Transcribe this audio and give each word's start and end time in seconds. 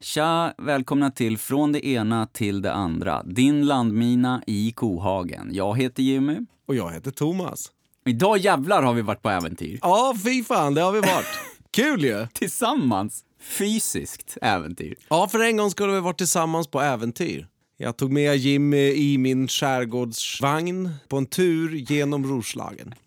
Tja, 0.00 0.54
välkomna 0.58 1.10
till 1.10 1.38
Från 1.38 1.72
det 1.72 1.86
ena 1.86 2.26
till 2.26 2.62
det 2.62 2.72
andra. 2.72 3.22
Din 3.22 3.66
landmina 3.66 4.42
i 4.46 4.72
Kohagen. 4.72 5.50
Jag 5.52 5.78
heter 5.78 6.02
Jimmy. 6.02 6.36
Och 6.66 6.74
jag 6.74 6.92
heter 6.92 7.10
Thomas. 7.10 7.72
Idag 8.06 8.38
jävlar 8.38 8.82
har 8.82 8.94
vi 8.94 9.02
varit 9.02 9.22
på 9.22 9.30
äventyr. 9.30 9.78
Ja, 9.82 10.14
fy 10.24 10.44
fan, 10.44 10.74
det 10.74 10.80
har 10.80 10.92
vi 10.92 11.00
varit. 11.00 11.26
Kul 11.70 12.04
ju! 12.04 12.26
Tillsammans. 12.32 13.24
Fysiskt 13.40 14.36
äventyr. 14.42 14.94
Ja, 15.08 15.28
för 15.28 15.40
en 15.40 15.56
gång 15.56 15.70
skulle 15.70 15.92
vi 15.92 16.00
varit 16.00 16.18
tillsammans 16.18 16.68
på 16.68 16.80
äventyr. 16.80 17.46
Jag 17.76 17.96
tog 17.96 18.12
med 18.12 18.36
Jimmy 18.36 18.92
i 18.92 19.18
min 19.18 19.48
skärgårdsvagn 19.48 20.90
på 21.08 21.16
en 21.16 21.26
tur 21.26 21.74
genom 21.74 22.26
Roslagen. 22.26 22.94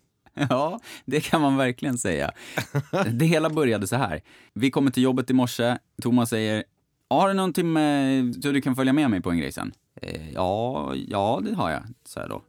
Ja, 0.49 0.79
det 1.05 1.21
kan 1.21 1.41
man 1.41 1.57
verkligen 1.57 1.97
säga. 1.97 2.31
Det 3.11 3.25
hela 3.25 3.49
började 3.49 3.87
så 3.87 3.95
här. 3.95 4.21
Vi 4.53 4.71
kommer 4.71 4.91
till 4.91 5.03
jobbet 5.03 5.29
i 5.29 5.33
morse. 5.33 5.77
Thomas 6.01 6.29
säger, 6.29 6.63
har 7.09 7.27
du 7.27 7.33
någonting 7.33 7.73
med, 7.73 8.35
så 8.43 8.51
du 8.51 8.61
kan 8.61 8.75
följa 8.75 8.93
med 8.93 9.09
mig 9.09 9.21
på 9.21 9.31
en 9.31 9.37
grej 9.37 9.51
sen? 9.51 9.71
Eh, 10.01 10.31
ja, 10.33 10.93
ja, 11.07 11.41
det 11.43 11.55
har 11.55 11.71
jag, 11.71 11.83
sa 12.05 12.19
jag 12.19 12.29
då. 12.29 12.41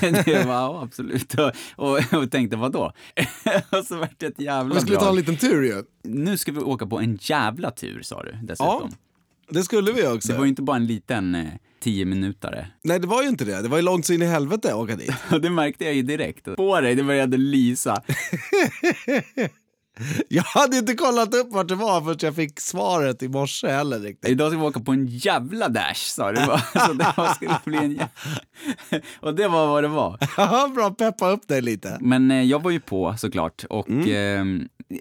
det 0.24 0.46
var 0.46 0.54
ja, 0.54 0.82
absolut. 0.82 1.34
Och, 1.34 1.52
och, 1.76 2.14
och 2.22 2.30
tänkte, 2.30 2.56
vadå? 2.56 2.92
och 3.78 3.84
så 3.84 3.96
vart 3.96 4.18
det 4.18 4.26
ett 4.26 4.40
jävla 4.40 4.74
Vi 4.74 4.80
skulle 4.80 4.96
ta 4.96 5.02
drag. 5.04 5.10
en 5.10 5.16
liten 5.16 5.36
tur 5.36 5.62
ju. 5.62 5.82
Nu 6.02 6.36
ska 6.36 6.52
vi 6.52 6.60
åka 6.60 6.86
på 6.86 7.00
en 7.00 7.18
jävla 7.20 7.70
tur, 7.70 8.02
sa 8.02 8.22
du 8.22 8.32
dessutom. 8.42 8.90
Ja, 8.90 8.90
det 9.48 9.62
skulle 9.62 9.92
vi 9.92 10.06
också. 10.06 10.32
Det 10.32 10.38
var 10.38 10.44
ju 10.44 10.48
inte 10.48 10.62
bara 10.62 10.76
en 10.76 10.86
liten 10.86 11.34
eh, 11.34 11.46
tio 11.80 12.04
minutare. 12.04 12.66
Nej, 12.82 13.00
det 13.00 13.06
var 13.06 13.22
ju 13.22 13.28
inte 13.28 13.44
det. 13.44 13.62
Det 13.62 13.68
var 13.68 13.76
ju 13.76 13.82
långt 13.82 14.06
så 14.06 14.12
in 14.12 14.22
i 14.22 14.26
helvete 14.26 14.68
att 14.68 14.74
åka 14.74 14.96
dit. 14.96 15.12
Det 15.42 15.50
märkte 15.50 15.84
jag 15.84 15.94
ju 15.94 16.02
direkt. 16.02 16.56
På 16.56 16.80
dig, 16.80 16.94
det 16.94 17.02
började 17.04 17.36
lysa. 17.36 18.02
Jag 20.28 20.42
hade 20.42 20.76
inte 20.78 20.94
kollat 20.94 21.34
upp 21.34 21.52
vart 21.52 21.68
det 21.68 21.74
var 21.74 22.00
förrän 22.00 22.18
jag 22.22 22.34
fick 22.34 22.60
svaret 22.60 23.22
i 23.22 23.28
morse 23.28 23.68
heller 23.68 23.98
riktigt. 23.98 24.30
Idag 24.30 24.50
ska 24.52 24.60
vi 24.60 24.66
åka 24.66 24.80
på 24.80 24.92
en 24.92 25.06
jävla 25.06 25.68
dash, 25.68 25.94
sa 25.94 26.32
du. 26.32 26.36
Så 26.86 26.92
det 26.92 27.34
skulle 27.34 27.58
bli 27.64 27.78
en 27.78 27.96
jä- 27.98 28.08
Och 29.20 29.34
det 29.34 29.48
var 29.48 29.66
vad 29.66 29.84
det 29.84 29.88
var. 29.88 30.18
Ja, 30.36 30.70
bra 30.74 30.90
peppa 30.90 31.30
upp 31.30 31.48
dig 31.48 31.62
lite. 31.62 31.98
Men 32.00 32.30
eh, 32.30 32.42
jag 32.42 32.62
var 32.62 32.70
ju 32.70 32.80
på 32.80 33.14
såklart. 33.18 33.64
Och 33.70 34.08
eh, 34.08 34.44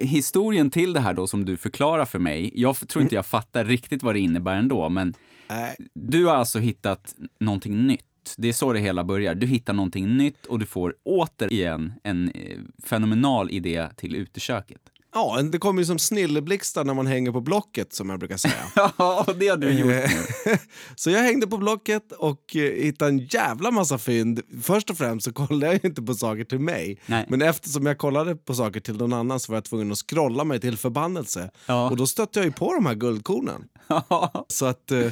historien 0.02 0.72
till 0.72 0.94
det 0.94 1.00
här 1.00 1.14
då 1.14 1.28
som 1.28 1.46
du 1.46 1.58
förklarar 1.58 2.06
för 2.06 2.20
mig, 2.20 2.52
jag 2.56 2.88
tror 2.88 3.02
inte 3.04 3.16
jag 3.16 3.26
fattar 3.26 3.66
riktigt 3.66 4.04
vad 4.04 4.16
det 4.16 4.20
innebär 4.20 4.56
ändå, 4.56 4.90
men 4.90 5.14
Nej. 5.50 5.76
du 5.94 6.26
har 6.26 6.36
alltså 6.36 6.60
hittat 6.60 7.16
någonting 7.40 7.88
nytt. 7.88 8.06
Det 8.38 8.50
är 8.50 8.54
så 8.54 8.74
det 8.74 8.80
hela 8.80 9.04
börjar. 9.04 9.36
Du 9.36 9.48
hittar 9.48 9.74
någonting 9.74 10.18
nytt 10.18 10.46
och 10.46 10.60
du 10.60 10.66
får 10.66 10.96
återigen 11.04 11.94
en 12.04 12.30
eh, 12.30 12.58
fenomenal 12.84 13.52
idé 13.52 13.90
till 13.98 14.16
uteköket. 14.16 14.82
Ja, 15.14 15.42
det 15.42 15.58
kommer 15.58 15.82
ju 15.82 15.86
som 15.86 16.00
snilleblixtar 16.00 16.84
när 16.84 16.94
man 16.94 17.08
hänger 17.08 17.32
på 17.32 17.42
Blocket 17.42 17.94
som 17.94 18.10
jag 18.10 18.20
brukar 18.20 18.38
säga. 18.38 18.54
Ja, 18.98 19.26
det 19.40 19.48
har 19.48 19.58
du 19.58 19.72
gjort 19.72 19.88
nu. 19.88 20.08
Så 20.96 21.10
jag 21.10 21.20
hängde 21.20 21.48
på 21.48 21.58
Blocket 21.58 22.12
och 22.12 22.56
eh, 22.56 22.62
hittade 22.62 23.12
en 23.12 23.20
jävla 23.20 23.72
massa 23.72 23.98
fynd. 23.98 24.42
Först 24.62 24.90
och 24.90 24.98
främst 24.98 25.26
så 25.26 25.34
kollade 25.34 25.74
jag 25.74 25.86
inte 25.86 26.02
på 26.02 26.14
saker 26.14 26.44
till 26.44 26.60
mig. 26.60 27.00
Nej. 27.06 27.26
Men 27.30 27.42
eftersom 27.42 27.86
jag 27.86 27.98
kollade 27.98 28.36
på 28.36 28.54
saker 28.54 28.80
till 28.80 28.98
någon 28.98 29.14
annan 29.14 29.40
så 29.40 29.52
var 29.52 29.58
jag 29.58 29.64
tvungen 29.64 29.92
att 29.92 29.98
scrolla 29.98 30.44
mig 30.44 30.60
till 30.60 30.78
förbannelse. 30.78 31.52
Ja. 31.66 31.90
Och 31.90 31.98
då 31.98 32.08
stötte 32.08 32.40
jag 32.40 32.46
ju 32.46 32.52
på 32.52 32.74
de 32.74 32.86
här 32.86 32.96
guldkornen. 32.96 33.64
Så 34.48 34.66
att 34.66 34.92
eh, 34.92 35.12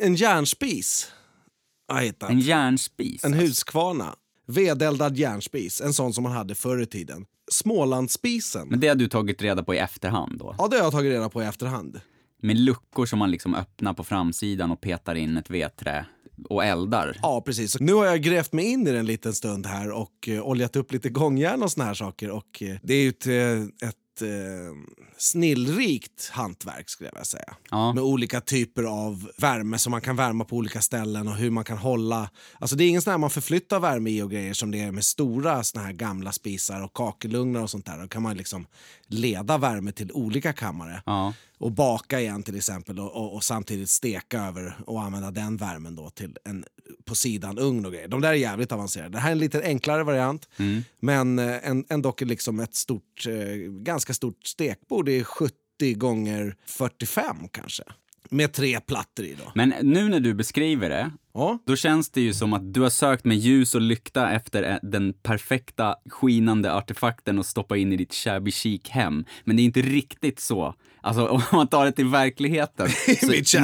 en 0.00 0.14
järnspis 0.14 1.12
hittat. 2.00 2.30
En 2.30 2.40
järnspis. 2.40 3.24
En 3.24 3.32
alltså. 3.32 3.46
huskvarna. 3.46 4.14
Vedeldad 4.46 5.16
järnspis, 5.16 5.80
en 5.80 5.92
sån 5.92 6.12
som 6.12 6.22
man 6.22 6.32
hade 6.32 6.54
förr 6.54 6.82
i 6.82 6.86
tiden. 6.86 7.26
Smålandsspisen. 7.50 8.68
Men 8.68 8.80
det 8.80 8.88
har 8.88 8.94
du 8.94 9.08
tagit 9.08 9.42
reda 9.42 9.62
på 9.62 9.74
i 9.74 9.78
efterhand 9.78 10.38
då? 10.38 10.54
Ja, 10.58 10.68
det 10.68 10.76
har 10.76 10.84
jag 10.84 10.92
tagit 10.92 11.12
reda 11.12 11.28
på 11.28 11.42
i 11.42 11.46
efterhand. 11.46 12.00
Med 12.42 12.56
luckor 12.56 13.06
som 13.06 13.18
man 13.18 13.30
liksom 13.30 13.54
öppnar 13.54 13.94
på 13.94 14.04
framsidan 14.04 14.70
och 14.70 14.80
petar 14.80 15.14
in 15.14 15.36
ett 15.36 15.50
vedträ 15.50 16.06
och 16.48 16.64
eldar. 16.64 17.16
Ja, 17.22 17.40
precis. 17.40 17.80
Nu 17.80 17.92
har 17.92 18.06
jag 18.06 18.22
grävt 18.22 18.52
mig 18.52 18.64
in 18.64 18.82
i 18.86 18.90
den 18.90 18.96
en 18.96 19.06
liten 19.06 19.32
stund 19.32 19.66
här 19.66 19.90
och 19.90 20.28
eh, 20.28 20.42
oljat 20.42 20.76
upp 20.76 20.92
lite 20.92 21.08
gångjärn 21.08 21.62
och 21.62 21.72
såna 21.72 21.84
här 21.84 21.94
saker. 21.94 22.30
Och 22.30 22.62
eh, 22.62 22.76
det 22.82 22.94
är 22.94 23.02
ju 23.02 23.08
ett, 23.08 23.26
eh, 23.26 23.88
ett 24.12 24.22
eh, 24.22 24.28
snillrikt 25.16 26.30
hantverk 26.32 26.88
skulle 26.88 27.08
jag 27.08 27.14
vilja 27.14 27.24
säga. 27.24 27.54
Ja. 27.70 27.92
Med 27.92 28.04
olika 28.04 28.40
typer 28.40 28.82
av 28.82 29.30
värme 29.38 29.78
som 29.78 29.90
man 29.90 30.00
kan 30.00 30.16
värma 30.16 30.44
på 30.44 30.56
olika 30.56 30.80
ställen 30.80 31.28
och 31.28 31.34
hur 31.34 31.50
man 31.50 31.64
kan 31.64 31.78
hålla. 31.78 32.30
Alltså 32.58 32.76
det 32.76 32.84
är 32.84 32.88
ingen 32.88 33.02
sån 33.02 33.10
här 33.10 33.18
man 33.18 33.30
förflyttar 33.30 33.80
värme 33.80 34.10
i 34.10 34.22
och 34.22 34.30
grejer 34.30 34.54
som 34.54 34.70
det 34.70 34.80
är 34.80 34.92
med 34.92 35.04
stora 35.04 35.64
såna 35.64 35.84
här 35.84 35.92
gamla 35.92 36.32
spisar 36.32 36.82
och 36.84 36.92
kakelugnar 36.92 37.62
och 37.62 37.70
sånt 37.70 37.86
där. 37.86 37.98
Då 37.98 38.08
kan 38.08 38.22
man 38.22 38.36
liksom 38.36 38.66
leda 39.06 39.58
värme 39.58 39.92
till 39.92 40.12
olika 40.12 40.52
kammare 40.52 41.02
Ja. 41.06 41.34
Och 41.62 41.72
baka 41.72 42.20
igen 42.20 42.42
till 42.42 42.56
exempel 42.56 42.98
och, 42.98 43.16
och, 43.16 43.34
och 43.34 43.44
samtidigt 43.44 43.90
steka 43.90 44.40
över 44.40 44.74
och 44.86 45.02
använda 45.02 45.30
den 45.30 45.56
värmen 45.56 45.96
då 45.96 46.10
till 46.10 46.36
en 46.44 46.64
på 47.04 47.14
sidan 47.14 47.58
ugn 47.58 47.86
och 47.86 47.92
grejer. 47.92 48.08
De 48.08 48.20
där 48.20 48.28
är 48.28 48.34
jävligt 48.34 48.72
avancerade. 48.72 49.10
Det 49.10 49.18
här 49.18 49.28
är 49.28 49.32
en 49.32 49.38
lite 49.38 49.62
enklare 49.62 50.04
variant 50.04 50.48
men 51.00 51.38
eh, 51.38 51.68
en, 51.68 51.84
en 51.88 52.02
dock 52.02 52.22
är 52.22 52.26
liksom 52.26 52.60
ett 52.60 52.74
stort, 52.74 53.26
eh, 53.26 53.54
ganska 53.70 54.14
stort 54.14 54.46
stekbord. 54.46 55.06
Det 55.06 55.12
är 55.12 55.24
70 55.24 55.54
gånger 55.94 56.56
45 56.66 57.36
kanske. 57.50 57.82
Med 58.30 58.52
tre 58.52 58.80
plattor 58.80 59.24
i 59.24 59.34
då. 59.44 59.52
Men 59.54 59.74
nu 59.82 60.08
när 60.08 60.20
du 60.20 60.34
beskriver 60.34 60.90
det, 60.90 61.10
Ja. 61.34 61.58
då 61.66 61.76
känns 61.76 62.10
det 62.10 62.20
ju 62.20 62.34
som 62.34 62.52
att 62.52 62.74
du 62.74 62.80
har 62.80 62.90
sökt 62.90 63.24
med 63.24 63.36
ljus 63.36 63.74
och 63.74 63.80
lykta 63.80 64.30
efter 64.30 64.62
eh, 64.70 64.76
den 64.82 65.12
perfekta 65.12 65.96
skinande 66.10 66.74
artefakten 66.74 67.38
och 67.38 67.46
stoppa 67.46 67.76
in 67.76 67.92
i 67.92 67.96
ditt 67.96 68.14
shabby 68.14 68.50
chic 68.50 68.88
hem. 68.88 69.24
Men 69.44 69.56
det 69.56 69.62
är 69.62 69.64
inte 69.64 69.82
riktigt 69.82 70.40
så. 70.40 70.74
Alltså 71.02 71.26
om 71.28 71.42
man 71.52 71.68
tar 71.68 71.84
det 71.84 71.92
till 71.92 72.08
verkligheten. 72.08 72.86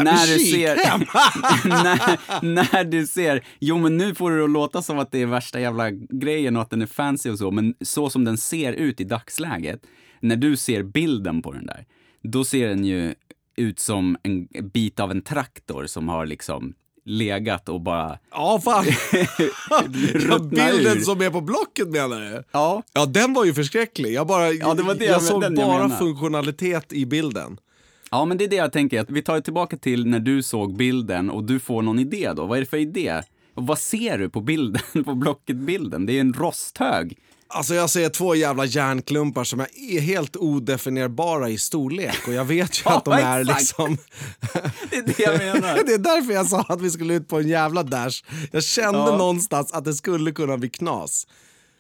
när 0.04 0.34
du 0.34 0.38
ser, 0.38 0.76
när, 1.68 2.44
när 2.44 2.84
du 2.84 3.06
ser, 3.06 3.44
jo 3.60 3.78
men 3.78 3.96
nu 3.96 4.14
får 4.14 4.30
det 4.30 4.44
att 4.44 4.50
låta 4.50 4.82
som 4.82 4.98
att 4.98 5.12
det 5.12 5.22
är 5.22 5.26
värsta 5.26 5.60
jävla 5.60 5.90
grejen 5.90 6.56
och 6.56 6.62
att 6.62 6.70
den 6.70 6.82
är 6.82 6.86
fancy 6.86 7.30
och 7.30 7.38
så, 7.38 7.50
men 7.50 7.74
så 7.80 8.10
som 8.10 8.24
den 8.24 8.38
ser 8.38 8.72
ut 8.72 9.00
i 9.00 9.04
dagsläget, 9.04 9.80
när 10.20 10.36
du 10.36 10.56
ser 10.56 10.82
bilden 10.82 11.42
på 11.42 11.52
den 11.52 11.66
där, 11.66 11.86
då 12.22 12.44
ser 12.44 12.68
den 12.68 12.84
ju 12.84 13.14
ut 13.56 13.78
som 13.78 14.16
en 14.22 14.48
bit 14.72 15.00
av 15.00 15.10
en 15.10 15.22
traktor 15.22 15.86
som 15.86 16.08
har 16.08 16.26
liksom 16.26 16.74
legat 17.08 17.68
och 17.68 17.80
bara... 17.80 18.18
Ja, 18.30 18.60
fan. 18.64 18.84
ja, 19.70 20.38
bilden 20.50 20.96
ur. 20.98 21.00
som 21.00 21.20
är 21.20 21.30
på 21.30 21.40
Blocket 21.40 21.88
menar 21.88 22.20
du? 22.20 22.42
Ja. 22.52 22.82
Ja, 22.92 23.06
den 23.06 23.34
var 23.34 23.44
ju 23.44 23.54
förskräcklig. 23.54 24.12
Jag, 24.12 24.26
bara, 24.26 24.50
Ja, 24.52 24.74
det 24.74 24.82
var 24.82 24.94
det 24.94 25.04
jag 25.04 25.14
jag- 25.14 25.22
såg 25.22 25.44
jag 25.44 25.54
bara 25.54 25.82
menar. 25.82 25.96
funktionalitet 25.98 26.92
i 26.92 27.06
bilden. 27.06 27.58
Ja, 28.10 28.24
men 28.24 28.38
det 28.38 28.44
är 28.44 28.48
det 28.48 28.56
jag 28.56 28.72
tänker. 28.72 29.00
Att 29.00 29.10
vi 29.10 29.22
tar 29.22 29.40
tillbaka 29.40 29.76
till 29.76 30.06
när 30.06 30.20
du 30.20 30.42
såg 30.42 30.76
bilden 30.76 31.30
och 31.30 31.44
du 31.44 31.60
får 31.60 31.82
någon 31.82 31.98
idé 31.98 32.32
då. 32.36 32.46
Vad 32.46 32.56
är 32.58 32.60
det 32.62 32.66
för 32.70 32.76
idé? 32.76 33.22
Och 33.54 33.66
vad 33.66 33.78
ser 33.78 34.18
du 34.18 34.28
på 34.30 34.40
bilden, 34.40 34.82
på 35.04 35.14
Blocket-bilden? 35.14 36.06
Det 36.06 36.12
är 36.16 36.20
en 36.20 36.32
rosthög. 36.32 37.18
Alltså 37.50 37.74
jag 37.74 37.90
ser 37.90 38.08
två 38.08 38.34
jävla 38.34 38.64
järnklumpar 38.64 39.44
som 39.44 39.60
är 39.60 40.00
helt 40.00 40.36
odefinierbara 40.36 41.48
i 41.48 41.58
storlek 41.58 42.18
och 42.28 42.32
jag 42.32 42.44
vet 42.44 42.78
ju 42.78 42.82
Ja, 42.84 42.90
att 42.96 43.04
de 43.04 43.12
är 43.14 43.40
exakt. 43.40 43.58
liksom... 43.60 43.98
Det 44.90 44.96
är 44.96 45.02
det 45.02 45.18
jag 45.22 45.38
menar. 45.38 45.80
det 45.86 45.92
är 45.94 45.98
därför 45.98 46.32
jag 46.32 46.46
sa 46.46 46.60
att 46.68 46.80
vi 46.80 46.90
skulle 46.90 47.14
ut 47.14 47.28
på 47.28 47.38
en 47.38 47.48
jävla 47.48 47.82
dash. 47.82 48.24
Jag 48.52 48.64
kände 48.64 48.98
Ja. 48.98 49.16
någonstans 49.16 49.72
att 49.72 49.84
det 49.84 49.94
skulle 49.94 50.32
kunna 50.32 50.56
bli 50.58 50.68
knas. 50.70 51.26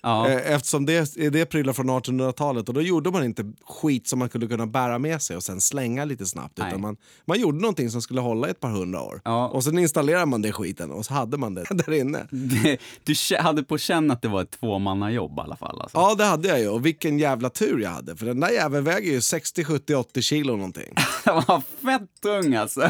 Ja. 0.02 0.28
Eh, 0.28 0.52
Eftersom 0.52 0.86
det 0.86 0.92
är 1.16 1.30
det 1.30 1.46
prylar 1.46 1.72
från 1.72 1.90
1800-talet 1.90 2.68
och 2.68 2.74
då 2.74 2.82
gjorde 2.82 3.10
man 3.10 3.24
inte 3.24 3.52
skit 3.66 4.08
som 4.08 4.18
man 4.18 4.28
skulle 4.28 4.46
kunna 4.46 4.66
bära 4.66 4.98
med 4.98 5.22
sig 5.22 5.36
och 5.36 5.42
sen 5.42 5.60
slänga 5.60 6.04
lite 6.04 6.26
snabbt. 6.26 6.58
Nej. 6.58 6.68
Utan 6.68 6.80
man, 6.80 6.96
man 7.24 7.40
gjorde 7.40 7.58
någonting 7.60 7.90
som 7.90 8.02
skulle 8.02 8.20
hålla 8.20 8.48
i 8.48 8.50
ett 8.50 8.60
par 8.60 8.70
hundra 8.70 9.02
år. 9.02 9.20
Ja. 9.24 9.48
Och 9.48 9.64
sen 9.64 9.78
installerade 9.78 10.26
man 10.26 10.42
det 10.42 10.52
skiten 10.52 10.90
och 10.90 11.04
så 11.06 11.14
hade 11.14 11.36
man 11.36 11.54
det 11.54 11.64
där 11.70 11.92
inne. 11.92 12.26
Det- 12.30 12.78
Du 13.04 13.14
hade 13.38 13.62
på 13.62 13.78
känn 13.78 14.10
att 14.10 14.22
det 14.22 14.28
var 14.28 14.42
ett 14.42 14.50
tvåmannajobb 14.60 15.38
i 15.38 15.40
alla 15.40 15.56
fall. 15.56 15.80
Alltså. 15.80 15.98
Ja, 15.98 16.14
det 16.14 16.24
hade 16.24 16.48
jag 16.48 16.60
ju. 16.60 16.68
Och 16.68 16.86
vilken 16.86 17.18
jävla 17.18 17.50
tur 17.50 17.78
jag 17.80 17.90
hade. 17.90 18.16
För 18.16 18.26
den 18.26 18.40
där 18.40 18.50
jäveln 18.50 18.84
väger 18.84 19.12
ju 19.12 19.20
60, 19.20 19.64
70, 19.64 19.94
80 19.94 20.22
kilo 20.22 20.56
någonting. 20.56 20.94
Var 21.26 21.60
fett 21.84 22.20
tung 22.22 22.54
alltså. 22.54 22.82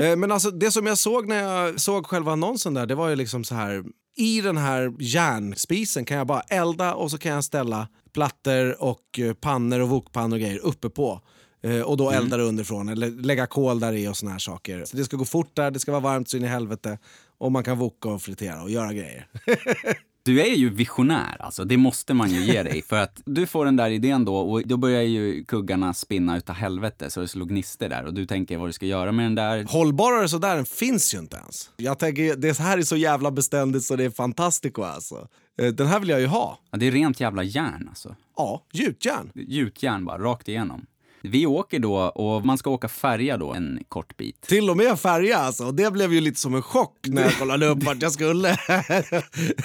Eh, 0.00 0.16
Men 0.16 0.32
alltså 0.32 0.50
det 0.50 0.70
som 0.70 0.86
jag 0.86 0.98
såg 0.98 1.28
när 1.28 1.42
jag 1.42 1.80
såg 1.80 2.06
själva 2.06 2.32
annonsen 2.32 2.74
där, 2.74 2.86
det 2.86 2.94
var 2.94 3.08
ju 3.08 3.16
liksom 3.16 3.44
så 3.44 3.54
här. 3.54 3.84
I 4.16 4.40
den 4.40 4.56
här 4.56 4.92
järnspisen 5.00 6.04
kan 6.04 6.16
jag 6.16 6.26
bara 6.26 6.40
elda 6.40 6.94
och 6.94 7.10
så 7.10 7.18
kan 7.18 7.32
jag 7.32 7.44
ställa 7.44 7.88
plattor 8.12 8.82
och 8.82 9.18
eh, 9.18 9.32
pannor 9.34 9.80
och 9.80 9.88
wokpannor 9.88 10.36
och 10.36 10.40
grejer 10.40 10.58
uppe 10.58 10.90
på. 10.90 11.20
Eh, 11.62 11.80
Och 11.80 11.96
då 11.96 12.10
eldar 12.10 12.38
det 12.38 12.44
underifrån, 12.44 12.88
eller 12.88 13.10
lägga 13.10 13.46
kol 13.46 13.80
där 13.80 13.92
i 13.92 14.08
och 14.08 14.16
såna 14.16 14.32
här 14.32 14.38
saker. 14.38 14.84
Så 14.84 14.96
det 14.96 15.04
ska 15.04 15.16
gå 15.16 15.24
fort 15.24 15.56
där, 15.56 15.70
det 15.70 15.80
ska 15.80 15.92
vara 15.92 16.00
varmt 16.02 16.28
så 16.28 16.36
in 16.36 16.44
i 16.44 16.46
helvete. 16.46 16.98
Och 17.38 17.52
man 17.52 17.64
kan 17.64 17.78
voka 17.78 18.08
och 18.08 18.22
fritera 18.22 18.62
och 18.62 18.70
göra 18.70 18.92
grejer. 18.92 19.26
Du 20.22 20.40
är 20.40 20.54
ju 20.54 20.70
visionär, 20.70 21.36
alltså. 21.40 21.64
det 21.64 21.76
måste 21.76 22.14
man 22.14 22.30
ju 22.30 22.40
ge 22.44 22.62
dig. 22.62 22.82
För 22.82 22.96
att 22.96 23.22
du 23.24 23.46
får 23.46 23.64
den 23.64 23.76
där 23.76 23.90
idén 23.90 24.24
då 24.24 24.36
och 24.36 24.62
då 24.66 24.76
börjar 24.76 25.02
ju 25.02 25.44
kuggarna 25.44 25.94
spinna 25.94 26.36
utav 26.36 26.54
helvete 26.56 27.10
så 27.10 27.20
det 27.20 27.28
slår 27.28 27.46
gnistor 27.46 27.88
där 27.88 28.04
och 28.04 28.14
du 28.14 28.26
tänker 28.26 28.58
vad 28.58 28.68
du 28.68 28.72
ska 28.72 28.86
göra 28.86 29.12
med 29.12 29.24
den 29.26 29.34
där. 29.34 29.64
Hållbarare 29.64 30.28
sådär 30.28 30.56
den 30.56 30.64
finns 30.64 31.14
ju 31.14 31.18
inte 31.18 31.36
ens. 31.36 31.70
Jag 31.76 31.98
tänker, 31.98 32.36
det 32.36 32.58
här 32.58 32.78
är 32.78 32.82
så 32.82 32.96
jävla 32.96 33.30
beständigt 33.30 33.84
så 33.84 33.96
det 33.96 34.04
är 34.04 34.10
fantastico 34.10 34.82
alltså. 34.82 35.28
Eh, 35.60 35.66
Den 35.68 35.86
här 35.86 36.00
vill 36.00 36.08
jag 36.08 36.20
ju 36.20 36.26
ha. 36.26 36.58
Ja, 36.70 36.78
det 36.78 36.86
är 36.86 36.90
rent 36.92 37.20
jävla 37.20 37.42
järn 37.42 37.86
alltså. 37.88 38.16
Ja, 38.36 38.64
gjutjärn. 38.72 39.30
Gjutjärn 39.34 40.04
bara, 40.04 40.18
rakt 40.18 40.48
igenom. 40.48 40.86
Vi 41.22 41.46
åker 41.46 41.78
då 41.78 41.96
och 41.96 42.46
man 42.46 42.58
ska 42.58 42.70
åka 42.70 42.88
färja 42.88 43.36
då 43.36 43.52
en 43.52 43.84
kort 43.88 44.16
bit. 44.16 44.40
Till 44.40 44.70
och 44.70 44.76
med 44.76 45.00
färja 45.00 45.38
alltså. 45.38 45.72
Det 45.72 45.92
blev 45.92 46.12
ju 46.12 46.20
lite 46.20 46.40
som 46.40 46.54
en 46.54 46.62
chock 46.62 46.96
när 47.02 47.22
jag 47.22 47.38
kollade 47.38 47.66
upp 47.66 47.82
vart 47.82 48.02
jag 48.02 48.12
skulle. 48.12 48.48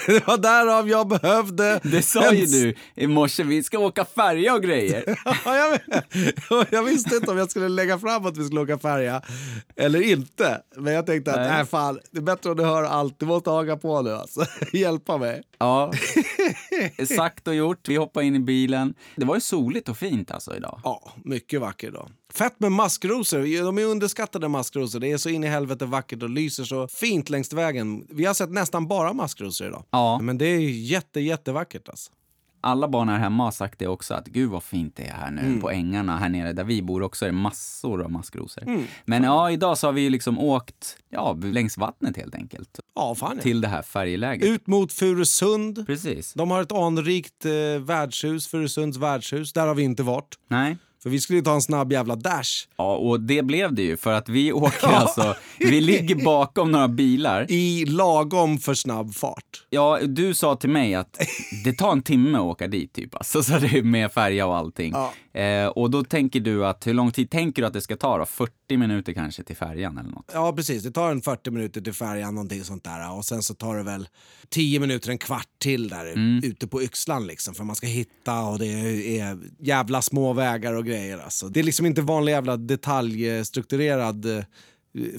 det 0.06 0.26
var 0.26 0.38
därav 0.38 0.88
jag 0.88 1.08
behövde... 1.08 1.80
Det 1.82 2.02
sa 2.02 2.32
ju 2.32 2.46
du 2.46 2.74
i 2.94 3.06
morse, 3.06 3.42
vi 3.42 3.62
ska 3.62 3.78
åka 3.78 4.04
färja 4.04 4.54
och 4.54 4.62
grejer. 4.62 5.18
Ja, 5.44 5.78
jag, 6.50 6.66
jag 6.70 6.82
visste 6.82 7.16
inte 7.16 7.30
om 7.30 7.38
jag 7.38 7.50
skulle 7.50 7.68
lägga 7.68 7.98
fram 7.98 8.26
att 8.26 8.36
vi 8.36 8.44
skulle 8.44 8.60
åka 8.60 8.78
färja 8.78 9.22
eller 9.76 10.02
inte. 10.02 10.62
Men 10.76 10.92
jag 10.92 11.06
tänkte 11.06 11.30
att 11.30 11.36
Nej. 11.36 11.52
nej. 11.52 11.66
fan, 11.66 11.98
det 12.10 12.18
är 12.18 12.22
bättre 12.22 12.50
om 12.50 12.56
du 12.56 12.64
hör 12.64 12.82
allt. 12.82 13.18
Du 13.18 13.26
måste 13.26 13.50
haka 13.50 13.76
på 13.76 14.02
nu 14.02 14.12
alltså. 14.12 14.46
Hjälpa 14.72 15.18
mig. 15.18 15.42
Ja, 15.58 15.92
sagt 17.16 17.48
och 17.48 17.54
gjort. 17.54 17.88
Vi 17.88 17.96
hoppade 17.96 18.26
in 18.26 18.36
i 18.36 18.40
bilen. 18.40 18.94
Det 19.16 19.24
var 19.24 19.34
ju 19.34 19.40
soligt 19.40 19.88
och 19.88 19.98
fint 19.98 20.30
alltså 20.30 20.56
idag. 20.56 20.80
Ja, 20.84 21.12
mycket 21.24 21.45
vacker 21.54 21.90
då. 21.90 22.08
Fett 22.32 22.60
med 22.60 22.72
maskrosor. 22.72 23.64
De 23.64 23.78
är 23.78 23.84
underskattade 23.84 24.48
maskrosor. 24.48 25.00
Det 25.00 25.12
är 25.12 25.16
så 25.16 25.28
in 25.28 25.44
i 25.44 25.46
helvete 25.46 25.86
vackert 25.86 26.22
och 26.22 26.30
lyser 26.30 26.64
så 26.64 26.88
fint 26.88 27.30
längs 27.30 27.52
vägen. 27.52 28.06
Vi 28.10 28.24
har 28.24 28.34
sett 28.34 28.50
nästan 28.50 28.86
bara 28.86 29.12
maskrosor 29.12 29.66
idag. 29.66 29.84
Ja. 29.90 30.18
Men 30.22 30.38
det 30.38 30.46
är 30.46 30.58
jätte, 30.60 31.20
jättevackert 31.20 31.88
alltså. 31.88 32.12
Alla 32.60 32.88
barn 32.88 33.08
här 33.08 33.18
hemma 33.18 33.44
har 33.44 33.50
sagt 33.50 33.78
det 33.78 33.86
också, 33.86 34.14
att 34.14 34.26
gud 34.26 34.50
vad 34.50 34.62
fint 34.62 34.96
det 34.96 35.02
är 35.02 35.12
här 35.12 35.30
nu 35.30 35.60
på 35.60 35.70
ängarna 35.70 36.16
här 36.16 36.28
nere 36.28 36.52
där 36.52 36.64
vi 36.64 36.82
bor 36.82 37.02
också 37.02 37.24
är 37.24 37.28
det 37.28 37.36
massor 37.36 38.02
av 38.02 38.10
maskrosor. 38.10 38.86
Men 39.04 39.22
ja, 39.22 39.50
idag 39.50 39.78
så 39.78 39.86
har 39.86 39.92
vi 39.92 40.00
ju 40.00 40.10
liksom 40.10 40.38
åkt 40.38 40.96
ja, 41.10 41.38
längs 41.42 41.78
vattnet 41.78 42.16
helt 42.16 42.34
enkelt. 42.34 42.80
Ja, 42.94 43.14
fan 43.14 43.36
ja. 43.36 43.42
Till 43.42 43.60
det 43.60 43.68
här 43.68 43.82
färjeläget. 43.82 44.48
Ut 44.48 44.66
mot 44.66 44.92
Furusund. 44.92 45.86
Precis. 45.86 46.32
De 46.32 46.50
har 46.50 46.62
ett 46.62 46.72
anrikt 46.72 47.44
eh, 47.44 47.52
värdshus, 47.80 48.48
Furusunds 48.48 48.98
värdshus. 48.98 49.52
Där 49.52 49.66
har 49.66 49.74
vi 49.74 49.82
inte 49.82 50.02
varit. 50.02 50.34
Nej. 50.48 50.76
För 51.02 51.10
vi 51.10 51.20
skulle 51.20 51.38
ju 51.38 51.44
ta 51.44 51.54
en 51.54 51.62
snabb 51.62 51.92
jävla 51.92 52.16
dash. 52.16 52.66
Ja, 52.76 52.96
och 52.96 53.20
det 53.20 53.42
blev 53.42 53.74
det 53.74 53.82
ju 53.82 53.96
för 53.96 54.12
att 54.12 54.28
vi 54.28 54.52
åker 54.52 54.88
alltså, 54.88 55.34
vi 55.58 55.80
ligger 55.80 56.24
bakom 56.24 56.72
några 56.72 56.88
bilar. 56.88 57.46
I 57.48 57.84
lagom 57.84 58.58
för 58.58 58.74
snabb 58.74 59.14
fart. 59.14 59.66
Ja, 59.70 59.98
du 60.02 60.34
sa 60.34 60.56
till 60.56 60.70
mig 60.70 60.94
att 60.94 61.20
det 61.64 61.72
tar 61.72 61.92
en 61.92 62.02
timme 62.02 62.38
att 62.38 62.44
åka 62.44 62.66
dit 62.66 62.92
typ, 62.92 63.14
alltså, 63.14 63.42
så 63.42 63.58
det 63.58 63.78
är 63.78 63.82
med 63.82 64.12
färja 64.12 64.46
och 64.46 64.56
allting. 64.56 64.92
Ja. 64.92 65.12
Eh, 65.36 65.66
och 65.66 65.90
då 65.90 66.04
tänker 66.04 66.40
du 66.40 66.66
att, 66.66 66.86
hur 66.86 66.94
lång 66.94 67.12
tid 67.12 67.30
tänker 67.30 67.62
du 67.62 67.66
att 67.68 67.72
det 67.72 67.80
ska 67.80 67.96
ta 67.96 68.18
då? 68.18 68.26
40 68.26 68.76
minuter 68.76 69.12
kanske 69.12 69.42
till 69.42 69.56
färjan 69.56 69.98
eller 69.98 70.10
något? 70.10 70.30
Ja, 70.34 70.52
precis. 70.52 70.82
Det 70.82 70.90
tar 70.90 71.10
en 71.10 71.22
40 71.22 71.50
minuter 71.50 71.80
till 71.80 71.92
färjan, 71.92 72.34
någonting 72.34 72.64
sånt 72.64 72.84
där. 72.84 73.12
Och 73.16 73.24
sen 73.24 73.42
så 73.42 73.54
tar 73.54 73.76
det 73.76 73.82
väl 73.82 74.08
10 74.48 74.80
minuter, 74.80 75.10
en 75.10 75.18
kvart 75.18 75.48
till 75.58 75.88
där 75.88 76.14
ute 76.44 76.66
på 76.66 76.82
Yxlan 76.82 77.26
liksom. 77.26 77.54
För 77.54 77.64
man 77.64 77.76
ska 77.76 77.86
hitta 77.86 78.40
och 78.42 78.58
det 78.58 78.66
är 79.18 79.38
jävla 79.58 80.02
små 80.02 80.32
vägar 80.32 80.72
och 80.74 80.84
grejer 80.86 81.18
alltså. 81.18 81.48
Det 81.48 81.60
är 81.60 81.64
liksom 81.64 81.86
inte 81.86 82.02
vanlig 82.02 82.32
jävla 82.32 82.56
detaljstrukturerad 82.56 84.26
eh, 84.38 84.44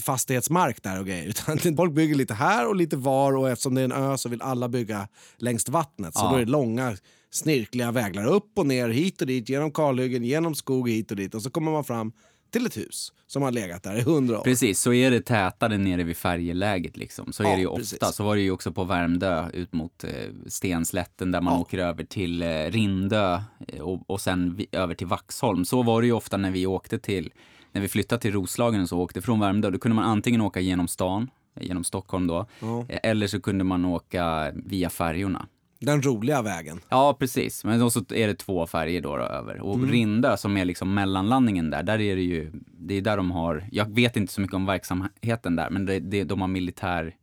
fastighetsmark 0.01 0.83
där 0.83 0.99
och 0.99 1.05
grejer. 1.05 1.27
Utan 1.29 1.75
folk 1.77 1.93
bygger 1.93 2.15
lite 2.15 2.33
här 2.33 2.67
och 2.67 2.75
lite 2.75 2.97
var 2.97 3.37
och 3.37 3.49
eftersom 3.49 3.75
det 3.75 3.81
är 3.81 3.85
en 3.85 3.91
ö 3.91 4.17
så 4.17 4.29
vill 4.29 4.41
alla 4.41 4.69
bygga 4.69 5.07
längs 5.37 5.69
vattnet. 5.69 6.13
Så 6.15 6.25
Ja. 6.25 6.29
då 6.29 6.35
är 6.35 6.39
det 6.45 6.51
långa 6.51 6.95
snirkliga 7.37 7.91
väglar 7.91 8.25
upp 8.25 8.51
och 8.55 8.67
ner, 8.67 8.89
hit 8.89 9.21
och 9.21 9.27
dit, 9.27 9.49
genom 9.49 9.71
kalhyggen, 9.71 10.23
genom 10.23 10.55
skog 10.55 10.89
hit 10.89 11.11
och 11.11 11.17
dit. 11.17 11.35
Och 11.35 11.41
så 11.41 11.49
kommer 11.49 11.71
man 11.71 11.83
fram 11.83 12.11
till 12.51 12.65
ett 12.65 12.77
hus 12.77 13.13
som 13.27 13.41
har 13.43 13.51
legat 13.51 13.83
där 13.83 13.95
i 13.97 14.01
hundra 14.01 14.39
år. 14.39 14.43
Precis, 14.43 14.79
så 14.79 14.93
är 14.93 15.11
det 15.11 15.21
tätare 15.21 15.77
nere 15.77 16.03
vid 16.03 16.17
färjeläget 16.17 16.97
liksom. 16.97 17.33
Så 17.33 17.43
Ja, 17.43 17.49
är 17.49 17.55
det 17.55 17.61
ju 17.61 17.67
ofta. 17.67 17.79
precis. 17.79 18.15
Så 18.15 18.23
var 18.23 18.35
det 18.35 18.41
ju 18.41 18.51
också 18.51 18.71
på 18.71 18.83
Värmdö 18.83 19.49
ut 19.53 19.73
mot 19.73 20.03
eh, 20.03 20.09
Stenslätten 20.47 21.31
där 21.31 21.41
man 21.41 21.53
Ja. 21.53 21.59
åker 21.59 21.77
över 21.77 22.03
till 22.03 22.41
eh, 22.41 22.47
Rindö 22.47 23.39
eh, 23.67 23.79
och, 23.81 24.09
och 24.09 24.21
sen 24.21 24.55
vi, 24.55 24.67
över 24.71 24.95
till 24.95 25.07
Vaxholm. 25.07 25.65
Så 25.65 25.83
var 25.83 26.01
det 26.01 26.07
ju 26.07 26.13
ofta 26.13 26.37
när 26.37 26.51
vi 26.51 26.65
åkte 26.65 26.99
till, 26.99 27.33
när 27.71 27.81
vi 27.81 27.87
flyttade 27.87 28.21
till 28.21 28.31
Roslagen 28.33 28.81
och 28.81 28.89
så 28.89 28.99
åkte 28.99 29.21
från 29.21 29.39
Värmdö. 29.39 29.69
Då 29.69 29.79
kunde 29.79 29.95
man 29.95 30.05
antingen 30.05 30.41
åka 30.41 30.59
genom 30.59 30.87
stan, 30.87 31.29
genom 31.59 31.83
Stockholm 31.83 32.27
då, 32.27 32.45
Ja. 32.59 32.85
eh, 32.89 32.99
eller 33.03 33.27
så 33.27 33.41
kunde 33.41 33.63
man 33.63 33.85
åka 33.85 34.51
via 34.55 34.89
färjorna. 34.89 35.47
Den 35.79 36.01
roliga 36.01 36.41
vägen. 36.41 36.79
Ja, 36.89 37.15
precis. 37.19 37.63
Men 37.63 37.91
så 37.91 37.99
är 38.09 38.27
det 38.27 38.35
två 38.35 38.67
färger 38.67 39.01
då, 39.01 39.17
då 39.17 39.23
över. 39.23 39.61
Och 39.61 39.75
Mm. 39.75 39.91
Rindö 39.91 40.37
som 40.37 40.57
är 40.57 40.65
liksom 40.65 40.93
mellanlandningen 40.93 41.69
där, 41.69 41.83
där 41.83 42.01
är 42.01 42.15
det 42.15 42.21
ju, 42.21 42.51
det 42.79 42.93
är 42.95 43.01
där 43.01 43.17
de 43.17 43.31
har, 43.31 43.67
jag 43.71 43.95
vet 43.95 44.17
inte 44.17 44.33
så 44.33 44.41
mycket 44.41 44.55
om 44.55 44.65
verksamheten 44.65 45.55
där, 45.55 45.69
men 45.69 45.85
det, 45.85 45.99
det, 45.99 46.23
de 46.23 46.41
har 46.41 46.47
militär 46.47 47.15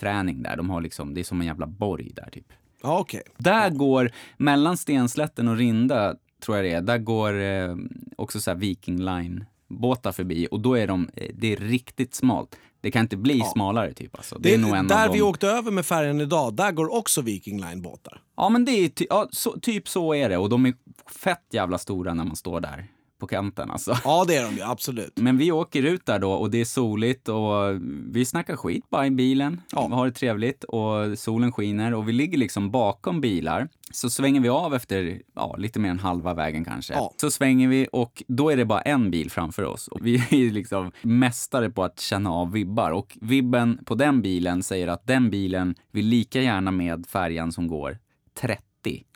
träning 0.00 0.42
där. 0.42 0.56
De 0.56 0.70
har 0.70 0.80
liksom, 0.80 1.14
det 1.14 1.20
är 1.20 1.24
som 1.24 1.40
en 1.40 1.46
jävla 1.46 1.66
borg 1.66 2.12
där 2.14 2.28
typ. 2.32 2.52
Ja, 2.82 2.98
okej. 2.98 3.22
Där 3.38 3.70
går, 3.70 4.10
mellan 4.36 4.76
Stenslätten 4.76 5.48
och 5.48 5.56
Rindö, 5.56 6.14
tror 6.44 6.56
jag 6.56 6.66
det 6.66 6.72
är, 6.72 6.80
där 6.80 6.98
går 6.98 7.40
eh, 7.40 7.76
också 8.16 8.40
så 8.40 8.54
Viking 8.54 9.00
Line-båtar 9.04 10.12
förbi 10.12 10.48
och 10.50 10.60
då 10.60 10.74
är 10.74 10.86
de, 10.86 11.10
eh, 11.16 11.30
det 11.34 11.52
är 11.52 11.56
riktigt 11.56 12.14
smalt. 12.14 12.58
Det 12.80 12.90
kan 12.90 13.00
inte 13.02 13.16
bli 13.16 13.40
smalare 13.52 13.92
typ 13.94 14.16
alltså. 14.16 14.34
Det, 14.38 14.48
Det 14.48 14.54
är 14.54 14.58
nog 14.58 14.76
en 14.76 14.88
där 14.88 15.08
vi 15.12 15.18
de... 15.18 15.24
åkte 15.24 15.48
över 15.48 15.70
med 15.70 15.86
färjan 15.86 16.20
idag, 16.20 16.54
där 16.54 16.72
går 16.72 16.94
också 16.94 17.22
Viking 17.22 17.60
Line-båtar. 17.60 18.20
Ja, 18.36 18.48
men 18.48 18.64
det 18.64 18.72
är 18.72 18.88
ty- 18.88 19.06
ja, 19.10 19.28
så, 19.32 19.60
typ 19.60 19.88
så 19.88 20.14
är 20.14 20.28
det. 20.28 20.36
Och 20.38 20.48
de 20.48 20.66
är 20.66 20.74
fett 21.20 21.44
jävla 21.52 21.78
stora 21.78 22.14
när 22.14 22.24
man 22.24 22.36
står 22.36 22.60
där 22.60 22.86
på 23.20 23.26
kanten 23.26 23.70
alltså. 23.70 23.96
Ja, 24.04 24.24
det 24.28 24.36
är 24.36 24.44
de 24.44 24.56
ju, 24.56 24.62
absolut. 24.62 25.12
Men 25.16 25.38
vi 25.38 25.52
åker 25.52 25.82
ut 25.82 26.06
där 26.06 26.18
då 26.18 26.32
och 26.32 26.50
det 26.50 26.60
är 26.60 26.64
soligt 26.64 27.28
och 27.28 27.80
vi 28.10 28.24
snackar 28.24 28.56
skit 28.56 28.84
bara 28.90 29.06
i 29.06 29.10
bilen. 29.10 29.60
Ja. 29.72 29.86
Vi 29.88 29.94
har 29.94 30.06
det 30.06 30.12
trevligt 30.12 30.64
och 30.64 31.18
solen 31.18 31.52
skiner 31.52 31.94
och 31.94 32.08
vi 32.08 32.12
ligger 32.12 32.38
liksom 32.38 32.70
bakom 32.70 33.20
bilar. 33.20 33.68
Så 33.92 34.10
svänger 34.10 34.40
vi 34.40 34.48
av 34.48 34.74
efter 34.74 35.22
ja, 35.34 35.56
lite 35.58 35.78
mer 35.78 35.90
än 35.90 35.98
halva 35.98 36.34
vägen 36.34 36.64
kanske. 36.64 36.94
Ja. 36.94 37.14
Så 37.16 37.30
svänger 37.30 37.68
vi 37.68 37.88
och 37.92 38.22
då 38.28 38.50
är 38.50 38.56
det 38.56 38.64
bara 38.64 38.80
en 38.80 39.10
bil 39.10 39.30
framför 39.30 39.62
oss. 39.62 39.88
Och 39.88 40.06
vi 40.06 40.14
är 40.14 40.50
liksom 40.50 40.92
mästare 41.02 41.70
på 41.70 41.84
att 41.84 42.00
känna 42.00 42.30
av 42.30 42.52
vibbar. 42.52 42.90
Och 42.90 43.18
vibben 43.20 43.78
på 43.84 43.94
den 43.94 44.22
bilen 44.22 44.62
säger 44.62 44.88
att 44.88 45.06
den 45.06 45.30
bilen 45.30 45.74
vill 45.92 46.06
lika 46.06 46.42
gärna 46.42 46.70
med 46.70 47.06
färjan 47.06 47.52
som 47.52 47.68
går 47.68 47.98
30. 48.40 48.62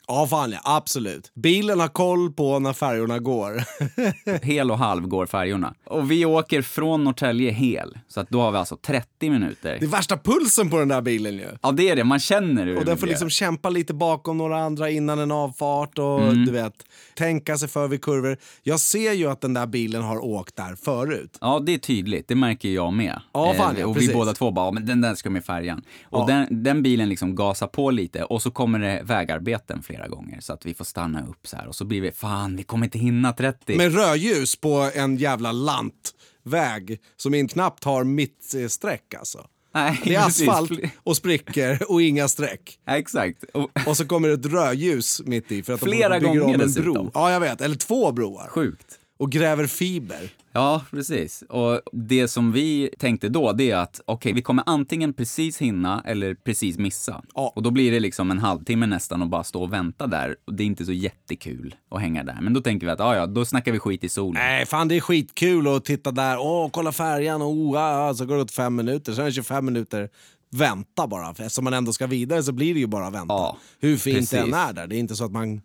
Ja, 0.06 0.26
fan 0.26 0.52
ja, 0.52 0.58
absolut. 0.64 1.32
Bilen 1.34 1.80
har 1.80 1.88
koll 1.88 2.32
på 2.32 2.58
när 2.58 2.72
färjorna 2.72 3.18
går. 3.18 3.64
Hel 4.44 4.70
och 4.70 4.78
halv 4.78 5.06
går 5.06 5.26
färjorna. 5.26 5.74
Och 5.86 6.10
vi 6.10 6.24
åker 6.24 6.62
från 6.62 7.04
Norrtälje 7.04 7.50
hel. 7.50 7.98
Så 8.08 8.20
att 8.20 8.28
då 8.30 8.40
har 8.40 8.50
vi 8.52 8.58
alltså 8.58 8.76
30 8.76 9.30
minuter. 9.30 9.76
Det 9.80 9.86
är 9.86 9.90
värsta 9.90 10.16
pulsen 10.16 10.70
på 10.70 10.78
den 10.78 10.88
där 10.88 11.00
bilen 11.00 11.34
ju. 11.34 11.46
Ja, 11.62 11.72
det 11.72 11.88
är 11.90 11.96
det. 11.96 12.04
Man 12.04 12.18
känner 12.20 12.66
hur 12.66 12.74
Och 12.78 12.84
det 12.84 12.90
den 12.90 12.98
får 12.98 13.06
liksom 13.06 13.30
kämpa 13.30 13.70
lite 13.70 13.94
bakom 13.94 14.38
några 14.38 14.58
andra 14.64 14.90
innan 14.90 15.18
en 15.18 15.30
avfart 15.32 15.98
och 15.98 16.14
Mm. 16.22 16.46
du 16.46 16.52
vet, 16.52 16.74
tänka 17.16 17.56
sig 17.58 17.68
för 17.68 17.88
vid 17.88 18.02
kurvor. 18.02 18.36
Jag 18.62 18.80
ser 18.80 19.12
ju 19.12 19.30
att 19.30 19.40
den 19.40 19.54
där 19.54 19.66
bilen 19.66 20.02
har 20.02 20.24
åkt 20.24 20.56
där 20.56 20.74
förut. 20.84 21.38
Ja, 21.40 21.58
det 21.66 21.74
är 21.74 21.78
tydligt. 21.78 22.28
Det 22.28 22.34
märker 22.34 22.68
jag 22.68 22.92
med. 22.92 23.20
Ja, 23.32 23.54
fan, 23.56 23.76
ja, 23.78 23.86
och 23.86 23.94
precis. 23.94 24.10
vi 24.10 24.14
båda 24.14 24.32
två 24.32 24.50
bara, 24.50 24.66
"Ja, 24.66 24.70
men 24.70 24.86
den 24.86 25.00
där 25.00 25.14
ska 25.14 25.30
med 25.30 25.44
färjan. 25.44 25.82
Och 26.04 26.20
Ja. 26.20 26.26
den, 26.26 26.62
den 26.62 26.82
bilen 26.82 27.08
liksom 27.08 27.34
gasar 27.34 27.66
på 27.66 27.90
lite 27.90 28.24
och 28.24 28.42
så 28.42 28.50
kommer 28.50 28.78
det 28.78 29.00
vägarbeten 29.04 29.82
flera 29.94 30.08
gånger 30.08 30.40
så 30.40 30.52
att 30.52 30.66
vi 30.66 30.74
får 30.74 30.84
stanna 30.84 31.26
upp 31.26 31.46
så 31.46 31.56
här 31.56 31.66
och 31.68 31.74
så 31.74 31.84
blir 31.84 32.00
vi, 32.00 32.12
fan, 32.12 32.56
vi 32.56 32.62
kommer 32.62 32.84
inte 32.86 32.98
hinna 32.98 33.32
30. 33.32 33.76
Med 33.76 33.94
rödljus 33.94 34.56
på 34.56 34.90
en 34.94 35.16
jävla 35.16 35.52
lantväg 35.52 37.00
som 37.16 37.34
in 37.34 37.48
knappt 37.48 37.84
har 37.84 38.04
mittsträck 38.04 39.14
alltså. 39.14 39.46
Nej, 39.74 40.00
Det 40.04 40.14
är 40.14 40.26
asfalt 40.26 40.70
och 41.02 41.16
sprickor 41.16 41.78
och 41.88 42.02
inga 42.02 42.28
streck. 42.28 42.78
Exakt. 42.86 43.44
Och, 43.54 43.70
Och 43.86 43.96
så 43.96 44.06
kommer 44.06 44.28
det 44.28 44.34
ett 44.34 44.46
rödljus 44.46 45.22
mitt 45.24 45.52
i 45.52 45.62
för 45.62 45.72
att 45.72 45.80
Flera 45.80 46.08
de 46.08 46.20
bygger 46.20 46.40
gånger 46.40 46.54
om 46.54 46.60
en 46.60 46.66
dessutom. 46.66 46.92
bro. 46.92 47.10
Ja, 47.14 47.32
jag 47.32 47.40
vet. 47.40 47.60
Eller 47.60 47.76
två 47.76 48.12
broar. 48.12 48.48
sjukt. 48.48 48.98
Och 49.18 49.32
gräver 49.32 49.66
fiber. 49.66 50.30
Ja, 50.52 50.82
precis. 50.90 51.44
Och 51.48 51.80
det 51.92 52.28
som 52.28 52.52
vi 52.52 52.90
tänkte 52.98 53.28
då, 53.28 53.52
det 53.52 53.70
är 53.70 53.76
att 53.76 54.00
okej, 54.04 54.32
vi 54.32 54.42
kommer 54.42 54.64
antingen 54.66 55.12
precis 55.12 55.58
hinna 55.58 56.02
eller 56.06 56.34
precis 56.34 56.78
missa. 56.78 57.22
Ja. 57.34 57.52
Och 57.56 57.62
då 57.62 57.70
blir 57.70 57.92
det 57.92 58.00
liksom 58.00 58.30
en 58.30 58.38
halvtimme 58.38 58.86
nästan 58.86 59.22
att 59.22 59.28
bara 59.28 59.44
stå 59.44 59.62
och 59.62 59.72
vänta 59.72 60.06
där. 60.06 60.36
Och 60.44 60.54
det 60.54 60.62
är 60.62 60.66
inte 60.66 60.84
så 60.84 60.92
jättekul 60.92 61.74
att 61.90 62.00
hänga 62.00 62.24
där. 62.24 62.38
Men 62.40 62.52
då 62.52 62.60
tänker 62.60 62.86
vi 62.86 62.92
att, 62.92 62.98
ja, 62.98 63.16
ja, 63.16 63.26
då 63.26 63.44
snackar 63.44 63.72
vi 63.72 63.78
skit 63.78 64.04
i 64.04 64.08
solen. 64.08 64.42
Nej, 64.42 64.66
fan 64.66 64.88
det 64.88 64.96
är 64.96 65.00
skitkul 65.00 65.68
att 65.68 65.84
titta 65.84 66.10
där. 66.10 66.38
Åh, 66.38 66.68
kolla 66.72 66.92
färjan. 66.92 67.42
Och, 67.42 67.48
oh, 67.48 67.78
ah, 67.78 68.14
så 68.14 68.26
går 68.26 68.36
det 68.36 68.42
åt 68.42 68.52
fem 68.52 68.76
minuter. 68.76 69.12
Sen 69.12 69.22
är 69.22 69.28
det 69.28 69.32
25 69.32 69.64
minuter 69.64 70.08
vänta 70.50 71.06
bara. 71.06 71.34
För 71.34 71.44
eftersom 71.44 71.64
man 71.64 71.74
ändå 71.74 71.92
ska 71.92 72.06
vidare 72.06 72.42
så 72.42 72.52
blir 72.52 72.74
det 72.74 72.80
ju 72.80 72.86
bara 72.86 73.10
vänta. 73.10 73.34
Ja, 73.34 73.56
Hur 73.80 73.96
fint 73.96 74.16
precis. 74.16 74.30
det 74.30 74.38
än 74.38 74.54
är 74.54 74.72
där. 74.72 74.86
Det 74.86 74.96
är 74.96 74.98
inte 74.98 75.16
så 75.16 75.24
att 75.24 75.32
man, 75.32 75.62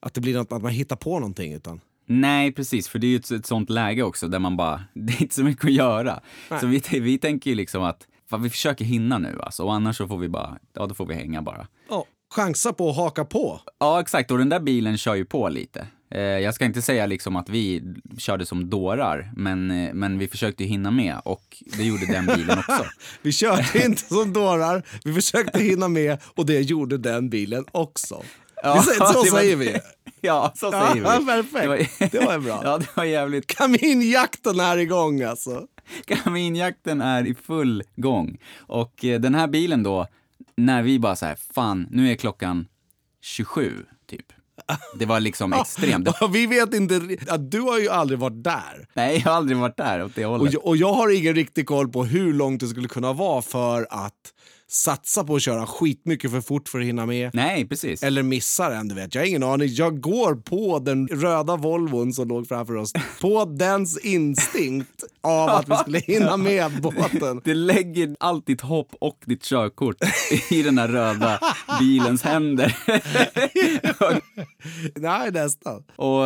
att 0.00 0.14
det 0.14 0.20
blir 0.20 0.34
något, 0.34 0.52
att 0.52 0.62
man 0.62 0.72
hittar 0.72 0.96
på 0.96 1.18
någonting. 1.18 1.52
Utan, 1.52 1.80
Nej, 2.06 2.52
precis. 2.52 2.88
För 2.88 2.98
det 2.98 3.06
är 3.06 3.08
ju 3.08 3.16
ett, 3.16 3.30
ett 3.30 3.46
sånt 3.46 3.70
läge 3.70 4.02
också 4.02 4.28
där 4.28 4.38
man 4.38 4.56
bara, 4.56 4.84
det 4.94 5.12
är 5.12 5.22
inte 5.22 5.34
så 5.34 5.44
mycket 5.44 5.64
att 5.64 5.72
göra. 5.72 6.20
Så 6.60 6.66
vi, 6.66 6.82
vi 7.00 7.18
tänker 7.18 7.50
ju 7.50 7.56
liksom 7.56 7.82
att, 7.82 8.06
fan, 8.30 8.42
vi 8.42 8.50
försöker 8.50 8.84
hinna 8.84 9.18
nu 9.18 9.38
alltså. 9.42 9.62
Och 9.64 9.74
annars 9.74 9.96
så 9.96 10.08
får 10.08 10.18
vi 10.18 10.28
bara, 10.28 10.58
ja 10.74 10.86
då 10.86 10.94
får 10.94 11.06
vi 11.06 11.14
hänga 11.14 11.42
bara. 11.42 11.66
ja. 11.90 12.04
Chansa 12.34 12.72
på 12.72 12.90
att 12.90 12.96
haka 12.96 13.24
på. 13.24 13.60
Ja, 13.80 14.00
exakt. 14.00 14.30
Och 14.30 14.38
den 14.38 14.48
där 14.48 14.60
bilen 14.60 14.98
kör 14.98 15.14
ju 15.14 15.24
på 15.24 15.48
lite. 15.48 15.86
Eh, 16.14 16.20
jag 16.20 16.54
ska 16.54 16.64
inte 16.64 16.82
säga 16.82 17.06
liksom 17.06 17.36
att 17.36 17.48
vi 17.48 17.82
körde 18.18 18.46
som 18.46 18.70
dårar, 18.70 19.32
men, 19.36 19.70
eh, 19.70 19.94
men 19.94 20.18
vi 20.18 20.28
försökte 20.28 20.64
hinna 20.64 20.90
med 20.90 21.20
och 21.24 21.62
det 21.76 21.84
gjorde 21.84 22.06
den 22.06 22.26
bilen 22.26 22.58
också. 22.58 22.84
Vi 23.22 23.32
körde 23.32 23.86
inte 23.86 24.02
som 24.02 24.32
dårar. 24.32 24.82
Vi 25.04 25.12
försökte 25.14 25.58
hinna 25.62 25.88
med 25.88 26.18
och 26.36 26.46
det 26.46 26.60
gjorde 26.60 26.98
den 26.98 27.30
bilen 27.30 27.64
också. 27.72 28.22
Säger, 28.62 28.98
så 28.98 29.22
det 29.24 29.30
var- 29.30 29.38
säger 29.38 29.56
vi. 29.56 29.76
Ja, 30.22 30.52
så 30.56 30.70
säger 30.70 30.94
vi. 30.94 31.00
Ja, 31.00 31.22
perfekt. 31.26 32.12
Det 32.12 32.18
var 32.24 32.38
bra. 32.38 32.60
Ja, 32.64 32.78
det 32.78 32.86
var 32.96 33.04
jävligt. 33.04 33.46
Kaminjakten 33.46 34.60
är 34.60 34.76
igång 34.76 35.22
alltså. 35.22 35.66
Kaminjakten 36.06 37.00
är 37.00 37.26
i 37.26 37.34
full 37.34 37.82
gång. 37.96 38.38
Och 38.58 39.04
eh, 39.04 39.20
den 39.20 39.34
här 39.34 39.46
bilen 39.46 39.82
då, 39.82 40.06
när 40.56 40.82
vi 40.82 40.98
bara 40.98 41.16
så 41.16 41.26
här, 41.26 41.38
fan, 41.54 41.86
nu 41.90 42.10
är 42.12 42.16
klockan 42.16 42.66
27, 43.22 43.72
typ. 44.10 44.26
Det 44.98 45.06
var 45.06 45.20
liksom 45.20 45.52
extremt. 45.52 46.04
Det- 46.04 46.14
Och 46.20 46.34
vi 46.34 46.46
vet 46.46 46.74
inte, 46.74 47.16
ja, 47.26 47.36
du 47.36 47.60
har 47.60 47.78
ju 47.78 47.88
aldrig 47.88 48.18
varit 48.18 48.44
där. 48.44 48.88
Nej, 48.94 49.14
jag 49.24 49.30
har 49.30 49.36
aldrig 49.36 49.58
varit 49.58 49.76
där 49.76 50.04
åt 50.04 50.14
det 50.14 50.26
Och 50.26 50.38
hållet. 50.38 50.52
jag, 50.52 50.66
och 50.66 50.76
jag 50.76 50.92
har 50.92 51.16
ingen 51.16 51.34
riktig 51.34 51.66
koll 51.66 51.88
på 51.88 52.04
hur 52.04 52.32
långt 52.34 52.60
det 52.60 52.66
skulle 52.68 52.88
kunna 52.88 53.12
vara 53.12 53.42
för 53.42 53.86
att 53.90 54.14
satsa 54.70 55.24
på 55.24 55.34
att 55.34 55.42
köra 55.42 55.66
skitmycket 55.66 56.30
för 56.30 56.40
fort 56.40 56.68
för 56.68 56.80
att 56.80 56.86
hinna 56.86 57.06
med. 57.06 57.30
Nej, 57.34 57.68
precis. 57.68 58.02
Eller 58.02 58.22
missa 58.22 58.68
den, 58.68 58.88
du 58.88 58.94
vet. 58.94 59.14
Jag 59.14 59.22
har 59.22 59.26
ingen 59.26 59.42
aning. 59.42 59.68
Jag 59.72 60.00
går 60.00 60.34
på 60.34 60.78
den 60.78 61.08
röda 61.08 61.56
Volvon 61.56 62.12
som 62.12 62.28
låg 62.28 62.48
framför 62.48 62.76
oss. 62.76 62.92
På 63.20 63.44
dens 63.44 63.98
instinkt 63.98 65.04
av 65.20 65.48
att 65.48 65.68
vi 65.68 65.76
skulle 65.76 65.98
hinna 65.98 66.36
med 66.36 66.80
båten. 66.82 67.40
Det 67.44 67.54
lägger 67.54 68.16
allt 68.20 68.46
ditt 68.46 68.60
hopp 68.60 68.88
och 69.00 69.16
ditt 69.26 69.42
körkort 69.42 69.96
i 70.50 70.62
den 70.62 70.78
här 70.78 70.88
röda 70.88 71.40
bilens 71.80 72.22
händer. 72.22 72.76
Nej, 75.00 75.30
nästan. 75.30 75.84
och 75.96 76.24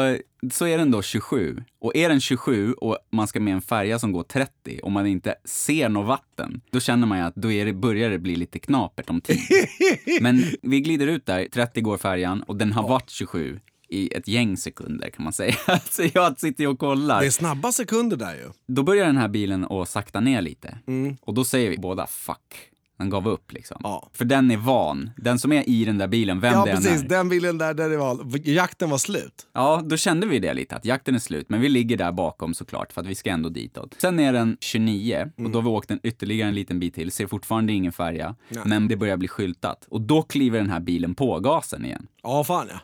så 0.53 0.67
är 0.67 0.79
den 0.79 0.91
då 0.91 1.03
27. 1.03 1.65
Och 1.79 1.97
är 1.97 2.09
den 2.09 2.21
27 2.21 2.73
och 2.73 2.99
man 3.13 3.29
ska 3.29 3.41
med 3.41 3.55
en 3.55 3.63
färja 3.63 3.99
som 3.99 4.13
går 4.13 4.23
30 4.23 4.81
och 4.83 4.93
man 4.93 5.07
inte 5.07 5.35
ser 5.45 5.89
något 5.89 6.07
vatten, 6.07 6.61
då 6.71 6.81
känner 6.81 7.07
man 7.07 7.19
ju 7.19 7.25
att 7.25 7.35
då 7.35 7.53
är 7.53 7.65
det, 7.65 7.73
börjar 7.73 8.11
det 8.11 8.19
bli 8.19 8.37
lite 8.37 8.59
knapert 8.59 9.11
om 9.11 9.21
tid. 9.21 9.41
Men 10.21 10.45
vi 10.63 10.81
glider 10.81 11.07
ut 11.07 11.27
där, 11.27 11.49
30 11.53 11.81
går 11.81 11.99
färjan 11.99 12.43
och 12.43 12.57
den 12.57 12.73
har 12.73 12.89
varit 12.89 13.11
27 13.11 13.61
i 13.89 14.15
ett 14.15 14.29
gäng 14.29 14.57
sekunder 14.57 15.11
kan 15.11 15.25
man 15.25 15.33
säga. 15.33 15.55
Så 15.91 16.03
jag 16.15 16.41
sitter 16.41 16.67
och 16.67 16.79
kollar. 16.79 17.21
Det 17.21 17.27
är 17.27 17.31
snabba 17.31 17.73
sekunder 17.73 18.17
där 18.17 18.35
ju. 18.35 18.51
Då 18.67 18.83
börjar 18.83 19.07
den 19.07 19.17
här 19.17 19.29
bilen 19.29 19.65
att 19.65 19.89
sakta 19.89 20.21
ner 20.21 20.43
lite. 20.43 20.79
Och 21.21 21.35
då 21.35 21.45
säger 21.45 21.71
vi 21.71 21.79
båda 21.79 22.07
fuck. 22.07 22.71
Den 22.99 23.11
gav 23.11 23.29
upp 23.29 23.53
liksom. 23.53 23.81
Ja. 23.83 24.11
För 24.13 24.25
den 24.25 24.51
är 24.51 24.57
van. 24.57 25.11
Den 25.17 25.39
som 25.39 25.53
är 25.53 25.69
i 25.69 25.85
den 25.85 25.99
där 25.99 26.09
bilen, 26.09 26.41
vem 26.41 26.53
Ja, 26.53 26.65
det 26.65 26.71
än 26.71 26.77
precis. 26.77 27.03
är. 27.03 27.09
Den 27.09 27.29
bilen 27.29 27.59
där, 27.59 27.75
där 27.75 27.89
det 27.89 27.97
var, 27.97 28.19
jakten 28.49 28.91
var 28.91 28.99
slut. 28.99 29.47
Ja, 29.53 29.83
då 29.85 29.97
kände 29.97 30.27
vi 30.27 30.39
det 30.39 30.55
lite, 30.55 30.77
att 30.77 30.85
jakten 30.85 31.15
är 31.15 31.19
slut. 31.19 31.49
Men 31.49 31.61
vi 31.61 31.69
ligger 31.69 31.97
där 31.97 32.13
bakom 32.13 32.55
såklart, 32.55 32.93
för 32.93 33.01
att 33.01 33.07
vi 33.07 33.15
ska 33.15 33.31
ändå 33.31 33.49
ditåt. 33.49 33.95
Sen 33.99 34.21
är 34.21 34.33
den 34.33 34.57
29 34.61 35.31
och 35.37 35.51
då 35.51 35.59
har 35.59 35.63
vi 35.63 35.69
åkt 35.69 35.91
en 35.91 36.01
ytterligare 36.03 36.49
en 36.49 36.55
liten 36.55 36.79
bit 36.81 36.95
till. 36.95 37.13
Ser 37.13 37.27
fortfarande 37.27 37.73
ingen 37.73 37.93
färja, 37.93 38.35
men 38.65 38.89
det 38.89 38.97
börjar 38.97 39.17
bli 39.17 39.29
skyltat. 39.29 39.87
Och 39.89 40.01
då 40.01 40.23
kliver 40.23 40.59
den 40.59 40.71
här 40.71 40.81
bilen 40.81 41.15
på 41.15 41.41
gasen 41.41 41.85
igen. 41.85 42.07
Ja, 42.23 42.45
fan 42.45 42.67
ja. 42.71 42.79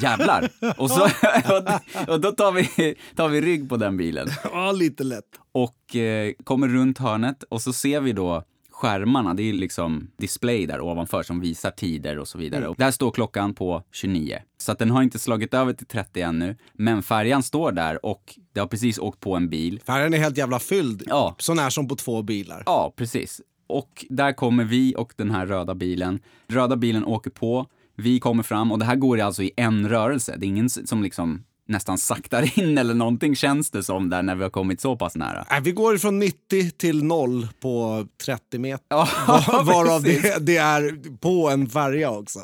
Jävlar! 0.00 0.48
Och, 0.78 0.90
så, 0.90 1.02
och 2.12 2.20
då 2.20 2.30
tar 2.32 2.52
vi, 2.52 2.94
tar 3.16 3.28
vi 3.28 3.40
rygg 3.40 3.68
på 3.68 3.76
den 3.76 3.96
bilen. 3.96 4.28
Ja, 4.52 4.72
lite 4.72 5.04
lätt. 5.04 5.24
och 5.52 5.96
eh, 5.96 6.32
kommer 6.44 6.68
runt 6.68 6.98
hörnet 6.98 7.42
och 7.42 7.62
så 7.62 7.72
ser 7.72 8.00
vi 8.00 8.12
då 8.12 8.44
skärmarna, 8.84 9.34
det 9.34 9.42
är 9.42 9.52
liksom 9.52 10.10
display 10.16 10.66
där 10.66 10.80
ovanför 10.80 11.22
som 11.22 11.40
visar 11.40 11.70
tider 11.70 12.18
och 12.18 12.28
så 12.28 12.38
vidare. 12.38 12.68
Och 12.68 12.76
där 12.78 12.90
står 12.90 13.10
klockan 13.10 13.54
på 13.54 13.82
29. 13.92 14.38
Så 14.58 14.72
att 14.72 14.78
den 14.78 14.90
har 14.90 15.02
inte 15.02 15.18
slagit 15.18 15.54
över 15.54 15.72
till 15.72 15.86
30 15.86 16.20
ännu, 16.20 16.56
men 16.72 17.02
färjan 17.02 17.42
står 17.42 17.72
där 17.72 18.06
och 18.06 18.38
det 18.52 18.60
har 18.60 18.66
precis 18.66 18.98
åkt 18.98 19.20
på 19.20 19.36
en 19.36 19.48
bil. 19.48 19.80
Färgen 19.86 20.14
är 20.14 20.18
helt 20.18 20.38
jävla 20.38 20.58
fylld. 20.58 21.02
Ja. 21.06 21.34
Så 21.38 21.54
när 21.54 21.70
som 21.70 21.88
på 21.88 21.96
två 21.96 22.22
bilar. 22.22 22.62
Ja, 22.66 22.92
precis. 22.96 23.40
Och 23.66 24.04
där 24.10 24.32
kommer 24.32 24.64
vi 24.64 24.94
och 24.96 25.12
den 25.16 25.30
här 25.30 25.46
röda 25.46 25.74
bilen. 25.74 26.20
Röda 26.46 26.76
bilen 26.76 27.04
åker 27.04 27.30
på, 27.30 27.66
vi 27.96 28.20
kommer 28.20 28.42
fram 28.42 28.72
och 28.72 28.78
det 28.78 28.84
här 28.84 28.96
går 28.96 29.20
alltså 29.20 29.42
i 29.42 29.50
en 29.56 29.88
rörelse. 29.88 30.36
Det 30.36 30.46
är 30.46 30.48
ingen 30.48 30.70
som 30.70 31.02
liksom 31.02 31.44
nästan 31.66 31.98
saktar 31.98 32.58
in 32.58 32.78
eller 32.78 32.94
någonting 32.94 33.36
känns 33.36 33.70
det 33.70 33.82
som 33.82 34.10
där 34.10 34.22
när 34.22 34.34
vi 34.34 34.42
har 34.42 34.50
kommit 34.50 34.80
så 34.80 34.96
pass 34.96 35.16
nära. 35.16 35.46
Nej, 35.50 35.60
vi 35.60 35.72
går 35.72 35.96
från 35.98 36.18
90 36.18 36.70
till 36.70 37.04
0 37.04 37.48
på 37.60 38.06
30 38.24 38.58
meter. 38.58 38.84
Ja, 38.88 39.08
Var- 39.26 39.64
Varav 39.64 40.02
det, 40.02 40.46
det 40.46 40.56
är 40.56 40.98
på 41.18 41.48
en 41.50 41.66
färja 41.68 42.10
också. 42.10 42.38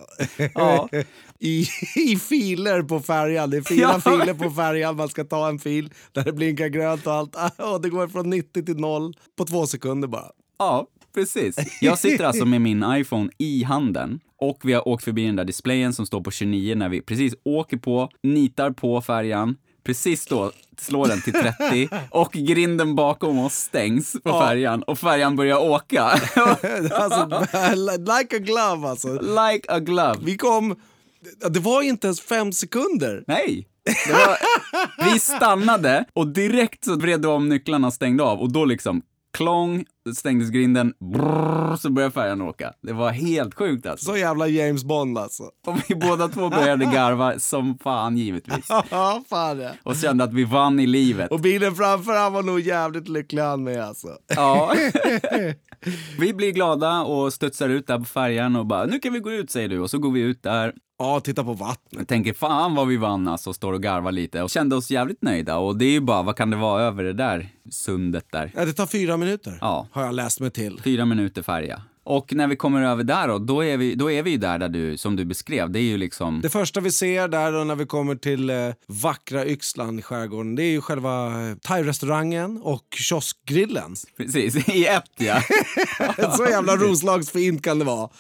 Ja. 0.55 0.89
I, 1.43 1.67
I 1.97 2.17
filer 2.17 2.83
på 2.83 3.01
färjan. 3.01 3.51
Det 3.51 3.57
är 3.57 3.63
fyra 3.63 4.01
Ja. 4.05 4.11
filer 4.11 4.35
på 4.35 4.51
färjan. 4.51 4.97
Man 4.97 5.09
ska 5.09 5.25
ta 5.25 5.49
en 5.49 5.59
fil 5.59 5.91
där 6.13 6.25
det 6.25 6.33
blinkar 6.33 6.67
grönt 6.69 7.07
och 7.07 7.13
allt. 7.13 7.37
Och 7.59 7.81
det 7.81 7.89
går 7.89 8.09
från 8.09 8.31
90 8.31 8.65
till 8.65 8.77
0 8.77 9.15
på 9.39 9.45
två 9.45 9.67
sekunder 9.67 10.09
bara. 10.09 10.31
Ja, 10.59 10.87
precis. 11.15 11.57
Jag 11.81 11.99
sitter 11.99 12.25
alltså 12.25 12.45
med 12.45 12.61
min 12.61 12.85
iPhone 12.89 13.31
i 13.39 13.65
handen 13.65 14.21
och 14.41 14.59
vi 14.63 14.73
har 14.73 14.89
åkt 14.89 15.05
förbi 15.05 15.27
den 15.27 15.37
där 15.37 15.45
displayen 15.45 15.93
som 15.93 16.07
står 16.07 16.21
på 16.21 16.31
29 16.31 16.75
när 16.75 16.89
vi 16.89 17.01
precis 17.01 17.35
åker 17.45 17.77
på, 17.77 18.11
nitar 18.23 18.71
på 18.71 19.01
färjan. 19.01 19.57
Precis 19.85 20.27
då 20.27 20.53
slår 20.81 21.09
den 21.09 21.23
till 21.23 21.33
30 21.33 21.89
och 22.11 22.33
grinden 22.33 22.95
bakom 22.95 23.39
oss 23.39 23.55
stängs 23.55 24.13
på 24.13 24.21
Ja. 24.25 24.41
färjan 24.47 24.83
och 24.83 24.99
färjan 24.99 25.37
börjar 25.37 25.59
åka. 25.71 26.03
Alltså, 26.93 27.47
like 27.99 28.37
a 28.37 28.39
glove 28.39 28.89
alltså. 28.89 29.13
like 29.21 29.65
a 29.69 29.79
glove. 29.81 30.17
Vi 30.23 30.37
kom... 30.37 30.77
Det 31.51 31.61
var 31.61 31.83
inte 31.83 32.07
ens 32.07 32.21
fem 32.21 32.53
sekunder. 32.53 33.25
Nej! 33.27 33.67
Var, 34.13 34.37
vi 35.13 35.19
stannade 35.21 36.05
och 36.13 36.27
direkt 36.29 36.85
så 36.85 36.97
vred 36.97 37.21
du 37.23 37.29
om 37.29 37.49
nycklarna 37.49 37.87
och 37.87 37.93
stängde 37.95 38.23
av 38.25 38.41
och 38.41 38.53
då 38.53 38.65
liksom 38.65 39.03
klong, 39.33 39.85
stängdes 40.17 40.51
grinden, 40.51 40.95
brrr, 41.13 41.77
så 41.77 41.91
började 41.91 42.15
färjan 42.15 42.43
åka. 42.43 42.73
Det 42.83 42.93
var 42.93 43.11
helt 43.11 43.55
sjukt 43.55 43.87
alltså. 43.87 44.07
Så 44.07 44.17
jävla 44.17 44.47
James 44.47 44.85
Bond 44.85 45.19
alltså. 45.19 45.43
Och 45.67 45.77
vi 45.89 45.95
båda 45.95 46.29
två 46.29 46.49
började 46.49 46.85
garva 46.95 47.39
som 47.39 47.79
fan 47.79 48.17
givetvis. 48.19 48.67
Ja, 48.91 49.23
fan 49.29 49.61
ja. 49.61 49.71
Och 49.83 49.97
kände 49.97 50.25
att 50.25 50.33
vi 50.33 50.45
vann 50.45 50.81
i 50.81 50.87
livet. 50.87 51.31
Och 51.31 51.41
bilen 51.41 51.75
framför 51.75 52.13
han 52.13 52.33
var 52.33 52.43
nog 52.43 52.61
jävligt 52.61 53.09
lycklig 53.09 53.43
han 53.43 53.65
med 53.65 53.85
alltså. 53.85 54.09
Ja. 54.37 54.75
Vi 56.19 56.35
blir 56.35 56.51
glada 56.53 57.01
och 57.03 57.33
studsar 57.33 57.69
ut 57.69 57.87
där 57.87 57.99
på 57.99 58.05
färjan 58.05 58.57
och 58.57 58.67
bara, 58.67 58.85
nu 58.87 58.99
kan 58.99 59.13
vi 59.13 59.19
gå 59.21 59.33
ut 59.33 59.51
säger 59.51 59.69
du. 59.69 59.79
Och 59.81 59.91
så 59.91 59.99
går 59.99 60.11
vi 60.11 60.21
ut 60.21 60.43
där. 60.43 60.73
Ja, 60.99 61.21
titta 61.21 61.45
på 61.45 61.53
vattnet. 61.53 61.93
Jag 61.93 62.09
tänker, 62.09 62.33
fan 62.33 62.75
vad 62.75 62.87
vi 62.89 62.97
vann 62.97 63.29
alltså, 63.29 63.53
står 63.53 63.73
och 63.73 63.83
garvar 63.83 64.13
lite. 64.13 64.43
Och 64.43 64.51
kände 64.51 64.77
oss 64.77 64.91
jävligt 64.91 65.23
nöjda. 65.23 65.57
Och 65.59 65.77
det 65.77 65.85
är 65.85 65.91
ju 65.91 66.01
bara, 66.01 66.23
vad 66.23 66.37
kan 66.37 66.51
det 66.51 66.57
vara 66.57 66.83
över 66.83 67.05
det 67.05 67.13
där 67.13 67.49
sundet 67.71 68.27
där? 68.33 68.53
Ja, 68.57 68.65
det 68.65 68.73
tar 68.73 68.87
fyra 68.87 69.17
minuter, 69.17 69.59
Ja. 69.61 69.87
Har 69.93 70.05
jag 70.05 70.15
läst 70.15 70.41
mig 70.41 70.51
till. 70.51 70.81
Fyra 70.85 71.05
minuter 71.05 71.43
färja. 71.43 71.83
Och 72.05 72.35
när 72.35 72.47
vi 72.47 72.57
kommer 72.57 72.83
över 72.83 73.05
där 73.05 73.29
då, 73.29 73.39
då 73.39 73.65
är 73.65 73.77
vi, 73.77 73.95
då 73.95 74.11
är 74.11 74.23
vi 74.23 74.37
där, 74.37 74.59
där 74.59 74.69
du, 74.69 74.97
som 74.97 75.17
du 75.17 75.25
beskrev. 75.25 75.71
Det 75.71 75.79
är 75.79 75.83
ju 75.83 75.97
liksom... 75.97 76.41
Det 76.41 76.49
första 76.49 76.81
vi 76.81 76.91
ser 76.91 77.29
där 77.29 77.53
då 77.53 77.65
när 77.65 77.75
vi 77.75 77.87
kommer 77.87 78.15
till 78.15 78.51
eh, 78.51 78.57
vackra 78.87 79.47
Yxlan 79.47 79.99
i 79.99 80.03
skärgården 80.03 80.55
det 80.55 80.63
är 80.63 80.71
ju 80.71 80.81
själva 80.81 81.27
eh, 81.27 81.57
thai-restaurangen 81.57 82.61
och 82.63 82.87
kioskgrillen. 82.97 83.97
Precis, 84.17 84.69
i 84.69 84.87
ett 84.87 85.13
ja. 85.19 85.43
Så 86.37 86.45
jävla 86.45 86.77
roslagsfint 86.77 87.63
kan 87.63 87.79
det 87.79 87.85
vara. 87.85 88.11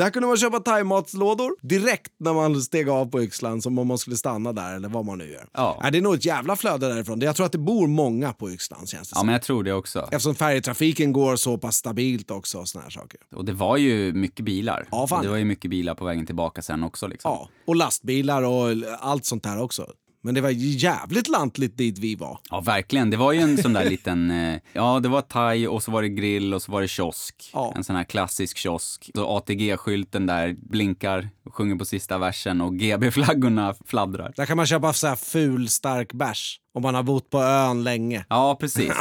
Där 0.00 0.10
kunde 0.10 0.28
man 0.28 0.36
köpa 0.36 0.60
thaimatslådor 0.60 1.56
direkt 1.62 2.12
när 2.18 2.32
man 2.32 2.60
steg 2.60 2.88
av 2.88 3.06
på 3.10 3.22
Yxlan 3.22 3.62
som 3.62 3.78
om 3.78 3.86
man 3.86 3.98
skulle 3.98 4.16
stanna 4.16 4.52
där 4.52 4.74
eller 4.76 4.88
vad 4.88 5.04
man 5.04 5.18
nu 5.18 5.30
gör. 5.32 5.48
Ja. 5.52 5.78
Nej, 5.82 5.92
det 5.92 5.98
är 5.98 6.02
nog 6.02 6.14
ett 6.14 6.24
jävla 6.24 6.56
flöde 6.56 6.88
därifrån. 6.88 7.20
Jag 7.20 7.36
tror 7.36 7.46
att 7.46 7.52
det 7.52 7.58
bor 7.58 7.86
många 7.86 8.32
på 8.32 8.50
Yxlan 8.50 8.86
känns 8.86 9.08
det 9.08 9.14
Ja, 9.14 9.18
som. 9.18 9.26
men 9.26 9.32
jag 9.32 9.42
tror 9.42 9.64
det 9.64 9.72
också. 9.72 9.98
Eftersom 10.12 10.34
färjetrafiken 10.34 11.12
går 11.12 11.36
så 11.36 11.58
pass 11.58 11.76
stabilt 11.76 12.30
också 12.30 12.58
och 12.58 12.68
såna 12.68 12.82
här 12.82 12.90
saker. 12.90 13.20
Och 13.34 13.44
det 13.44 13.52
var 13.52 13.76
ju 13.76 14.12
mycket 14.12 14.44
bilar. 14.44 14.88
Ja, 14.90 15.06
fan. 15.06 15.18
Och 15.18 15.24
det 15.24 15.30
var 15.30 15.36
ju 15.36 15.44
mycket 15.44 15.70
bilar 15.70 15.94
på 15.94 16.04
vägen 16.04 16.26
tillbaka 16.26 16.62
sen 16.62 16.84
också 16.84 17.06
liksom. 17.06 17.30
Ja, 17.30 17.48
och 17.66 17.76
lastbilar 17.76 18.42
och 18.42 18.68
allt 19.00 19.24
sånt 19.24 19.42
där 19.42 19.62
också. 19.62 19.86
Men 20.22 20.34
det 20.34 20.40
var 20.40 20.50
jävligt 20.50 21.28
lantligt 21.28 21.76
dit 21.76 21.98
vi 21.98 22.14
var. 22.14 22.38
Ja, 22.50 22.60
verkligen. 22.60 23.10
Det 23.10 23.16
var 23.16 23.32
ju 23.32 23.40
en 23.40 23.58
sån 23.58 23.72
där 23.72 23.84
liten, 23.90 24.30
eh, 24.30 24.60
ja 24.72 25.00
det 25.00 25.08
var 25.08 25.22
thai 25.22 25.66
och 25.66 25.82
så 25.82 25.90
var 25.90 26.02
det 26.02 26.08
grill 26.08 26.54
och 26.54 26.62
så 26.62 26.72
var 26.72 26.80
det 26.80 26.88
kiosk. 26.88 27.50
Ja. 27.52 27.72
En 27.76 27.84
sån 27.84 27.96
här 27.96 28.04
klassisk 28.04 28.56
kiosk. 28.56 29.10
Så 29.14 29.26
ATG-skylten 29.26 30.26
där 30.26 30.56
blinkar, 30.70 31.28
sjunger 31.50 31.76
på 31.76 31.84
sista 31.84 32.18
versen 32.18 32.60
och 32.60 32.74
GB-flaggorna 32.74 33.74
fladdrar. 33.86 34.32
Där 34.36 34.46
kan 34.46 34.56
man 34.56 34.66
köpa 34.66 34.92
så 34.92 35.06
här 35.06 35.16
ful 35.16 35.68
stark 35.68 36.12
bärs 36.12 36.60
om 36.74 36.82
man 36.82 36.94
har 36.94 37.02
bott 37.02 37.30
på 37.30 37.42
ön 37.42 37.84
länge. 37.84 38.24
Ja, 38.28 38.56
precis. 38.60 38.92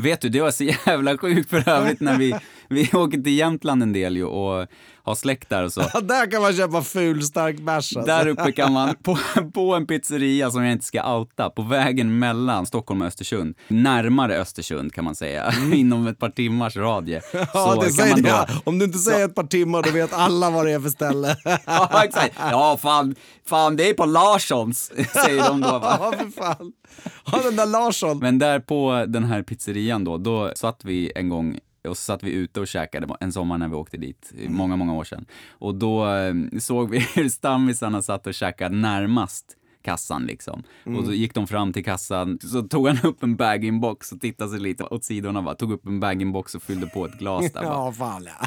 Vet 0.00 0.20
du, 0.20 0.28
det 0.28 0.40
var 0.40 0.50
så 0.50 0.64
jävla 0.64 1.18
sjukt 1.18 1.50
för 1.50 1.68
övrigt 1.68 2.00
när 2.00 2.18
vi, 2.18 2.34
vi 2.68 2.90
åker 2.92 3.22
till 3.22 3.32
Jämtland 3.36 3.82
en 3.82 3.92
del 3.92 4.16
ju 4.16 4.24
och 4.24 4.66
har 5.06 5.14
släkt 5.14 5.48
där 5.48 5.62
och 5.62 5.72
så. 5.72 5.80
Där 5.80 6.30
kan 6.30 6.42
man 6.42 6.52
köpa 6.52 6.82
ful 6.82 7.22
stark 7.22 7.58
bärs. 7.58 7.96
Alltså. 7.96 8.00
Där 8.00 8.26
uppe 8.26 8.52
kan 8.52 8.72
man, 8.72 8.94
på, 9.02 9.18
på 9.54 9.74
en 9.74 9.86
pizzeria 9.86 10.50
som 10.50 10.64
jag 10.64 10.72
inte 10.72 10.84
ska 10.84 11.16
outa, 11.16 11.50
på 11.50 11.62
vägen 11.62 12.18
mellan 12.18 12.66
Stockholm 12.66 13.00
och 13.00 13.06
Östersund, 13.06 13.54
närmare 13.68 14.38
Östersund 14.40 14.92
kan 14.92 15.04
man 15.04 15.14
säga, 15.14 15.52
inom 15.72 16.06
ett 16.06 16.18
par 16.18 16.30
timmars 16.30 16.76
radie. 16.76 17.20
Ja, 17.54 17.82
det 17.84 17.90
säger 17.90 18.22
då, 18.22 18.46
Om 18.64 18.78
du 18.78 18.84
inte 18.84 18.98
säger 18.98 19.24
ett 19.24 19.34
par 19.34 19.46
timmar 19.46 19.82
då 19.82 19.90
vet 19.90 20.12
alla 20.12 20.50
vad 20.50 20.66
det 20.66 20.72
är 20.72 20.80
för 20.80 20.90
ställe. 20.90 21.36
Ja, 21.66 22.04
exakt. 22.04 22.34
Ja, 22.38 22.78
fan, 22.82 23.14
fan, 23.48 23.76
det 23.76 23.88
är 23.88 23.94
på 23.94 24.04
Larssons, 24.04 24.92
säger 25.24 25.44
de 25.48 25.60
då. 25.60 25.78
Va? 25.78 25.96
Ja, 26.00 26.12
för 26.18 26.30
fan. 26.30 26.72
Ja, 27.32 27.42
den 27.44 27.56
där 27.56 27.66
Larsson. 27.66 28.18
Men 28.18 28.38
där 28.38 28.60
på 28.60 29.04
den 29.08 29.24
här 29.24 29.42
pizzerian 29.42 30.04
då, 30.04 30.18
då 30.18 30.52
satt 30.56 30.84
vi 30.84 31.12
en 31.14 31.28
gång 31.28 31.58
Och 31.88 31.96
så 31.96 32.02
satt 32.02 32.22
vi 32.22 32.30
ute 32.32 32.60
och 32.60 32.68
käkade 32.68 33.16
en 33.20 33.32
sommar 33.32 33.58
när 33.58 33.68
vi 33.68 33.74
åkte 33.74 33.96
dit, 33.96 34.32
många, 34.48 34.76
många 34.76 34.94
år 34.94 35.04
sedan. 35.04 35.26
Och 35.50 35.74
då 35.74 36.08
eh, 36.08 36.34
såg 36.60 36.90
vi 36.90 36.98
hur 37.14 37.28
stammisarna 37.28 38.02
satt 38.02 38.26
och 38.26 38.34
käkade 38.34 38.76
närmast 38.76 39.56
kassan 39.86 40.26
liksom. 40.26 40.62
Och 40.98 41.04
så 41.04 41.12
gick 41.12 41.34
de 41.34 41.46
fram 41.46 41.72
till 41.72 41.84
kassan, 41.84 42.38
så 42.42 42.62
tog 42.62 42.88
han 42.88 42.98
upp 43.02 43.22
en 43.22 43.36
bag-in-box 43.36 44.12
och 44.12 44.20
tittade 44.20 44.50
sig 44.50 44.60
lite 44.60 44.84
åt 44.84 45.04
sidorna 45.04 45.42
bara, 45.42 45.54
tog 45.54 45.72
upp 45.72 45.86
en 45.86 46.00
bag-in-box 46.00 46.54
och 46.54 46.62
fyllde 46.62 46.86
på 46.86 47.06
ett 47.06 47.18
glas 47.18 47.52
där. 47.52 47.62
Ja, 47.76 47.92
fan 47.92 48.24
ja. 48.24 48.46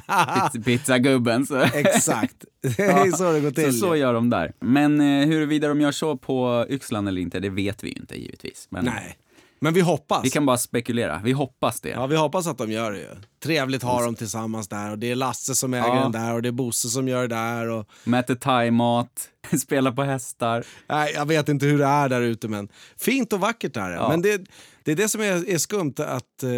Pizza- 0.53 0.63
Pizzagubben. 0.63 1.45
Så. 1.45 1.55
Exakt. 1.73 2.45
Det 2.61 2.79
är 2.83 3.11
så 3.11 3.31
det 3.31 3.39
går 3.39 3.51
till. 3.51 3.73
Så, 3.79 3.87
så 3.87 3.95
gör 3.95 4.13
de 4.13 4.29
där. 4.29 4.53
Men 4.59 5.01
eh, 5.01 5.27
huruvida 5.27 5.67
de 5.67 5.81
gör 5.81 5.91
så 5.91 6.17
på 6.17 6.65
Yxlan 6.69 7.07
eller 7.07 7.21
inte, 7.21 7.39
det 7.39 7.49
vet 7.49 7.83
vi 7.83 7.87
ju 7.87 7.93
inte 7.95 8.21
givetvis. 8.21 8.67
Men 8.71 8.85
Nej. 8.85 9.17
Men 9.61 9.73
vi 9.73 9.81
hoppas. 9.81 10.25
vi 10.25 10.29
kan 10.29 10.45
bara 10.45 10.57
spekulera. 10.57 11.21
Vi 11.23 11.31
hoppas 11.31 11.81
det. 11.81 11.89
Ja, 11.89 12.07
vi 12.07 12.15
hoppas 12.15 12.47
att 12.47 12.57
de 12.57 12.71
gör 12.71 12.91
det 12.91 12.97
ju. 12.97 13.07
Trevligt 13.43 13.83
har 13.83 14.03
de 14.05 14.15
tillsammans 14.15 14.67
där 14.67 14.91
och 14.91 14.99
det 14.99 15.11
är 15.11 15.15
Lasse 15.15 15.55
som 15.55 15.73
äger 15.73 15.87
Ja. 15.87 16.01
den 16.01 16.11
där 16.11 16.33
och 16.33 16.41
det 16.41 16.47
är 16.49 16.51
Bosse 16.51 16.89
som 16.89 17.07
gör 17.07 17.21
det 17.21 17.35
där 17.35 17.69
och... 17.69 17.85
De 18.03 18.13
äter 18.13 18.35
thaimat, 18.35 19.29
spelar 19.61 19.91
på 19.91 20.03
hästar. 20.03 20.63
Nej, 20.89 21.11
jag 21.15 21.25
vet 21.25 21.49
inte 21.49 21.65
hur 21.65 21.77
det 21.79 21.85
är 21.85 22.09
där 22.09 22.21
ute 22.21 22.47
men 22.47 22.69
fint 22.97 23.33
och 23.33 23.39
vackert 23.39 23.77
är 23.77 23.89
det. 23.89 23.95
Ja. 23.95 24.09
Men 24.09 24.21
det, 24.21 24.41
det 24.83 24.91
är 24.91 24.95
det 24.95 25.09
som 25.09 25.21
är, 25.21 25.49
är 25.49 25.57
skumt 25.57 25.93
att, 25.97 26.43
eh, 26.43 26.49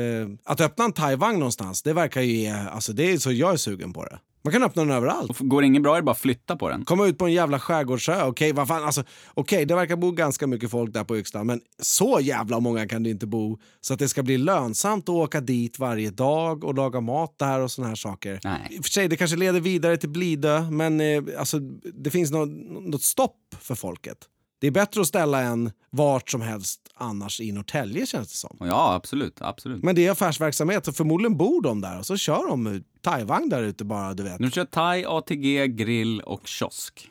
att 0.46 0.62
öppna 0.62 0.86
en 0.86 0.94
thai-vagn 0.94 1.40
någonstans. 1.40 1.82
Det 1.82 1.94
verkar 1.94 2.22
ju 2.22 2.34
ge, 2.34 2.50
alltså 2.52 2.94
det 2.94 3.12
är 3.12 3.18
så 3.18 3.32
jag 3.32 3.54
är 3.54 3.58
sugen 3.58 3.94
på 3.94 4.06
det. 4.06 4.20
Man 4.44 4.54
kan 4.54 4.64
öppna 4.64 4.82
den 4.86 4.92
överallt. 4.92 5.30
Och 5.30 5.50
går 5.50 5.62
det 5.62 5.68
inget 5.68 5.84
bra 5.84 5.94
är 5.94 6.02
det 6.02 6.06
bara 6.06 6.12
att 6.12 6.18
flytta 6.18 6.56
på 6.56 6.70
den. 6.70 6.86
Komma 6.86 7.08
ut 7.08 7.18
på 7.18 7.26
en 7.26 7.34
jävla 7.34 7.60
skärgårdsö, 7.60 8.24
okej 8.24 8.54
vad 8.54 8.68
fan, 8.68 8.84
alltså, 8.84 9.04
okej 9.34 9.66
det 9.66 9.76
verkar 9.76 9.96
bo 9.96 10.12
ganska 10.12 10.48
mycket 10.48 10.72
folk 10.72 10.94
där 10.94 11.04
på 11.04 11.18
Yxlan 11.18 11.48
men 11.48 11.62
så 11.80 12.20
jävla 12.22 12.60
många 12.60 12.88
kan 12.88 13.04
det 13.04 13.10
inte 13.10 13.28
bo 13.28 13.60
så 13.82 13.94
att 13.94 14.00
det 14.00 14.10
ska 14.10 14.24
bli 14.24 14.38
lönsamt 14.38 15.04
att 15.04 15.16
åka 15.16 15.42
dit 15.42 15.80
varje 15.80 16.10
dag 16.10 16.64
och 16.64 16.76
laga 16.76 17.02
mat 17.02 17.36
där 17.40 17.60
och 17.60 17.72
såna 17.72 17.88
här 17.88 17.96
saker. 17.96 18.40
Nej. 18.44 18.68
I 18.70 18.80
och 18.80 18.84
för 18.84 18.92
sig, 18.92 19.08
det 19.08 19.18
kanske 19.18 19.38
leder 19.38 19.60
vidare 19.60 19.98
till 19.98 20.10
Blidö 20.10 20.62
men 20.62 21.02
eh, 21.02 21.24
alltså, 21.40 21.60
det 21.94 22.10
finns 22.10 22.32
något, 22.32 22.50
något 22.92 23.04
stopp 23.04 23.56
för 23.60 23.76
folket. 23.76 24.18
Det 24.62 24.68
är 24.68 24.72
bättre 24.72 25.02
att 25.02 25.08
ställa 25.08 25.42
en 25.42 25.72
vart 25.90 26.30
som 26.30 26.42
helst 26.42 26.82
annars 26.96 27.42
i 27.42 27.52
Norrtälje 27.52 28.06
känns 28.06 28.32
det 28.32 28.38
som. 28.38 28.58
Ja, 28.60 28.94
absolut. 28.94 29.42
absolut. 29.42 29.84
Men 29.84 29.96
det 29.96 30.08
är 30.08 30.12
affärsverksamhet 30.12 30.86
så 30.86 30.94
förmodligen 30.94 31.38
bor 31.38 31.62
de 31.62 31.82
där 31.82 32.00
och 32.00 32.06
så 32.06 32.18
kör 32.18 32.48
de 32.48 32.84
thai-vagn 33.02 33.50
där 33.50 33.64
ute 33.64 33.84
bara 33.86 34.14
du 34.14 34.24
vet. 34.24 34.38
De 34.40 34.52
kör 34.52 34.66
thai, 34.66 35.06
ATG, 35.06 35.68
grill 35.68 36.22
och 36.22 36.48
kiosk. 36.48 37.10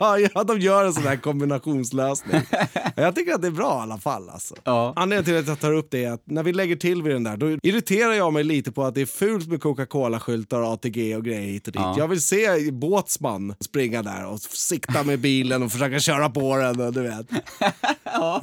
ja, 0.34 0.44
de 0.44 0.60
gör 0.60 0.84
en 0.84 0.92
sån 0.92 1.02
här 1.02 1.16
kombinationslösning. 1.16 2.40
jag 2.96 3.14
tycker 3.14 3.34
att 3.34 3.42
det 3.42 3.46
är 3.48 3.50
bra 3.52 3.78
i 3.78 3.82
alla 3.82 3.98
fall. 3.98 4.28
Alltså. 4.30 4.54
Ja. 4.64 4.92
Anledningen 4.96 5.24
till 5.24 5.38
att 5.38 5.48
jag 5.48 5.60
tar 5.60 5.72
upp 5.72 5.90
det 5.90 6.04
är 6.04 6.12
att 6.12 6.22
när 6.24 6.42
vi 6.42 6.52
lägger 6.52 6.76
till 6.76 7.02
vid 7.02 7.12
den 7.14 7.24
där, 7.24 7.36
då 7.36 7.50
irriterar 7.62 8.12
jag 8.12 8.32
mig 8.32 8.44
lite 8.44 8.72
på 8.72 8.84
att 8.84 8.94
det 8.94 9.00
är 9.00 9.06
fult 9.06 9.48
med 9.48 9.60
Coca-Cola-skyltar, 9.62 10.72
ATG 10.74 11.16
och 11.16 11.24
grejer 11.24 11.40
hit 11.52 11.66
och 11.66 11.72
dit. 11.72 11.82
Ja. 11.82 11.94
Jag 11.98 12.08
vill 12.08 12.20
se 12.22 12.70
Båtsman 12.72 13.54
springa 13.60 14.02
där 14.02 14.26
och 14.26 14.40
sikta 14.40 15.02
med 15.02 15.18
bilen 15.20 15.62
och 15.62 15.72
försöka 15.72 15.98
köra 16.00 16.30
på 16.30 16.56
den. 16.56 16.80
Och, 16.80 16.92
du 16.92 17.02
vet. 17.02 17.26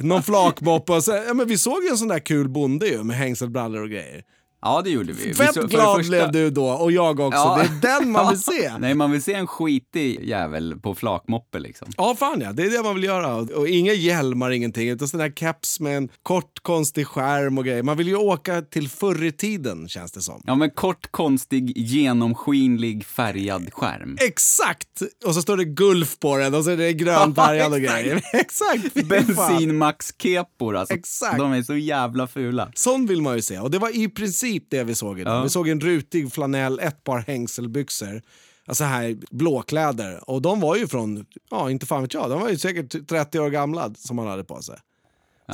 Någon 0.00 0.22
flakmoppe. 0.22 0.92
och 0.92 1.04
så- 1.04 1.10
Ja, 1.26 1.34
men 1.34 1.48
vi 1.48 1.58
såg 1.58 1.82
ju 1.84 1.88
en 1.88 1.96
sån 1.98 2.08
där 2.08 2.18
kul 2.18 2.48
bonde 2.48 2.86
ju, 2.86 3.02
med 3.04 3.16
hängselbrallor 3.16 3.82
och 3.82 3.90
grejer. 3.90 4.22
Ja, 4.62 4.80
det 4.84 4.90
gjorde 4.90 5.12
vi. 5.12 5.26
vi 5.28 5.34
Fett 5.34 5.54
så- 5.54 5.60
för 5.60 5.68
det 5.68 5.74
glad 5.74 5.96
första- 5.96 6.08
blev 6.10 6.32
du 6.32 6.50
då, 6.50 6.66
och 6.68 6.92
jag 6.92 7.20
också. 7.20 7.38
Ja. 7.38 7.60
Det 7.80 7.88
är 7.88 8.00
den 8.00 8.10
man 8.10 8.30
vill 8.30 8.40
se. 8.42 8.72
Nej, 8.78 8.94
man 8.94 9.10
vill 9.10 9.22
se 9.22 9.32
en 9.34 9.46
skitig 9.46 10.24
jävel 10.24 10.80
på 10.80 10.94
flakmoppe 10.94 11.58
liksom. 11.58 11.88
Ja, 11.96 12.14
fan 12.18 12.40
ja. 12.40 12.52
Det 12.52 12.62
är 12.62 12.70
det 12.70 12.82
man 12.82 12.94
vill 12.94 13.04
göra. 13.04 13.34
Och 13.36 13.68
inga 13.68 13.92
hjälmar, 13.92 14.50
ingenting. 14.50 14.88
Utan 14.88 15.08
sån 15.08 15.20
där 15.20 15.36
caps 15.36 15.80
med 15.80 15.96
en 15.96 16.08
kort 16.22 16.58
konstig 16.62 17.06
skärm 17.06 17.58
och 17.58 17.64
grejer. 17.64 17.82
Man 17.82 17.96
vill 17.96 18.08
ju 18.08 18.16
åka 18.16 18.62
till 18.62 18.88
förr 18.88 19.24
i 19.24 19.32
tiden, 19.32 19.88
känns 19.88 20.12
det 20.12 20.20
som. 20.20 20.42
Ja, 20.46 20.54
men 20.54 20.70
kort, 20.70 21.10
konstig, 21.10 21.72
genomskinlig, 21.78 23.04
färgad 23.06 23.72
skärm. 23.72 24.16
Exakt! 24.20 25.02
Och 25.26 25.34
så 25.34 25.42
står 25.42 25.56
det 25.56 25.64
Gulf 25.64 26.18
på 26.18 26.36
den 26.36 26.54
och 26.54 26.64
så 26.64 26.70
är 26.70 26.76
det 26.76 26.92
grönfärgad 26.92 27.72
och 27.72 27.80
grejer. 27.80 28.22
Exakt! 28.32 28.94
Bensinmax-kepor 29.08 30.76
alltså. 30.76 30.94
Exakt. 30.94 31.38
De 31.38 31.52
är 31.52 31.62
så 31.62 31.76
jävla 31.76 32.26
fula. 32.26 32.70
Sån 32.74 33.06
vill 33.06 33.22
man 33.22 33.36
ju 33.36 33.42
se. 33.42 33.58
Och 33.58 33.70
det 33.70 33.78
var 33.78 33.96
i 33.96 34.08
princip 34.08 34.49
det 34.70 34.84
vi 34.84 34.94
såg 34.94 35.20
idag. 35.20 35.36
Ja. 35.36 35.42
Vi 35.42 35.48
såg 35.48 35.68
en 35.68 35.80
rutig 35.80 36.32
flanell, 36.32 36.78
ett 36.80 37.04
par 37.04 37.18
hängselbyxor. 37.18 38.22
Alltså 38.66 38.84
här 38.84 39.16
blåkläder. 39.30 40.30
Och 40.30 40.42
de 40.42 40.60
var 40.60 40.76
ju 40.76 40.86
från, 40.88 41.24
ja 41.50 41.70
inte 41.70 41.86
fan 41.86 42.02
vet 42.02 42.14
jag, 42.14 42.30
de 42.30 42.40
var 42.40 42.48
ju 42.48 42.58
säkert 42.58 43.08
30 43.08 43.40
år 43.40 43.50
gamla 43.50 43.94
som 43.94 44.18
han 44.18 44.26
hade 44.28 44.44
på 44.44 44.62
sig. 44.62 44.76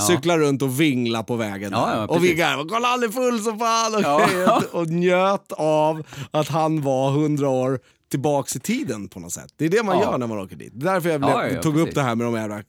Cyklar 0.09 0.39
runt 0.39 0.63
och 0.63 0.81
vingla 0.81 1.23
på 1.23 1.37
vägen 1.37 1.73
Ja, 1.73 1.91
ja, 1.97 2.07
och 2.07 2.25
vi 2.25 2.35
garvade. 2.35 2.69
Kolla 2.69 2.89
han 2.89 3.03
är 3.03 3.09
full 3.09 3.41
som 3.41 3.59
fan! 3.59 3.95
Och, 3.95 4.01
Ja. 4.01 4.63
och 4.73 4.87
njöt 4.89 5.53
av 5.53 6.07
att 6.31 6.49
han 6.49 6.83
var 6.83 7.11
100 7.11 7.49
år 7.49 7.81
tillbaks 8.11 8.57
i 8.57 8.61
tiden 8.61 9.09
på 9.09 9.21
något 9.21 9.33
sätt. 9.33 9.53
Det 9.57 9.65
är 9.65 9.69
det 9.69 9.83
man 9.83 9.99
Ja. 9.99 10.03
gör 10.05 10.19
när 10.19 10.27
man 10.27 10.39
åker 10.39 10.57
dit. 10.57 10.73
Det 10.75 10.89
är 10.89 10.93
därför 10.95 11.09
jag 11.09 11.21
blev, 11.21 11.31
Ja, 11.33 11.47
ja, 11.49 11.63
tog 11.63 11.75
precis. 11.75 11.89
upp 11.89 11.95
det 11.95 12.03
här 12.03 12.15
med 12.15 12.27
de 12.27 12.35
jävla 12.35 12.63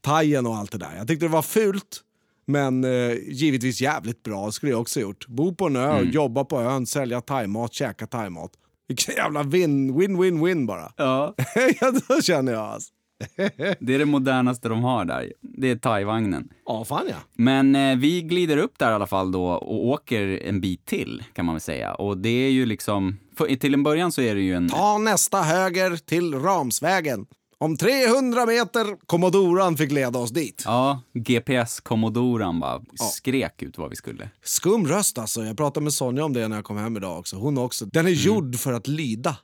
tajen 0.00 0.46
och 0.46 0.56
allt 0.56 0.72
det 0.72 0.78
där. 0.78 0.94
Jag 0.96 1.08
tyckte 1.08 1.24
det 1.24 1.30
var 1.32 1.42
fult, 1.42 2.00
men 2.46 2.84
eh, 2.84 3.12
givetvis 3.28 3.80
jävligt 3.80 4.22
bra. 4.22 4.50
Skulle 4.52 4.72
jag 4.72 4.80
också 4.80 5.00
gjort. 5.00 5.26
Bo 5.28 5.54
på 5.54 5.66
en 5.66 5.76
ö, 5.76 5.92
Mm. 5.98 6.10
jobba 6.10 6.44
på 6.44 6.60
ön, 6.60 6.86
sälja 6.86 7.20
thaimat, 7.20 7.72
käka 7.74 8.06
thaimat. 8.06 8.50
Vilken 8.88 9.14
jävla 9.14 9.42
win, 9.42 9.98
win, 9.98 10.18
win, 10.22 10.44
win 10.44 10.66
bara. 10.66 10.92
Ja. 10.96 11.34
ja, 11.80 11.92
då 12.08 12.22
känner 12.22 12.52
jag 12.52 12.62
alltså. 12.62 12.92
Det 13.80 13.94
är 13.94 13.98
det 13.98 14.04
modernaste 14.04 14.68
de 14.68 14.82
har 14.84 15.04
där. 15.04 15.32
Det 15.40 15.70
är 15.70 15.76
thai-vagnen. 15.76 16.48
Ja, 16.66 16.84
fan 16.84 17.04
ja. 17.08 17.14
Men 17.34 17.76
eh, 17.76 17.96
vi 17.96 18.22
glider 18.22 18.56
upp 18.56 18.78
där 18.78 18.90
i 18.90 18.94
alla 18.94 19.06
fall 19.06 19.32
då 19.32 19.44
och 19.46 19.86
åker 19.86 20.42
en 20.44 20.60
bit 20.60 20.86
till 20.86 21.22
kan 21.32 21.44
man 21.46 21.54
väl 21.54 21.60
säga. 21.60 21.94
Och 21.94 22.18
det 22.18 22.28
är 22.28 22.50
ju 22.50 22.66
liksom, 22.66 23.18
för, 23.36 23.56
till 23.56 23.74
en 23.74 23.82
början 23.82 24.12
så 24.12 24.22
är 24.22 24.34
det 24.34 24.40
ju 24.40 24.54
en... 24.54 24.68
Ta 24.68 24.98
nästa 24.98 25.42
höger 25.42 25.96
till 25.96 26.34
Ramsvägen. 26.34 27.26
Om 27.62 27.76
300 27.76 28.46
meter, 28.46 29.06
Kommodoran 29.06 29.76
fick 29.76 29.92
leda 29.92 30.18
oss 30.18 30.30
dit. 30.30 30.62
Ja, 30.66 31.02
GPS-kommodoran 31.14 32.60
bara 32.60 32.80
skrek 33.12 33.62
ut 33.62 33.78
vad 33.78 33.90
vi 33.90 33.96
skulle. 33.96 34.30
Skum 34.44 34.86
röst 34.86 35.18
alltså. 35.18 35.44
Jag 35.44 35.56
pratade 35.56 35.84
med 35.84 35.92
Sonja 35.92 36.24
om 36.24 36.32
det 36.32 36.48
när 36.48 36.56
jag 36.56 36.64
kom 36.64 36.76
hem 36.76 36.96
idag 36.96 37.18
också. 37.18 37.36
Hon 37.36 37.58
också. 37.58 37.84
Den 37.86 38.06
är 38.06 38.10
Mm. 38.10 38.22
gjord 38.24 38.56
för 38.56 38.72
att 38.72 38.88
lyda. 38.88 39.36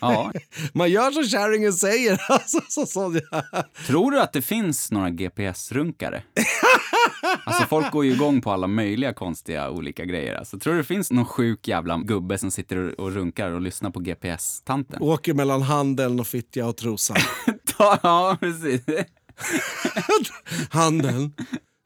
Ja. 0.00 0.32
Man 0.74 0.90
gör 0.90 1.10
som 1.10 1.24
kärringen 1.24 1.72
säger. 1.72 2.20
Alltså, 2.32 2.60
så 2.68 2.86
Sonja. 2.86 3.20
Tror 3.86 4.10
du 4.10 4.20
att 4.20 4.32
det 4.32 4.42
finns 4.42 4.90
några 4.92 5.10
GPS-runkare? 5.10 6.22
Alltså 7.44 7.64
folk 7.66 7.90
går 7.92 8.04
ju 8.04 8.12
igång 8.12 8.40
på 8.40 8.50
alla 8.52 8.66
möjliga 8.66 9.12
konstiga 9.14 9.70
olika 9.70 10.04
grejer. 10.04 10.34
Alltså, 10.34 10.58
tror 10.58 10.72
du 10.74 10.78
det 10.78 10.84
finns 10.84 11.10
någon 11.10 11.24
sjuk 11.24 11.68
jävla 11.68 11.98
gubbe 11.98 12.38
som 12.38 12.50
sitter 12.50 12.76
och- 12.76 12.92
och 13.00 13.12
runkar 13.12 13.50
och 13.50 13.60
lyssnar 13.60 13.90
på 13.90 14.00
GPS-tanten? 14.00 15.02
Åker 15.02 15.34
mellan 15.34 15.62
handeln 15.62 16.20
och 16.20 16.26
fittja 16.26 16.66
och 16.66 16.76
trosan. 16.76 17.16
ja, 17.78 18.36
precis. 18.40 18.80
Handeln, 20.70 21.32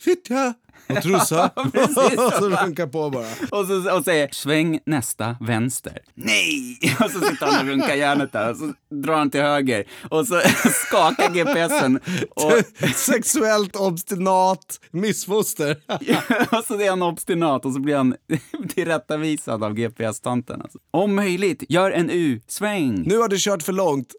fittja 0.03 0.55
och 0.97 1.03
precis. 1.73 2.19
och 2.19 2.33
så 2.39 2.49
runkar 2.49 2.87
på 2.87 3.11
bara. 3.11 3.27
Och, 3.51 3.67
så, 3.67 3.97
och 3.97 4.05
säger 4.05 4.29
sväng 4.33 4.81
nästa 4.87 5.37
vänster. 5.41 5.99
Nej! 6.15 6.79
Och 7.05 7.11
så 7.11 7.21
sitter 7.21 7.47
han 7.47 7.61
och 7.61 7.67
runkar 7.67 7.95
järnet 7.95 8.33
där 8.33 8.51
och 8.51 8.57
så 8.57 8.73
drar 8.95 9.17
han 9.17 9.31
till 9.31 9.41
höger 9.41 9.85
och 10.09 10.27
så 10.27 10.41
skakar 10.89 11.31
GPSen 11.31 12.01
och, 12.31 12.53
Sexuellt 12.95 13.77
obstinat 13.77 14.81
missfoster. 14.91 15.77
och 16.51 16.65
så 16.65 16.81
är 16.81 16.91
han 16.91 17.03
obstinat 17.03 17.65
och 17.65 17.73
så 17.73 17.81
blir 17.81 17.97
han 17.97 18.15
tillrättavisad 18.69 19.65
av 19.65 19.75
GPS-tanten. 19.75 20.63
Alltså. 20.63 20.79
Om 20.91 21.15
möjligt, 21.15 21.65
gör 21.69 21.91
en 21.91 22.11
U-sväng. 22.11 23.03
Nu 23.07 23.19
har 23.19 23.29
du 23.29 23.37
kört 23.39 23.63
för 23.63 23.73
långt. 23.73 24.15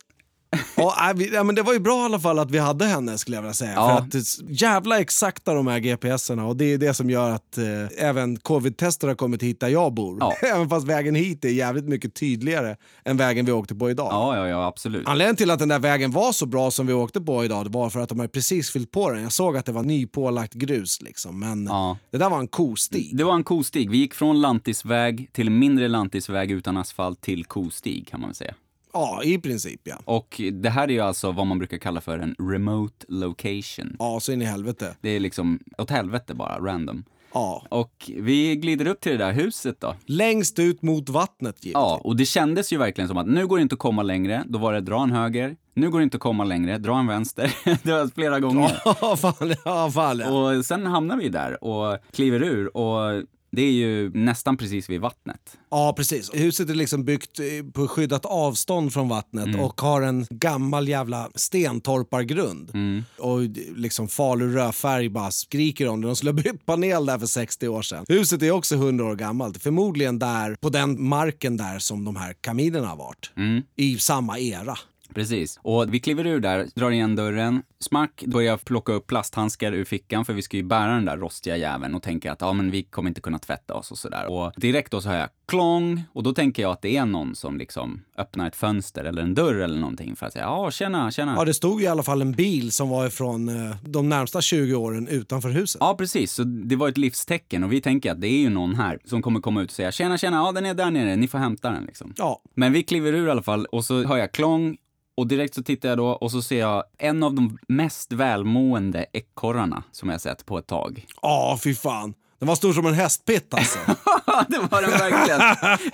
Ja, 0.75 1.13
vi, 1.15 1.33
ja, 1.33 1.43
men 1.43 1.55
det 1.55 1.61
var 1.61 1.73
ju 1.73 1.79
bra 1.79 2.01
i 2.01 2.05
alla 2.05 2.19
fall 2.19 2.39
att 2.39 2.51
vi 2.51 2.57
hade 2.57 2.85
henne 2.85 3.17
skulle 3.17 3.37
jag 3.37 3.41
vilja 3.41 3.53
säga. 3.53 3.73
Ja. 3.73 4.07
För 4.11 4.17
att 4.19 4.61
jävla 4.61 4.99
exakta 4.99 5.53
de 5.53 5.67
här 5.67 5.79
GPSerna 5.79 6.45
och 6.45 6.57
det 6.57 6.65
är 6.65 6.77
det 6.77 6.93
som 6.93 7.09
gör 7.09 7.29
att 7.29 7.57
eh, 7.57 7.65
även 8.07 8.37
covid-tester 8.37 9.07
har 9.07 9.15
kommit 9.15 9.43
hit 9.43 9.59
där 9.59 9.67
jag 9.67 9.93
bor. 9.93 10.17
Ja. 10.19 10.33
även 10.53 10.69
fast 10.69 10.87
vägen 10.87 11.15
hit 11.15 11.45
är 11.45 11.49
jävligt 11.49 11.85
mycket 11.85 12.13
tydligare 12.13 12.75
än 13.05 13.17
vägen 13.17 13.45
vi 13.45 13.51
åkte 13.51 13.75
på 13.75 13.89
idag. 13.89 14.07
Ja, 14.11 14.37
ja, 14.37 14.47
ja, 14.47 14.65
absolut. 14.67 15.07
Anledningen 15.07 15.35
till 15.35 15.51
att 15.51 15.59
den 15.59 15.69
där 15.69 15.79
vägen 15.79 16.11
var 16.11 16.31
så 16.31 16.45
bra 16.45 16.71
som 16.71 16.87
vi 16.87 16.93
åkte 16.93 17.21
på 17.21 17.45
idag 17.45 17.67
var 17.73 17.89
för 17.89 17.99
att 17.99 18.09
de 18.09 18.19
har 18.19 18.27
precis 18.27 18.71
fyllt 18.71 18.91
på 18.91 19.11
den. 19.11 19.23
Jag 19.23 19.31
såg 19.31 19.57
att 19.57 19.65
det 19.65 19.71
var 19.71 19.83
nypålagt 19.83 20.53
grus 20.53 21.01
liksom, 21.01 21.39
men 21.39 21.65
Ja. 21.65 21.97
det 22.11 22.17
där 22.17 22.29
var 22.29 22.39
en 22.39 22.47
kostig. 22.47 23.17
Det 23.17 23.23
var 23.23 23.35
en 23.35 23.43
kostig. 23.43 23.89
Vi 23.91 23.97
gick 23.97 24.13
från 24.13 24.41
lantisväg 24.41 25.29
till 25.33 25.49
mindre 25.49 25.87
lantisväg 25.87 26.51
utan 26.51 26.77
asfalt 26.77 27.21
till 27.21 27.45
kostig 27.45 28.07
kan 28.07 28.19
man 28.19 28.29
väl 28.29 28.35
säga. 28.35 28.53
Ja, 28.93 29.23
i 29.23 29.38
princip 29.38 29.82
ja. 29.84 29.95
Och 30.06 30.41
det 30.54 30.69
här 30.69 30.88
är 30.88 30.91
ju 30.93 30.99
alltså 30.99 31.32
vad 31.32 31.47
man 31.47 31.58
brukar 31.58 31.77
kalla 31.77 32.01
för 32.01 32.19
en 32.19 32.36
remote 32.39 33.06
location. 33.10 33.95
Ja, 33.99 34.19
så 34.19 34.32
in 34.32 34.41
i 34.41 34.45
helvete. 34.45 34.95
Det 35.01 35.10
är 35.10 35.19
liksom 35.19 35.60
åt 35.77 35.89
helvete 35.89 36.34
bara, 36.34 36.60
random. 36.60 37.04
Ja. 37.34 37.63
Och 37.69 38.12
vi 38.17 38.56
glider 38.56 38.88
upp 38.88 39.01
till 39.01 39.12
det 39.12 39.17
där 39.17 39.32
huset 39.32 39.75
då. 39.80 39.95
Längst 40.06 40.60
ut 40.60 40.82
mot 40.82 41.10
vattnet 41.10 41.56
givetvis. 41.56 41.73
Ja, 41.73 42.01
och 42.04 42.15
det 42.15 42.25
kändes 42.25 42.73
ju 42.73 42.77
verkligen 42.77 43.08
som 43.08 43.17
att 43.17 43.27
nu 43.27 43.47
går 43.47 43.58
det 43.58 43.62
inte 43.62 43.75
att 43.75 43.80
komma 43.80 44.04
längre. 44.04 44.43
Då 44.47 44.60
var 44.60 44.73
det 44.73 44.82
dra 44.82 45.04
en 45.04 45.12
höger. 45.12 45.56
Nu 45.73 45.89
går 45.89 45.99
det 45.99 46.04
inte 46.04 46.17
att 46.17 46.21
komma 46.23 46.43
längre, 46.43 46.77
dra 46.77 46.99
en 46.99 47.08
vänster. 47.08 47.56
det 47.84 47.91
var 47.91 48.08
flera 48.15 48.39
gånger. 48.39 48.82
Ja, 48.86 49.15
fan, 49.15 49.54
ja, 49.65 49.91
fan 49.91 50.19
ja. 50.19 50.30
Och 50.30 50.65
sen 50.65 50.86
hamnar 50.86 51.17
vi 51.17 51.30
där 51.30 51.63
och 51.63 51.97
kliver 52.12 52.43
ur 52.43 52.77
och 52.77 53.23
det 53.51 53.61
är 53.61 53.71
ju 53.71 54.09
nästan 54.13 54.57
precis 54.57 54.89
vid 54.89 55.01
vattnet. 55.01 55.57
Ja, 55.71 55.93
precis. 55.97 56.31
Huset 56.33 56.69
är 56.69 56.73
liksom 56.73 57.05
byggt 57.05 57.39
eh, 57.39 57.45
på 57.73 57.87
skyddat 57.87 58.25
avstånd 58.25 58.93
från 58.93 59.09
vattnet 59.09 59.47
och 59.59 59.81
har 59.81 60.01
en 60.01 60.25
gammal 60.29 60.87
jävla 60.87 61.29
stentorpargrund. 61.35 62.71
Och 63.17 63.39
liksom 63.75 64.07
Falu 64.07 64.53
rödfärg 64.53 65.09
bara 65.09 65.31
skriker 65.31 65.87
om 65.87 66.01
det. 66.01 66.07
De 66.07 66.15
skulle 66.15 66.31
ha 66.31 66.35
bytt 66.35 66.65
panel 66.65 67.05
där 67.05 67.19
för 67.19 67.25
60 67.25 67.67
år 67.67 67.81
sedan. 67.81 68.05
Huset 68.09 68.41
är 68.43 68.51
också 68.51 68.75
100 68.75 69.05
år 69.05 69.15
gammalt. 69.15 69.63
Förmodligen 69.63 70.19
där, 70.19 70.55
på 70.61 70.69
den 70.69 71.03
marken 71.07 71.57
där 71.57 71.79
som 71.79 72.05
de 72.05 72.15
här 72.15 72.33
kaminerna 72.41 72.87
har 72.87 72.97
varit. 72.97 73.31
I 73.75 73.97
samma 73.97 74.39
era. 74.39 74.77
Precis. 75.13 75.60
Och 75.62 75.93
vi 75.93 76.00
kliver 76.00 76.28
ur 76.28 76.39
där, 76.39 76.67
drar 76.76 76.91
igen 76.91 77.15
dörren, 77.15 77.63
smack, 77.80 78.24
börjar 78.28 78.58
plocka 78.58 78.93
upp 78.93 79.08
plasthandskar 79.08 79.71
ur 79.71 79.86
fickan 79.86 80.26
för 80.26 80.34
vi 80.34 80.41
ska 80.41 80.58
ju 80.58 80.63
bära 80.63 80.93
den 80.93 81.06
där 81.06 81.17
rostiga 81.17 81.58
jäveln 81.58 81.95
och 81.95 82.04
tänker 82.04 82.32
att 82.32 82.41
ja, 82.41 82.54
men 82.54 82.71
vi 82.71 82.84
kommer 82.84 83.10
inte 83.10 83.21
kunna 83.21 83.39
tvätta 83.39 83.74
oss 83.74 83.91
och 83.91 83.97
sådär. 83.97 84.32
Och 84.32 84.52
direkt 84.56 84.91
då 84.91 85.02
så 85.02 85.10
hör 85.10 85.19
jag 85.19 85.30
klong 85.47 86.04
och 86.13 86.24
då 86.24 86.34
tänker 86.34 86.62
jag 86.62 86.71
att 86.71 86.82
det 86.82 86.97
är 86.97 87.06
någon 87.06 87.36
som 87.36 87.58
liksom 87.58 88.02
öppnar 88.17 88.47
ett 88.47 88.56
fönster 88.56 89.04
eller 89.04 89.21
en 89.21 89.36
dörr 89.36 89.56
eller 89.56 89.80
någonting 89.80 90.15
för 90.15 90.26
att 90.26 90.34
säga 90.34 90.45
ja, 90.45 90.71
tjena, 90.71 91.12
tjena. 91.12 91.36
Ja, 91.38 91.45
det 91.45 91.54
stod 91.54 91.82
i 91.82 91.88
alla 91.88 92.04
fall 92.04 92.21
en 92.21 92.32
bil 92.32 92.71
som 92.71 92.89
var 92.89 93.08
ifrån 93.08 93.50
eh, 93.50 93.76
de 93.82 94.10
närmsta 94.10 94.41
20 94.41 94.76
åren 94.76 95.08
utanför 95.08 95.50
huset. 95.50 95.80
Ja, 95.80 95.95
precis. 95.97 96.32
Så 96.32 96.43
det 96.43 96.76
var 96.76 96.89
ett 96.89 96.97
livstecken 96.97 97.63
och 97.63 97.74
vi 97.74 97.82
tänker 97.82 98.12
att 98.12 98.21
det 98.21 98.28
är 98.28 98.39
ju 98.39 98.50
någon 98.50 98.76
här 98.76 99.00
som 99.06 99.21
kommer 99.21 99.39
komma 99.39 99.62
ut 99.62 99.69
och 99.69 99.76
säga 99.76 99.91
tjena, 99.91 100.17
tjena, 100.17 100.38
ja 100.38 100.52
den 100.52 100.65
är 100.65 100.74
där 100.74 100.91
nere, 100.91 101.15
ni 101.15 101.28
får 101.28 101.38
hämta 101.38 101.71
den 101.71 101.86
liksom. 101.86 102.13
Ja. 102.17 102.41
Men 102.56 102.74
vi 102.74 102.84
kliver 102.84 103.13
ur 103.13 103.28
i 103.28 103.32
alla 103.32 103.43
fall 103.43 103.65
och 103.65 103.86
så 103.86 104.04
hör 104.04 104.17
jag 104.17 104.32
klong 104.32 104.78
och 105.17 105.28
direkt 105.28 105.56
så 105.56 105.63
tittar 105.63 105.89
jag 105.89 105.97
då 105.97 106.08
och 106.08 106.32
så 106.32 106.41
ser 106.41 106.60
jag 106.60 106.84
en 106.97 107.24
av 107.24 107.34
de 107.34 107.58
mest 107.67 108.12
välmående 108.13 109.06
ekorrarna 109.13 109.84
som 109.91 110.10
jag 110.10 110.21
sett 110.21 110.45
på 110.45 110.58
ett 110.58 110.67
tag. 110.67 111.06
Ja, 111.21 111.60
fy 111.63 111.76
fan. 111.76 112.13
Den 112.39 112.47
var 112.47 112.56
stor 112.56 112.74
som 112.74 112.86
en 112.86 112.93
hästpitt 112.93 113.54
alltså. 113.54 113.80
det 114.47 114.58
var 114.71 114.82
den 114.82 114.91
verkligen. 114.91 115.41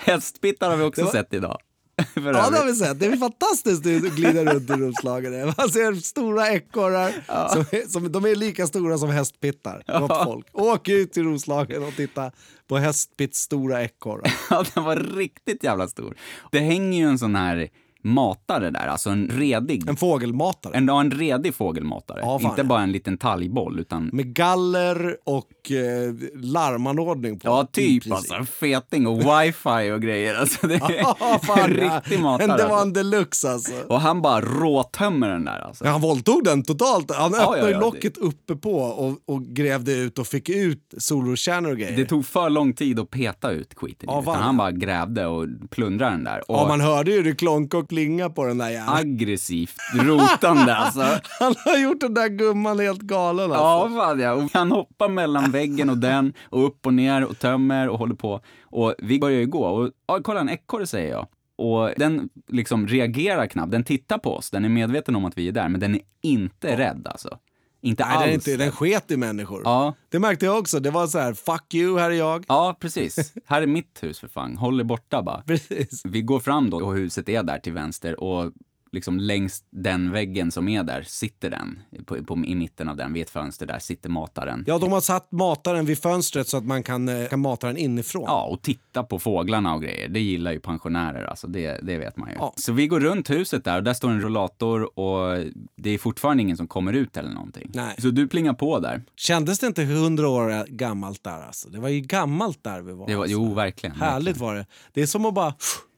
Hästpittar 0.00 0.70
har 0.70 0.76
vi 0.76 0.84
också 0.84 1.06
sett 1.06 1.34
idag. 1.34 1.58
Ja, 2.14 2.20
det 2.50 2.58
har 2.58 2.66
vi 2.66 2.74
sett. 2.74 3.00
Det 3.00 3.06
är 3.06 3.16
fantastiskt 3.16 3.86
att 3.86 4.16
glida 4.16 4.44
runt 4.52 4.70
i 4.70 4.72
Roslagen. 4.72 5.46
Man 5.58 5.68
ser 5.70 5.94
stora 5.94 6.48
ekorrar. 6.50 7.12
Som, 7.52 7.60
är- 7.60 7.88
som, 7.88 8.12
de 8.12 8.24
är 8.24 8.34
lika 8.34 8.66
stora 8.66 8.98
som 8.98 9.10
hästpittar. 9.10 9.82
Gott 10.00 10.24
folk. 10.24 10.46
Åk 10.52 10.88
ut 10.88 11.12
till 11.12 11.22
Roslagen 11.24 11.82
och 11.84 11.94
titta 11.96 12.30
på 12.68 12.76
hästpitts 12.78 13.40
stora 13.40 13.82
ekorrar. 13.84 14.34
Ja, 14.50 14.64
den 14.74 14.84
var 14.84 14.96
riktigt 14.96 15.64
jävla 15.64 15.88
stor. 15.88 16.16
Det 16.50 16.58
hänger 16.60 16.98
ju 16.98 17.04
en 17.08 17.18
sån 17.18 17.36
här 17.36 17.68
matare 18.02 18.70
där, 18.70 18.86
alltså 18.86 19.10
en 19.10 19.28
redig. 19.28 19.88
En 19.88 19.96
fågelmatare. 19.96 20.76
En, 20.76 20.86
ja, 20.86 21.00
en 21.00 21.10
redig 21.10 21.54
fågelmatare. 21.54 22.20
Ja, 22.22 22.40
Inte 22.42 22.64
bara 22.64 22.82
en 22.82 22.92
liten 22.92 23.18
talgboll, 23.18 23.80
utan 23.80 24.10
Med 24.12 24.34
galler 24.34 25.16
och 25.24 25.70
eh, 25.70 26.14
larmanordning 26.34 27.38
på. 27.38 27.48
Ja, 27.48 27.68
typ 27.72 28.12
alltså. 28.12 28.44
Feting 28.44 29.06
och 29.06 29.18
wifi 29.18 29.90
och 29.92 30.02
grejer. 30.02 30.34
Alltså, 30.34 30.66
det 30.66 30.74
är 30.74 30.98
Ja, 30.98 31.40
fan, 31.42 31.58
en 31.58 31.70
riktig 31.70 32.20
matare. 32.20 32.46
Det 32.46 32.52
var 32.52 32.62
alltså. 32.62 32.86
en 32.86 32.92
deluxe 32.92 33.50
alltså. 33.50 33.72
Och 33.88 34.00
han 34.00 34.22
bara 34.22 34.40
råtömmer 34.40 35.28
den 35.28 35.44
där 35.44 35.58
alltså. 35.58 35.84
Ja, 35.84 35.90
han 35.90 36.00
våldtog 36.00 36.44
den 36.44 36.62
totalt. 36.62 37.14
Han 37.14 37.34
öppnade 37.34 37.58
ja, 37.58 37.70
ja, 37.70 37.80
locket 37.80 38.16
uppe 38.18 38.56
på 38.56 38.78
och, 38.78 39.18
och 39.26 39.42
grävde 39.42 39.92
ut 39.92 40.18
och 40.18 40.26
fick 40.26 40.48
ut 40.48 40.94
solrokärnor 40.98 41.70
och 41.70 41.78
grejer. 41.78 41.96
Det 41.96 42.04
tog 42.06 42.26
för 42.26 42.50
lång 42.50 42.72
tid 42.72 43.00
att 43.00 43.10
peta 43.10 43.50
ut 43.50 43.74
skiten. 43.74 44.08
Ja, 44.12 44.34
han 44.34 44.56
bara 44.56 44.72
grävde 44.72 45.26
och 45.26 45.46
plundrade 45.70 46.12
den 46.12 46.24
där. 46.24 46.50
Och 46.50 46.56
Ja, 46.56 46.68
man 46.68 46.80
hörde 46.80 47.10
ju 47.10 47.22
det 47.22 47.34
klonka 47.34 47.78
och 47.78 47.87
klinga 47.88 48.30
på 48.30 48.44
den 48.44 48.58
där 48.58 48.70
jäveln. 48.70 48.96
aggressivt 48.96 49.76
rotande 49.94 50.76
alltså. 50.76 51.00
Han 51.40 51.54
har 51.64 51.78
gjort 51.78 52.00
den 52.00 52.14
där 52.14 52.28
gumman 52.28 52.78
helt 52.78 53.00
galen 53.00 53.52
alltså. 53.52 53.94
Ja, 53.94 54.00
fan 54.00 54.20
ja. 54.20 54.32
Och 54.32 54.50
han 54.52 54.72
hoppar 54.72 55.08
mellan 55.08 55.50
väggen 55.50 55.90
och 55.90 55.98
den 55.98 56.32
och 56.44 56.66
upp 56.66 56.86
och 56.86 56.94
ner 56.94 57.24
och 57.24 57.38
tömmer 57.38 57.88
och 57.88 57.98
håller 57.98 58.14
på. 58.14 58.40
Och 58.62 58.94
vi 58.98 59.18
börjar 59.20 59.38
ju 59.40 59.46
gå 59.46 59.64
och 59.64 59.90
ja, 60.06 60.20
kolla 60.22 60.40
en 60.40 60.48
ekorre 60.48 60.86
säger 60.86 61.10
jag. 61.10 61.26
Och 61.56 61.90
den 61.96 62.28
liksom 62.48 62.88
reagerar 62.88 63.46
knappt. 63.46 63.72
Den 63.72 63.84
tittar 63.84 64.18
på 64.18 64.36
oss. 64.36 64.50
Den 64.50 64.64
är 64.64 64.68
medveten 64.68 65.16
om 65.16 65.24
att 65.24 65.38
vi 65.38 65.48
är 65.48 65.52
där, 65.52 65.68
men 65.68 65.80
den 65.80 65.94
är 65.94 66.00
inte 66.22 66.76
rädd 66.76 67.08
alltså. 67.10 67.38
Inte 67.80 68.04
Nej, 68.04 68.14
alls. 68.16 68.24
den, 68.24 68.34
inte, 68.34 68.56
den 68.56 68.72
sket 68.72 69.10
i 69.10 69.16
människor. 69.16 69.62
Ja. 69.64 69.94
Det 70.08 70.18
märkte 70.18 70.46
jag 70.46 70.58
också. 70.58 70.80
Det 70.80 70.90
var 70.90 71.06
så 71.06 71.18
här, 71.18 71.34
fuck 71.34 71.74
you, 71.74 71.98
här 71.98 72.10
är 72.10 72.14
jag. 72.14 72.44
Ja, 72.48 72.76
precis. 72.80 73.32
Här 73.46 73.62
är 73.62 73.66
mitt 73.66 74.02
hus 74.02 74.20
för 74.20 74.28
fan. 74.28 74.56
Håll 74.56 74.80
er 74.80 74.84
borta 74.84 75.22
bara. 75.22 75.42
Precis. 75.46 76.02
Vi 76.04 76.22
går 76.22 76.40
fram 76.40 76.70
då 76.70 76.76
och 76.76 76.94
huset 76.94 77.28
är 77.28 77.42
där 77.42 77.58
till 77.58 77.72
vänster 77.72 78.20
och 78.20 78.52
liksom 78.92 79.18
längs 79.18 79.64
den 79.70 80.12
väggen 80.12 80.50
som 80.50 80.68
är 80.68 80.82
där 80.82 81.02
sitter 81.02 81.50
den. 81.50 81.78
På, 82.06 82.24
på, 82.24 82.44
I 82.44 82.54
mitten 82.54 82.88
av 82.88 82.96
den, 82.96 83.12
vid 83.12 83.22
ett 83.22 83.30
fönster 83.30 83.66
där, 83.66 83.78
sitter 83.78 84.08
mataren. 84.10 84.64
Ja, 84.66 84.78
de 84.78 84.92
har 84.92 85.00
satt 85.00 85.32
mataren 85.32 85.86
vid 85.86 85.98
fönstret 85.98 86.48
så 86.48 86.56
att 86.56 86.64
man 86.64 86.82
kan, 86.82 87.08
eh, 87.08 87.28
kan 87.28 87.40
mata 87.40 87.66
den 87.66 87.76
inifrån. 87.76 88.24
Ja, 88.26 88.44
och 88.44 88.62
titta 88.62 89.02
på 89.02 89.18
fåglarna 89.18 89.74
och 89.74 89.82
grejer. 89.82 90.08
Det 90.08 90.20
gillar 90.20 90.52
ju 90.52 90.60
pensionärer, 90.60 91.24
alltså 91.24 91.46
det, 91.46 91.80
det 91.82 91.98
vet 91.98 92.16
man 92.16 92.28
ju. 92.28 92.34
Ja. 92.34 92.52
Så 92.56 92.72
vi 92.72 92.86
går 92.86 93.00
runt 93.00 93.30
huset 93.30 93.64
där 93.64 93.76
och 93.76 93.82
där 93.82 93.94
står 93.94 94.10
en 94.10 94.20
rollator 94.20 94.98
och 94.98 95.44
det 95.76 95.90
är 95.90 95.98
fortfarande 95.98 96.42
ingen 96.42 96.56
som 96.56 96.68
kommer 96.68 96.92
ut 96.92 97.16
eller 97.16 97.30
någonting. 97.30 97.70
Nej. 97.74 97.94
Så 97.98 98.10
du 98.10 98.28
plingar 98.28 98.52
på 98.52 98.78
där. 98.78 99.02
Kändes 99.16 99.58
det 99.58 99.66
inte 99.66 99.84
hundra 99.84 100.28
år 100.28 100.66
gammalt 100.68 101.24
där 101.24 101.46
alltså? 101.46 101.68
Det 101.68 101.80
var 101.80 101.88
ju 101.88 102.00
gammalt 102.00 102.64
där 102.64 102.80
vi 102.80 102.92
var. 102.92 103.06
Det 103.06 103.14
var, 103.14 103.22
alltså. 103.22 103.32
jo, 103.32 103.54
verkligen. 103.54 103.96
Härligt 103.96 104.36
var 104.36 104.54
det. 104.54 104.66
Det 104.92 105.02
är 105.02 105.06
som 105.06 105.24
att 105.24 105.34
bara 105.34 105.54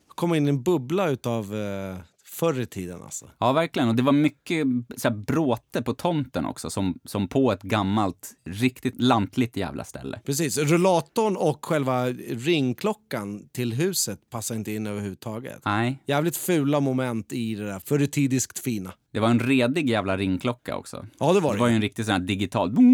komma 0.09 0.37
in 0.37 0.47
i 0.47 0.49
en 0.49 0.63
bubbla 0.63 1.09
utav 1.09 1.55
eh, 1.55 1.97
förr 2.41 2.61
i 2.61 2.67
tiden 2.67 3.03
alltså. 3.03 3.31
Ja, 3.39 3.53
verkligen. 3.53 3.89
Och 3.89 3.95
det 3.95 4.03
var 4.03 4.13
mycket 4.13 4.67
så 4.97 5.09
här, 5.09 5.17
bråte 5.17 5.83
på 5.83 5.95
tomten 5.95 6.47
också, 6.47 6.71
som, 6.71 6.99
som 7.05 7.29
på 7.29 7.53
ett 7.53 7.63
gammalt, 7.63 8.33
riktigt 8.47 8.95
lantligt 9.03 9.57
jävla 9.57 9.85
ställe. 9.85 10.21
Precis. 10.25 10.59
Rullatorn 10.59 11.37
och 11.37 11.65
själva 11.65 12.07
ringklockan 12.31 13.49
till 13.53 13.73
huset 13.73 14.31
passar 14.31 14.55
inte 14.55 14.73
in 14.73 14.87
överhuvudtaget. 14.87 15.61
Nej, 15.65 16.03
Jävligt 16.07 16.37
fula 16.37 16.81
moment 16.81 17.33
i 17.33 17.55
det 17.55 17.65
där 17.67 17.79
förretidiskt 17.85 18.59
fina. 18.59 18.93
det 19.13 19.21
var 19.21 19.29
en 19.29 19.41
redig 19.41 19.91
jävla 19.91 20.17
ringklocka 20.17 20.77
också. 20.77 21.07
Ja, 21.19 21.33
det 21.33 21.41
var 21.41 21.51
Det 21.51 21.57
det. 21.57 21.61
var 21.61 21.69
ju 21.69 21.75
en 21.75 21.83
riktig 21.83 22.05
sån 22.05 22.13
här 22.13 22.21
digital... 22.21 22.75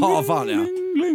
Ja, 0.00 0.22
fan 0.26 0.48
ja. 0.48 0.66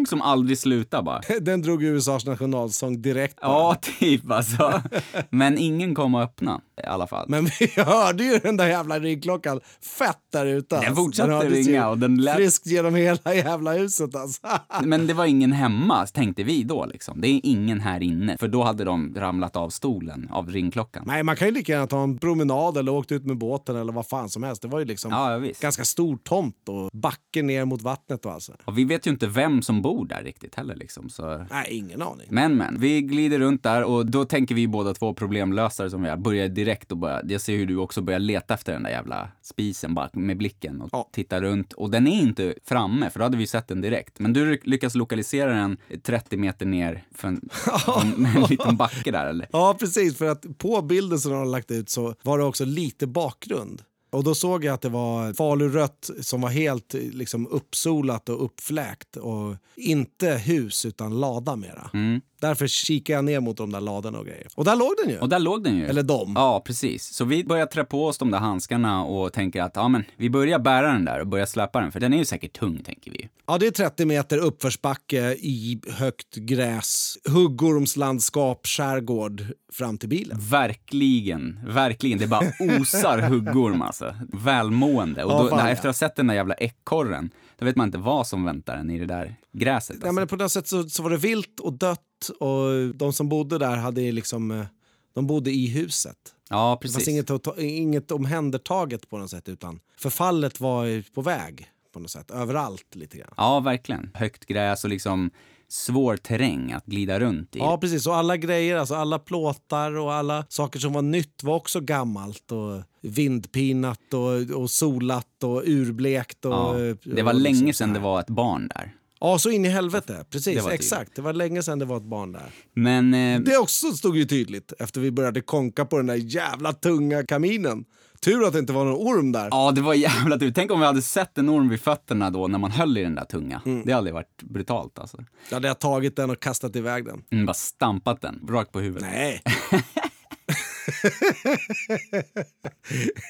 Som 0.10 0.22
aldrig 0.22 0.58
slutar 0.58 1.02
bara. 1.02 1.22
Den 1.42 1.62
drog 1.62 1.84
USAs 1.84 2.26
nationalsång 2.26 3.02
direkt. 3.02 3.42
bara. 3.42 3.48
Ja, 3.52 3.76
typ 4.00 4.32
alltså. 4.32 4.82
Men 5.30 5.58
ingen 5.58 5.96
kom 5.96 6.16
att 6.16 6.24
öppna 6.30 6.62
i 6.84 6.86
alla 6.86 7.08
fall. 7.08 7.26
Men 7.30 7.46
vi 7.46 7.68
hörde 7.82 8.24
ju 8.24 8.38
den 8.40 8.58
där 8.58 8.68
jävla 8.68 9.00
ringklockan 9.00 9.60
fett 9.98 10.18
där 10.32 10.46
ute. 10.46 10.76
Den 10.76 10.80
alltså. 10.88 10.96
fortsatte 11.04 11.48
ju 11.48 11.50
ringa 11.64 11.90
och 11.90 11.98
den 11.98 12.22
lät- 12.22 12.36
Friskt 12.36 12.68
genom 12.68 12.96
hela 12.96 13.34
jävla 13.36 13.74
huset 13.74 14.16
alltså. 14.16 14.42
Men 14.84 15.08
det 15.08 15.14
var 15.14 15.26
ingen 15.26 15.52
hemma, 15.52 16.06
tänkte 16.08 16.44
vi 16.44 16.64
då 16.64 16.86
liksom. 16.86 17.22
Det 17.22 17.28
är 17.28 17.42
ingen 17.44 17.80
här 17.80 18.04
inne. 18.04 18.38
För 18.40 18.48
då 18.48 18.64
hade 18.64 18.84
de 18.84 19.14
ramlat 19.18 19.56
av 19.56 19.70
stolen 19.70 20.28
av 20.32 20.50
ringklockan. 20.50 21.04
Nej, 21.08 21.24
man 21.24 21.36
kan 21.36 21.48
ju 21.48 21.54
lika 21.54 21.72
gärna 21.72 21.88
ta 21.88 22.04
en 22.04 22.18
promenad 22.18 22.78
eller 22.78 22.92
åkt 22.92 23.12
ut 23.12 23.26
med 23.26 23.38
båten 23.38 23.76
eller 23.76 23.94
vad 23.94 24.08
fan 24.08 24.30
som 24.30 24.44
helst. 24.44 24.62
Det 24.62 24.68
var 24.68 24.80
ju 24.80 24.86
liksom 24.86 25.12
Ja, 25.12 25.42
ganska 25.62 25.86
stor 25.86 26.18
tomt 26.18 26.70
och 26.70 26.90
backe 26.94 27.42
ner 27.42 27.66
mot 27.66 27.82
vattnet 27.82 28.26
och 28.26 28.32
alltså. 28.32 28.54
Och 28.66 28.78
vi 28.78 28.84
vet 28.84 29.08
ju 29.08 29.12
inte 29.12 29.28
vem 29.28 29.62
som 29.62 29.71
bor 29.82 30.06
där 30.06 30.24
riktigt 30.24 30.56
heller 30.56 30.76
liksom. 30.76 31.10
Så... 31.10 31.46
Nej, 31.52 31.68
ingen 31.70 32.02
aning. 32.02 32.28
Men 32.30 32.58
men, 32.58 32.80
vi 32.80 33.02
glider 33.02 33.40
runt 33.40 33.64
där 33.64 33.84
och 33.84 34.06
då 34.06 34.26
tänker 34.26 34.56
vi 34.56 34.68
båda 34.68 34.94
två 34.94 35.14
problemlösare 35.14 35.90
som 35.90 36.04
vi 36.04 36.10
är, 36.10 36.18
börjar 36.18 36.48
direkt 36.48 36.92
och 36.92 36.98
börja, 36.98 37.22
jag 37.28 37.42
ser 37.42 37.58
hur 37.58 37.66
du 37.66 37.78
också 37.78 38.02
börjar 38.02 38.20
leta 38.20 38.54
efter 38.54 38.74
den 38.74 38.84
där 38.84 38.90
jävla 38.90 39.30
spisen 39.42 39.94
bara 39.94 40.10
med 40.14 40.38
blicken 40.38 40.82
och 40.82 40.90
Ja. 40.92 41.10
tittar 41.14 41.42
runt. 41.42 41.74
Och 41.74 41.92
den 41.92 42.08
är 42.08 42.22
inte 42.22 42.56
framme, 42.66 43.10
för 43.10 43.20
då 43.20 43.26
hade 43.26 43.38
vi 43.38 43.48
sett 43.48 43.68
den 43.68 43.82
direkt. 43.82 44.20
Men 44.20 44.34
du 44.34 44.60
lyckas 44.64 44.96
lokalisera 44.96 45.54
den 45.54 45.78
30 46.04 46.38
meter 46.38 46.66
ner 46.66 47.04
för 47.16 47.28
en, 47.28 47.50
en, 48.16 48.26
en 48.26 48.44
liten 48.50 48.78
backe 48.78 49.12
där 49.12 49.26
eller? 49.28 49.48
Ja, 49.52 49.76
precis. 49.80 50.18
För 50.18 50.26
att 50.26 50.58
på 50.58 50.82
bilden 50.82 51.20
som 51.20 51.32
de 51.32 51.38
har 51.38 51.46
lagt 51.46 51.72
ut 51.72 51.90
så 51.90 52.16
var 52.24 52.38
det 52.38 52.44
också 52.44 52.66
lite 52.66 53.08
bakgrund. 53.08 53.82
Och 54.12 54.24
då 54.24 54.36
såg 54.36 54.64
jag 54.64 54.74
att 54.74 54.82
det 54.82 54.90
var 54.90 55.34
falurött 55.34 56.10
som 56.22 56.42
var 56.42 56.50
helt 56.50 56.94
liksom 56.94 57.48
uppsolat 57.48 58.30
och 58.30 58.46
uppfläkt 58.46 59.18
och 59.18 59.56
inte 59.76 60.30
hus 60.30 60.86
utan 60.86 61.20
lada 61.20 61.56
mera. 61.56 61.90
Mm. 61.94 62.22
Därför 62.42 62.68
kikade 62.68 63.18
jag 63.18 63.26
ner 63.26 63.40
mot 63.40 63.58
de 63.58 63.72
där 63.72 63.82
ladorna 63.82 64.20
och 64.20 64.26
grejer. 64.26 64.48
Och 64.56 64.66
där 64.66 64.76
låg 64.76 64.94
den 65.04 65.10
ju. 65.14 65.20
Och 65.20 65.30
där 65.30 65.40
låg 65.40 65.64
den 65.64 65.78
ju. 65.78 65.86
Eller 65.86 66.04
de. 66.04 66.34
Ja, 66.36 66.62
precis. 66.66 67.14
Så 67.14 67.26
vi 67.26 67.44
börjar 67.44 67.66
trä 67.66 67.84
på 67.84 68.06
oss 68.06 68.18
de 68.18 68.32
där 68.32 68.40
handskarna 68.40 69.04
och 69.04 69.34
tänker 69.34 69.62
att 69.62 69.72
ja, 69.76 69.88
men 69.88 70.04
vi 70.18 70.30
börjar 70.30 70.60
bära 70.60 70.92
den 70.94 71.06
där 71.06 71.20
och 71.20 71.28
börjar 71.28 71.46
släppa 71.46 71.82
den, 71.82 71.92
för 71.92 72.00
den 72.00 72.14
är 72.14 72.18
ju 72.18 72.26
säkert 72.26 72.60
tung, 72.60 72.84
tänker 72.84 73.12
vi. 73.12 73.30
Ja, 73.48 73.58
det 73.58 73.68
är 73.68 73.72
30 73.72 74.06
meter 74.06 74.38
uppförsbacke 74.38 75.22
i 75.34 75.82
högt 75.90 76.36
gräs, 76.36 77.18
huggormslandskap, 77.30 78.68
skärgård 78.68 79.44
fram 79.74 79.98
till 79.98 80.10
bilen. 80.10 80.38
Verkligen, 80.42 81.60
verkligen. 81.68 82.20
Det 82.20 82.28
bara 82.28 82.42
osar 82.82 83.20
huggorm 83.20 83.82
alltså. 83.82 84.16
Välmående. 84.34 85.24
Och 85.24 85.32
Ja, 85.32 85.44
då, 85.44 85.50
fan, 85.50 85.58
när, 85.58 85.66
ja. 85.66 85.72
efter 85.72 85.90
att 85.90 85.96
ha 85.96 86.08
sett 86.08 86.16
den 86.16 86.28
där 86.28 86.36
jävla 86.36 86.54
ekorren, 86.56 87.30
då 87.62 87.66
vet 87.66 87.76
man 87.76 87.88
inte 87.88 87.98
vad 87.98 88.28
som 88.28 88.46
väntar 88.46 88.78
en 88.78 88.90
i 88.90 89.00
det 89.00 89.06
där 89.06 89.36
gräset. 89.52 89.94
Alltså. 89.96 90.08
Ja, 90.08 90.12
men 90.12 90.28
på 90.28 90.36
något 90.36 90.52
sätt 90.52 90.68
så, 90.68 90.90
så 90.90 91.04
var 91.04 91.10
det 91.10 91.18
vilt 91.18 91.60
och 91.60 91.74
dött 91.74 92.30
och 92.40 92.96
de 92.96 93.14
som 93.14 93.30
bodde 93.30 93.58
där 93.58 93.78
hade 93.78 94.12
liksom, 94.12 94.52
eh, 94.52 94.66
de 95.14 95.28
bodde 95.28 95.52
i 95.52 95.68
huset. 95.68 96.18
ja, 96.50 96.72
Det 96.72 96.82
precis. 96.82 96.96
fanns 96.96 97.08
inget, 97.08 97.58
inget 97.58 98.12
omhändertaget 98.12 99.10
på 99.10 99.18
något 99.18 99.30
sätt 99.30 99.50
utan 99.50 99.80
förfallet 99.98 100.60
var 100.60 101.14
på 101.14 101.22
väg 101.22 101.68
på 101.94 102.00
något 102.00 102.12
sätt. 102.12 102.32
Överallt 102.32 102.96
lite 102.96 103.18
grann. 103.18 103.34
Ja, 103.38 103.60
verkligen. 103.60 104.12
Högt 104.14 104.46
gräs 104.46 104.84
och 104.84 104.90
liksom 104.90 105.32
svår 105.72 106.18
terräng 106.18 106.72
att 106.72 106.86
glida 106.86 107.20
runt 107.20 107.56
i. 107.56 107.60
Ja, 107.60 107.78
precis. 107.78 108.08
Och 108.08 108.16
alla 108.16 108.38
grejer, 108.38 108.78
alltså 108.78 108.96
alla 108.96 109.20
plåtar 109.20 109.98
och 109.98 110.14
alla 110.14 110.46
saker 110.50 110.80
som 110.80 110.94
var 110.94 111.02
nytt 111.02 111.44
var 111.44 111.56
också 111.56 111.80
gammalt 111.80 112.52
och 112.52 112.82
vindpinat 113.02 114.14
och, 114.14 114.62
och 114.62 114.70
solat 114.70 115.44
och 115.44 115.64
urblekt. 115.66 116.46
Och, 116.46 116.52
Ja, 116.54 116.74
det 117.04 117.22
var 117.22 117.34
och 117.34 117.40
länge 117.40 117.56
liksom 117.66 117.74
sedan 117.74 117.94
det 117.94 118.00
var 118.00 118.20
ett 118.20 118.30
barn 118.30 118.68
där. 118.76 118.94
Ja, 119.20 119.40
så 119.40 119.50
in 119.50 119.66
i 119.66 119.68
helvete. 119.68 120.26
Precis, 120.30 120.66
Det 120.66 120.72
exakt. 120.74 121.16
Det 121.16 121.22
var 121.22 121.34
länge 121.34 121.64
sedan 121.64 121.80
det 121.80 121.86
var 121.86 121.98
ett 121.98 122.04
barn 122.04 122.32
där. 122.32 122.52
Men 122.74 123.14
eh, 123.14 123.40
Det 123.40 123.58
också 123.58 123.92
stod 123.92 124.18
ju 124.18 124.26
tydligt 124.26 124.74
efter 124.80 125.02
vi 125.02 125.12
började 125.12 125.42
konka 125.42 125.86
på 125.86 125.98
den 125.98 126.08
där 126.08 126.16
jävla 126.16 126.74
tunga 126.74 127.26
kaminen. 127.26 127.86
Tur 128.26 128.48
att 128.48 128.54
det 128.54 128.60
inte 128.60 128.74
var 128.74 128.86
någon 128.86 129.08
orm 129.08 129.32
där. 129.32 129.48
ja, 129.52 129.72
det 129.72 129.82
var 129.82 129.94
jävla 129.94 130.38
tur. 130.38 130.52
Tänk 130.56 130.72
om 130.72 130.80
vi 130.80 130.86
hade 130.86 131.02
sett 131.02 131.38
en 131.38 131.50
orm 131.50 131.70
vid 131.70 131.82
fötterna 131.82 132.30
då 132.30 132.48
när 132.48 132.60
man 132.60 132.72
höll 132.72 132.98
i 132.98 133.04
den 133.04 133.16
där 133.16 133.26
tunga. 133.26 133.62
Mm. 133.66 133.84
Det 133.86 133.92
hade 133.94 134.12
varit 134.12 134.42
brutalt 134.44 135.00
alltså. 135.00 135.18
Jag 135.50 135.56
hade 135.56 135.68
jag 135.68 135.80
tagit 135.80 136.16
den 136.16 136.30
och 136.30 136.40
kastat 136.40 136.76
iväg 136.76 137.06
den. 137.06 137.24
Mm, 137.32 137.46
bara 137.46 137.54
stampat 137.54 138.22
den 138.22 138.40
rakt 138.50 138.72
på 138.72 138.80
huvudet. 138.80 139.10
Nej. 139.12 139.42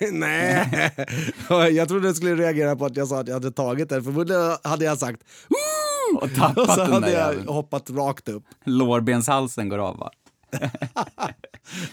Nej. 0.12 0.92
Jag 1.76 1.88
trodde 1.88 2.08
du 2.08 2.14
skulle 2.14 2.36
reagera 2.36 2.76
på 2.76 2.86
att 2.86 2.98
jag 2.98 3.08
sa 3.08 3.20
att 3.20 3.28
jag 3.28 3.36
hade 3.36 3.52
tagit 3.52 3.90
den. 3.90 4.04
Förmodligen 4.04 4.58
hade 4.64 4.86
jag 4.86 4.98
sagt 4.98 5.22
Woo! 5.50 6.18
Och 6.18 6.36
tappat 6.36 6.58
och 6.58 6.68
så 6.74 6.82
den 6.82 6.94
hade 6.94 7.06
där 7.08 7.14
jag 7.20 7.30
jäveln. 7.32 7.48
hoppat 7.48 7.90
rakt 7.90 8.30
upp. 8.30 8.44
Lårbenshalsen 8.66 9.70
går 9.70 9.78
av 9.78 9.98
va? 9.98 10.12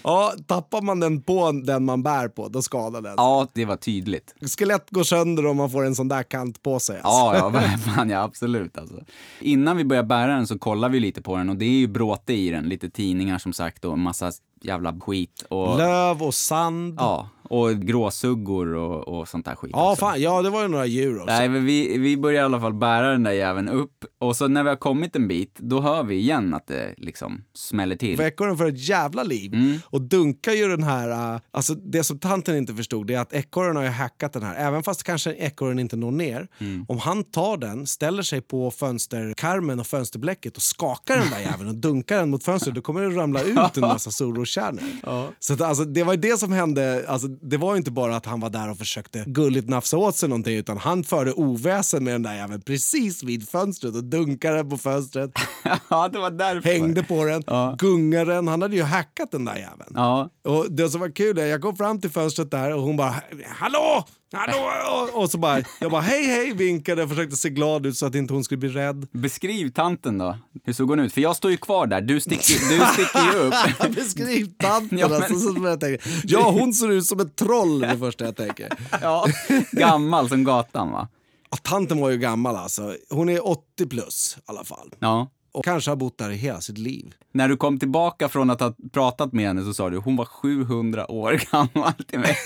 Ja, 0.02 0.32
tappar 0.46 0.82
man 0.82 1.00
den 1.00 1.22
på 1.22 1.52
den 1.52 1.84
man 1.84 2.02
bär 2.02 2.28
på, 2.28 2.48
då 2.48 2.62
skadar 2.62 3.02
den. 3.02 3.14
Ja, 3.16 3.48
det 3.52 3.64
var 3.64 3.76
tydligt. 3.76 4.34
Skelett 4.58 4.90
går 4.90 5.02
sönder 5.02 5.46
om 5.46 5.56
man 5.56 5.70
får 5.70 5.84
en 5.84 5.94
sån 5.94 6.08
där 6.08 6.22
kant 6.22 6.62
på 6.62 6.80
sig. 6.80 6.96
Alltså. 6.96 7.10
Ja, 7.10 7.50
ja, 7.62 7.78
fan, 7.94 8.10
ja 8.10 8.22
absolut 8.22 8.78
alltså. 8.78 8.96
Innan 9.40 9.76
vi 9.76 9.84
börjar 9.84 10.02
bära 10.02 10.34
den 10.34 10.46
så 10.46 10.58
kollar 10.58 10.88
vi 10.88 11.00
lite 11.00 11.22
på 11.22 11.36
den 11.36 11.48
och 11.48 11.56
det 11.56 11.64
är 11.64 11.78
ju 11.78 11.86
bråte 11.86 12.32
i 12.32 12.50
den. 12.50 12.68
Lite 12.68 12.90
tidningar 12.90 13.38
som 13.38 13.52
sagt 13.52 13.84
och 13.84 13.98
massa 13.98 14.32
jävla 14.60 15.00
skit 15.00 15.44
och... 15.50 15.78
Löv 15.78 16.22
och 16.22 16.34
sand. 16.34 16.94
Ja, 16.98 17.28
och 17.50 17.70
gråsuggor 17.80 18.74
och, 18.74 19.08
och 19.08 19.28
sånt 19.28 19.44
där 19.44 19.54
skit 19.54 19.70
Ja, 19.74 19.90
också. 19.92 20.00
fan, 20.00 20.20
ja, 20.22 20.42
det 20.42 20.50
var 20.50 20.62
ju 20.62 20.68
några 20.68 20.86
djur 20.86 21.16
också. 21.16 21.26
Nej, 21.34 21.48
men 21.48 21.64
vi, 21.64 21.98
vi 21.98 22.16
börjar 22.16 22.42
i 22.42 22.44
alla 22.44 22.60
fall 22.60 22.74
bära 22.74 23.10
den 23.10 23.22
där 23.22 23.32
jäveln 23.32 23.68
upp 23.68 24.04
och 24.20 24.36
så 24.36 24.48
när 24.48 24.62
vi 24.62 24.68
har 24.68 24.76
kommit 24.76 25.16
en 25.16 25.28
bit, 25.28 25.54
då 25.58 25.80
hör 25.80 26.02
vi 26.02 26.14
igen 26.14 26.54
att 26.54 26.66
det 26.66 26.94
liksom 26.96 27.44
smäller 27.54 27.96
till. 27.96 28.16
För 28.16 28.24
ekorren 28.24 28.56
för 28.56 28.66
ett 28.66 28.88
jävla 28.88 29.22
liv 29.22 29.54
Mm. 29.54 29.78
och 29.84 30.02
dunkar 30.02 30.52
ju 30.52 30.68
den 30.68 30.82
här... 30.82 31.34
äh, 31.34 31.40
alltså 31.50 31.74
det 31.74 32.04
som 32.04 32.18
tanten 32.18 32.56
inte 32.56 32.74
förstod 32.74 33.06
det 33.06 33.14
är 33.14 33.20
att 33.20 33.32
ekorren 33.32 33.76
har 33.76 33.82
ju 33.82 33.88
hackat 33.88 34.32
den 34.32 34.42
här. 34.42 34.54
Även 34.54 34.82
fast 34.82 35.02
kanske 35.02 35.32
ekorren 35.32 35.78
inte 35.78 35.96
når 35.96 36.10
ner. 36.10 36.48
Mm. 36.58 36.84
Om 36.88 36.98
han 36.98 37.24
tar 37.24 37.56
den, 37.56 37.86
ställer 37.86 38.22
sig 38.22 38.40
på 38.40 38.70
fönsterkarmen 38.70 39.80
och 39.80 39.86
fönsterblecket 39.86 40.56
och 40.56 40.62
skakar 40.62 41.16
den 41.16 41.30
där 41.30 41.40
jäveln 41.40 41.68
och 41.68 41.74
dunkar 41.74 42.16
den 42.18 42.30
mot 42.30 42.44
fönstret, 42.44 42.74
då 42.74 42.80
kommer 42.80 43.00
det 43.02 43.08
ramla 43.16 43.42
ut 43.42 43.58
en 43.76 43.80
massa 43.80 44.10
solroskärnor. 44.48 45.32
Så 45.38 45.52
att, 45.52 45.60
alltså, 45.60 45.84
det 45.84 46.02
var 46.02 46.12
ju 46.12 46.20
det 46.20 46.38
som 46.38 46.52
hände. 46.52 47.04
Alltså, 47.08 47.28
det 47.28 47.56
var 47.56 47.72
ju 47.74 47.78
inte 47.78 47.90
bara 47.90 48.16
att 48.16 48.26
han 48.26 48.40
var 48.40 48.50
där 48.50 48.70
och 48.70 48.78
försökte 48.78 49.24
gulligt 49.26 49.68
nafsa 49.68 49.96
åt 49.96 50.16
sig 50.16 50.28
någonting 50.28 50.56
utan 50.56 50.78
han 50.78 51.04
förde 51.04 51.32
oväsen 51.32 52.04
med 52.04 52.14
den 52.14 52.22
där 52.22 52.34
jäveln 52.34 52.60
precis 52.62 53.22
vid 53.22 53.48
fönstret 53.48 53.94
och 53.94 54.04
dunkade 54.04 54.64
på 54.64 54.78
fönstret. 54.78 55.30
ja, 55.90 56.08
det 56.08 56.18
var 56.18 56.30
därför. 56.30 56.68
hängde 56.68 57.02
på 57.02 57.24
den, 57.24 57.42
Ja. 57.46 57.74
gungade 57.78 58.32
den. 58.34 58.48
Han 58.48 58.62
hade 58.62 58.76
ju 58.76 58.82
hackat 58.82 59.30
den 59.30 59.44
där 59.44 59.56
jäveln. 59.56 59.92
Ja, 59.94 60.30
Och 60.44 60.66
det 60.72 60.88
som 60.90 61.00
var 61.00 61.10
kul 61.16 61.38
är 61.38 61.46
jag 61.46 61.62
kom 61.62 61.76
fram 61.76 62.00
till 62.00 62.10
fönstret 62.10 62.50
där 62.50 62.74
och 62.74 62.82
hon 62.82 62.96
bara 62.96 63.14
“Hallå! 63.46 64.04
Hallå!” 64.32 65.08
och, 65.12 65.30
så 65.30 65.38
bara, 65.38 65.62
jag 65.80 65.90
bara 65.90 66.00
“Hej, 66.00 66.26
hej!” 66.26 66.52
vinkade 66.52 67.02
och 67.02 67.08
försökte 67.08 67.36
se 67.36 67.50
glad 67.50 67.86
ut 67.86 67.96
så 67.98 68.06
att 68.06 68.14
inte 68.14 68.34
hon 68.34 68.44
skulle 68.44 68.58
bli 68.58 68.68
rädd. 68.68 69.06
beskriv 69.12 69.70
tanten 69.70 70.18
då. 70.18 70.38
Hur 70.64 70.72
såg 70.72 70.88
hon 70.90 71.00
ut? 71.00 71.12
För 71.12 71.20
jag 71.20 71.36
står 71.36 71.50
ju 71.50 71.56
kvar 71.56 71.86
där, 71.86 72.00
du 72.00 72.20
sticker, 72.20 72.68
du 72.78 72.86
sticker 72.92 73.32
ju 73.32 73.38
upp. 73.38 73.94
Beskriv 73.96 74.52
tanten 74.58 74.98
Ja, 74.98 75.08
men- 75.08 75.22
alltså, 75.22 75.38
så 75.54 75.64
jag 75.64 75.80
tänker. 75.80 76.10
Ja, 76.24 76.50
hon 76.50 76.72
ser 76.74 76.90
ut 76.90 77.06
som 77.06 77.20
ett 77.20 77.36
troll 77.36 77.80
det 77.80 77.98
första 77.98 78.24
jag 78.24 78.36
tänker. 78.36 78.68
Ja, 79.02 79.26
gammal 79.72 80.28
som 80.28 80.44
gatan 80.44 80.90
va? 80.92 81.08
Ja, 81.50 81.56
tanten 81.62 82.00
var 82.00 82.10
ju 82.10 82.16
gammal 82.18 82.56
alltså. 82.56 82.94
Hon 83.10 83.28
är 83.28 83.48
80 83.48 83.86
plus 83.86 84.36
i 84.38 84.40
alla 84.46 84.64
fall. 84.64 84.94
Ja. 84.98 85.30
Och 85.52 85.64
kanske 85.64 85.90
har 85.90 85.96
bott 85.96 86.18
där 86.18 86.30
i 86.30 86.36
hela 86.36 86.60
sitt 86.60 86.78
liv. 86.78 87.14
När 87.32 87.48
du 87.48 87.56
kom 87.56 87.78
tillbaka 87.78 88.28
från 88.28 88.50
att 88.50 88.60
ha 88.60 88.74
pratat 88.92 89.32
med 89.32 89.46
henne 89.46 89.64
så 89.64 89.74
sa 89.74 89.90
du 89.90 89.96
hon 89.98 90.16
var 90.16 90.24
700 90.24 91.10
år 91.10 91.40
gammal 91.52 91.92
till 92.08 92.18
mig. 92.18 92.36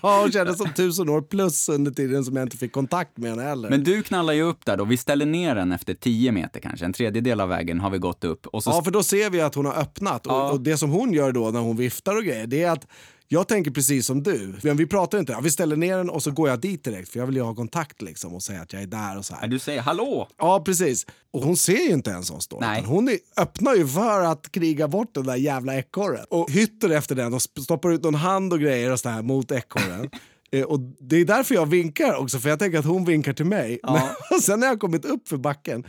Hon 0.00 0.32
kändes 0.32 0.58
som 0.58 0.72
tusen 0.72 1.08
år 1.08 1.22
plus 1.22 1.68
under 1.68 1.90
tiden 1.90 2.24
som 2.24 2.36
jag 2.36 2.46
inte 2.46 2.56
fick 2.56 2.72
kontakt 2.72 3.18
med 3.18 3.30
henne 3.30 3.42
heller. 3.42 3.70
Men 3.70 3.84
du 3.84 4.02
knallar 4.02 4.32
ju 4.32 4.42
upp 4.42 4.64
där 4.64 4.76
då. 4.76 4.84
Vi 4.84 4.96
ställer 4.96 5.26
ner 5.26 5.54
den 5.54 5.72
efter 5.72 5.94
10 5.94 6.32
meter 6.32 6.60
kanske. 6.60 6.84
En 6.84 6.92
tredjedel 6.92 7.40
av 7.40 7.48
vägen 7.48 7.80
har 7.80 7.90
vi 7.90 7.98
gått 7.98 8.24
upp. 8.24 8.46
Och 8.46 8.62
så 8.62 8.70
Ja, 8.70 8.82
för 8.82 8.90
då 8.90 9.02
ser 9.02 9.30
vi 9.30 9.40
att 9.40 9.54
hon 9.54 9.66
har 9.66 9.74
öppnat. 9.74 10.22
Ja. 10.28 10.46
Och, 10.46 10.52
och 10.52 10.60
det 10.60 10.76
som 10.76 10.90
hon 10.90 11.12
gör 11.12 11.32
då 11.32 11.50
när 11.50 11.60
hon 11.60 11.76
viftar 11.76 12.16
och 12.16 12.24
grejer, 12.24 12.46
det 12.46 12.62
är 12.62 12.70
att 12.70 12.86
jag 13.32 13.48
tänker 13.48 13.70
precis 13.70 14.06
som 14.06 14.22
du. 14.22 14.54
Vi 14.62 14.86
pratar 14.86 15.18
inte. 15.18 15.36
Vi 15.42 15.50
ställer 15.50 15.76
ner 15.76 15.96
den 15.96 16.10
och 16.10 16.22
så 16.22 16.30
går 16.30 16.48
jag 16.48 16.60
dit 16.60 16.84
direkt 16.84 17.08
för 17.08 17.18
jag 17.18 17.26
vill 17.26 17.36
ju 17.36 17.42
ha 17.42 17.54
kontakt 17.54 18.02
liksom 18.02 18.34
och 18.34 18.42
säga 18.42 18.60
att 18.62 18.72
jag 18.72 18.82
är 18.82 18.86
där 18.86 19.18
och 19.18 19.24
så 19.24 19.34
här. 19.34 19.48
du 19.48 19.58
säger 19.58 19.80
hallå. 19.80 20.28
Ja, 20.38 20.62
precis. 20.64 21.06
Och 21.32 21.42
hon 21.42 21.56
ser 21.56 21.76
ju 21.88 21.90
inte 21.92 22.10
ens 22.10 22.30
hon 22.30 22.40
står. 22.40 22.60
Nej. 22.60 22.82
Hon 22.86 23.08
är, 23.08 23.18
öppnar 23.36 23.74
ju 23.74 23.86
för 23.88 24.20
att 24.24 24.52
kriga 24.52 24.88
bort 24.88 25.14
den 25.14 25.26
där 25.26 25.36
jävla 25.36 25.76
ekorren. 25.78 26.24
Och 26.30 26.50
hytter 26.50 26.90
efter 26.90 27.14
den 27.14 27.34
och 27.34 27.42
stoppar 27.42 27.92
ut 27.92 28.02
någon 28.02 28.14
hand 28.14 28.52
och 28.52 28.60
grejer 28.60 28.92
och 28.92 29.00
så 29.00 29.08
här 29.08 29.22
mot 29.22 29.52
ekorren. 29.52 30.10
Eh, 30.52 30.62
Och 30.62 30.80
det 30.80 31.16
är 31.16 31.24
därför 31.24 31.54
jag 31.54 31.66
vinkar 31.66 32.14
också, 32.16 32.38
för 32.38 32.48
jag 32.48 32.58
tänker 32.58 32.78
att 32.78 32.84
hon 32.84 33.04
vinkar 33.04 33.32
till 33.32 33.44
mig. 33.44 33.78
Ja. 33.82 33.92
Men, 34.30 34.36
och 34.38 34.44
sen 34.44 34.60
när 34.60 34.66
jag 34.66 34.80
kommit 34.80 35.04
upp 35.04 35.28
för 35.28 35.36
backen, 35.36 35.84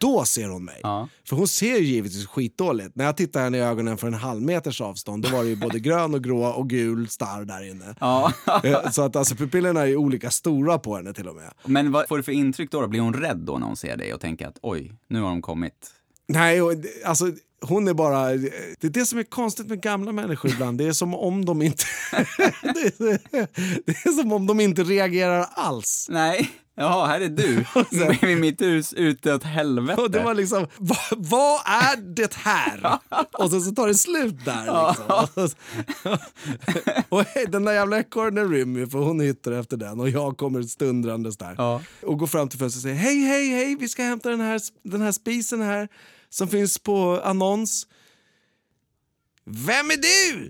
då 0.00 0.24
ser 0.24 0.48
hon 0.48 0.64
mig. 0.64 0.80
Ja. 0.82 1.08
För 1.28 1.36
hon 1.36 1.48
ser 1.48 1.76
ju 1.78 1.84
givetvis 1.84 2.26
skitdåligt. 2.26 2.96
När 2.96 3.04
jag 3.04 3.16
tittar 3.16 3.42
henne 3.42 3.58
i 3.58 3.60
ögonen 3.60 3.98
för 3.98 4.06
en 4.06 4.14
halv 4.14 4.42
meters 4.42 4.80
avstånd, 4.80 5.22
då 5.22 5.28
var 5.28 5.42
det 5.42 5.48
ju 5.48 5.56
både 5.56 5.78
grön 5.80 6.14
och 6.14 6.24
grå 6.24 6.44
och 6.44 6.70
gul 6.70 7.08
starr 7.08 7.44
där 7.44 7.70
inne. 7.70 7.94
Ja. 8.00 8.32
Eh, 8.64 8.90
Så 8.90 9.02
att 9.02 9.16
alltså 9.16 9.34
pupillerna 9.34 9.80
är 9.80 9.86
ju 9.86 9.96
olika 9.96 10.30
stora 10.30 10.78
på 10.78 10.96
henne 10.96 11.12
till 11.14 11.28
och 11.28 11.36
med. 11.36 11.52
Men 11.64 11.92
vad 11.92 12.08
får 12.08 12.16
du 12.16 12.22
för 12.22 12.32
intryck 12.32 12.70
då? 12.70 12.88
Blir 12.88 13.00
hon 13.00 13.14
rädd 13.14 13.36
då 13.38 13.58
när 13.58 13.66
hon 13.66 13.76
ser 13.76 13.96
dig 13.96 14.14
och 14.14 14.20
tänker 14.20 14.46
att 14.48 14.58
oj, 14.62 14.92
nu 15.08 15.20
har 15.20 15.28
de 15.28 15.42
kommit? 15.42 15.90
Nej, 16.28 16.60
alltså 17.04 17.24
hon 17.62 17.88
är 17.88 17.94
bara... 17.94 18.26
Det 18.28 18.84
är 18.84 18.88
det 18.90 19.06
som 19.06 19.18
är 19.18 19.22
konstigt 19.22 19.66
med 19.68 19.80
gamla 19.82 20.12
människor 20.12 20.50
ibland. 20.50 20.78
Det 20.78 20.84
är 20.86 20.92
som 20.92 21.14
om 21.14 21.44
de 21.44 21.62
inte... 21.62 21.84
det, 22.62 23.00
är, 23.00 23.48
det 23.86 23.92
är 23.92 24.12
som 24.22 24.32
om 24.32 24.46
de 24.46 24.60
inte 24.60 24.82
reagerar 24.84 25.46
alls. 25.54 26.06
Nej, 26.10 26.50
ja, 26.74 27.06
här 27.06 27.20
är 27.20 27.28
du. 27.28 27.64
Vid 28.26 28.38
mitt 28.38 28.60
hus 28.60 28.92
ute 28.92 29.34
åt 29.34 29.44
helvete. 29.44 30.02
Och 30.02 30.10
det 30.10 30.22
var 30.22 30.34
liksom, 30.34 30.66
vad, 30.78 30.98
vad 31.10 31.60
är 31.66 31.96
det 31.96 32.34
här? 32.34 32.98
Och 33.32 33.50
sen 33.50 33.60
så 33.60 33.72
tar 33.72 33.86
det 33.86 33.94
slut 33.94 34.44
där. 34.44 34.64
Liksom. 34.64 35.48
och 37.08 37.24
hej, 37.24 37.46
den 37.48 37.64
där 37.64 37.72
jävla 37.72 37.98
ekorren 37.98 38.50
rymmer 38.50 38.80
ju 38.80 38.88
för 38.88 38.98
hon 38.98 39.20
hittar 39.20 39.52
efter 39.52 39.76
den 39.76 40.00
och 40.00 40.08
jag 40.08 40.36
kommer 40.36 40.62
stundrandes 40.62 41.36
där. 41.36 41.54
Ja. 41.58 41.82
Och 42.02 42.18
går 42.18 42.26
fram 42.26 42.48
till 42.48 42.58
fönstret 42.58 42.78
och 42.78 42.82
säger 42.82 42.96
hej, 42.96 43.20
hej, 43.20 43.48
hej, 43.48 43.76
vi 43.80 43.88
ska 43.88 44.02
hämta 44.02 44.30
den 44.30 44.40
här, 44.40 44.60
den 44.82 45.00
här 45.00 45.12
spisen 45.12 45.60
här 45.60 45.88
som 46.30 46.48
finns 46.48 46.78
på 46.78 47.20
annons. 47.24 47.86
Vem 49.44 49.90
är 49.90 49.96
du? 49.96 50.48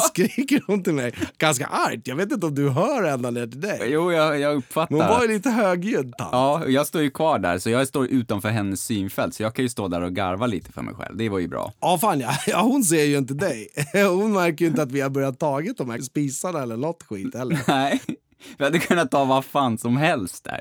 Skriker 0.00 0.62
hon 0.66 0.82
till 0.82 0.92
mig. 0.92 1.14
Ganska 1.38 1.66
argt. 1.66 2.06
Jag 2.06 2.16
vet 2.16 2.32
inte 2.32 2.46
om 2.46 2.54
du 2.54 2.68
hör 2.68 3.02
ända 3.02 3.30
ner 3.30 3.46
till 3.46 3.60
dig. 3.60 3.80
Jo, 3.84 4.12
jag, 4.12 4.40
jag 4.40 4.56
uppfattar. 4.56 4.96
Men 4.96 5.06
hon 5.06 5.16
var 5.16 5.22
ju 5.22 5.28
lite 5.32 5.50
högljudd. 5.50 6.14
Ja, 6.18 6.68
jag 6.68 6.86
står 6.86 7.02
ju 7.02 7.10
kvar 7.10 7.38
där, 7.38 7.58
så 7.58 7.70
jag 7.70 7.88
står 7.88 8.06
utanför 8.06 8.48
hennes 8.48 8.84
synfält, 8.84 9.34
så 9.34 9.42
jag 9.42 9.54
kan 9.54 9.64
ju 9.64 9.68
stå 9.68 9.88
där 9.88 10.00
och 10.00 10.12
garva 10.12 10.46
lite 10.46 10.72
för 10.72 10.82
mig 10.82 10.94
själv. 10.94 11.16
Det 11.16 11.28
var 11.28 11.38
ju 11.38 11.48
bra. 11.48 11.72
Ja, 11.80 11.98
fan 11.98 12.20
ja. 12.20 12.30
ja. 12.46 12.60
Hon 12.60 12.84
ser 12.84 13.04
ju 13.04 13.18
inte 13.18 13.34
dig. 13.34 13.68
Hon 14.08 14.32
märker 14.32 14.64
ju 14.64 14.70
inte 14.70 14.82
att 14.82 14.92
vi 14.92 15.00
har 15.00 15.10
börjat 15.10 15.38
tagit 15.38 15.78
de 15.78 15.90
här 15.90 16.00
spisarna 16.00 16.62
eller 16.62 16.76
något 16.76 17.02
skit 17.02 17.34
heller. 17.34 17.60
Nej, 17.68 18.00
vi 18.58 18.64
hade 18.64 18.78
kunnat 18.78 19.10
ta 19.10 19.24
vad 19.24 19.44
fan 19.44 19.78
som 19.78 19.96
helst 19.96 20.44
där. 20.44 20.60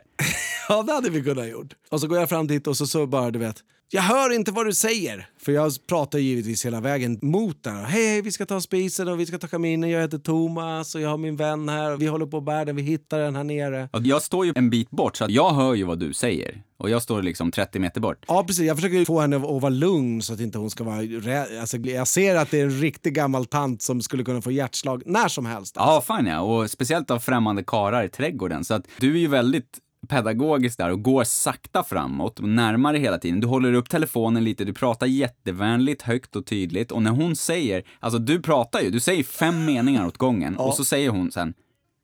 Ja, 0.69 0.83
det 0.83 0.93
hade 0.93 1.09
vi 1.09 1.23
kunnat 1.23 1.47
gjort. 1.49 1.73
Och 1.89 2.01
så 2.01 2.07
går 2.07 2.19
jag 2.19 2.29
fram 2.29 2.47
dit 2.47 2.67
och 2.67 2.77
så, 2.77 2.87
så 2.87 3.07
bara, 3.07 3.31
du 3.31 3.39
vet. 3.39 3.63
Jag 3.93 4.01
hör 4.01 4.33
inte 4.33 4.51
vad 4.51 4.65
du 4.65 4.73
säger. 4.73 5.27
För 5.39 5.51
jag 5.51 5.71
pratar 5.87 6.19
givetvis 6.19 6.65
hela 6.65 6.81
vägen 6.81 7.19
mot 7.21 7.63
den. 7.63 7.75
Hej, 7.75 8.07
hej, 8.07 8.21
vi 8.21 8.31
ska 8.31 8.45
ta 8.45 8.61
spisen 8.61 9.07
och 9.07 9.19
vi 9.19 9.25
ska 9.25 9.37
ta 9.37 9.47
kaminen. 9.47 9.89
Jag 9.89 10.01
heter 10.01 10.17
Thomas 10.17 10.95
och 10.95 11.01
jag 11.01 11.09
har 11.09 11.17
min 11.17 11.35
vän 11.35 11.69
här. 11.69 11.97
Vi 11.97 12.07
håller 12.07 12.25
på 12.25 12.37
att 12.37 12.43
bära 12.43 12.65
den, 12.65 12.75
vi 12.75 12.81
hittar 12.81 13.19
den 13.19 13.35
här 13.35 13.43
nere. 13.43 13.89
Och 13.93 14.01
jag 14.01 14.21
står 14.21 14.45
ju 14.45 14.53
en 14.55 14.69
bit 14.69 14.89
bort, 14.89 15.17
så 15.17 15.25
att 15.25 15.31
jag 15.31 15.53
hör 15.53 15.73
ju 15.73 15.83
vad 15.83 15.99
du 15.99 16.13
säger. 16.13 16.63
Och 16.77 16.89
jag 16.89 17.01
står 17.01 17.21
liksom 17.21 17.51
30 17.51 17.79
meter 17.79 18.01
bort. 18.01 18.25
Ja, 18.27 18.43
precis. 18.43 18.65
Jag 18.65 18.77
försöker 18.77 19.05
få 19.05 19.19
henne 19.19 19.35
att 19.35 19.61
vara 19.61 19.69
lugn 19.69 20.21
så 20.21 20.33
att 20.33 20.39
inte 20.39 20.57
hon 20.57 20.69
ska 20.69 20.83
vara 20.83 21.01
rädd. 21.01 21.59
Alltså, 21.59 21.77
jag 21.77 22.07
ser 22.07 22.35
att 22.35 22.51
det 22.51 22.59
är 22.59 22.63
en 22.63 22.81
riktig 22.81 23.13
gammal 23.13 23.45
tant 23.45 23.81
som 23.81 24.01
skulle 24.01 24.23
kunna 24.23 24.41
få 24.41 24.51
hjärtslag 24.51 25.03
när 25.05 25.27
som 25.27 25.45
helst. 25.45 25.75
Ja, 25.75 26.03
fan 26.07 26.25
ja. 26.25 26.39
Och 26.39 26.71
speciellt 26.71 27.11
av 27.11 27.19
främmande 27.19 27.63
karar 27.63 28.03
i 28.03 28.09
trädgården. 28.09 28.63
Så 28.63 28.73
att 28.73 28.87
du 28.97 29.13
är 29.15 29.19
ju 29.19 29.27
väldigt 29.27 29.79
pedagogisk 30.11 30.77
där 30.77 30.91
och 30.91 31.01
går 31.03 31.23
sakta 31.23 31.83
framåt 31.83 32.39
och 32.39 32.49
närmare 32.49 32.97
hela 32.97 33.17
tiden. 33.17 33.39
Du 33.39 33.47
håller 33.47 33.73
upp 33.73 33.89
telefonen 33.89 34.43
lite, 34.43 34.63
du 34.63 34.73
pratar 34.73 35.07
jättevänligt, 35.07 36.01
högt 36.01 36.35
och 36.35 36.45
tydligt. 36.45 36.91
Och 36.91 37.01
när 37.01 37.11
hon 37.11 37.35
säger, 37.35 37.83
alltså 37.99 38.19
du 38.19 38.41
pratar 38.41 38.81
ju, 38.81 38.89
du 38.89 38.99
säger 38.99 39.23
fem 39.23 39.65
meningar 39.65 40.07
åt 40.07 40.17
gången 40.17 40.57
och 40.57 40.73
så 40.73 40.85
säger 40.85 41.09
hon 41.09 41.31
sen 41.31 41.53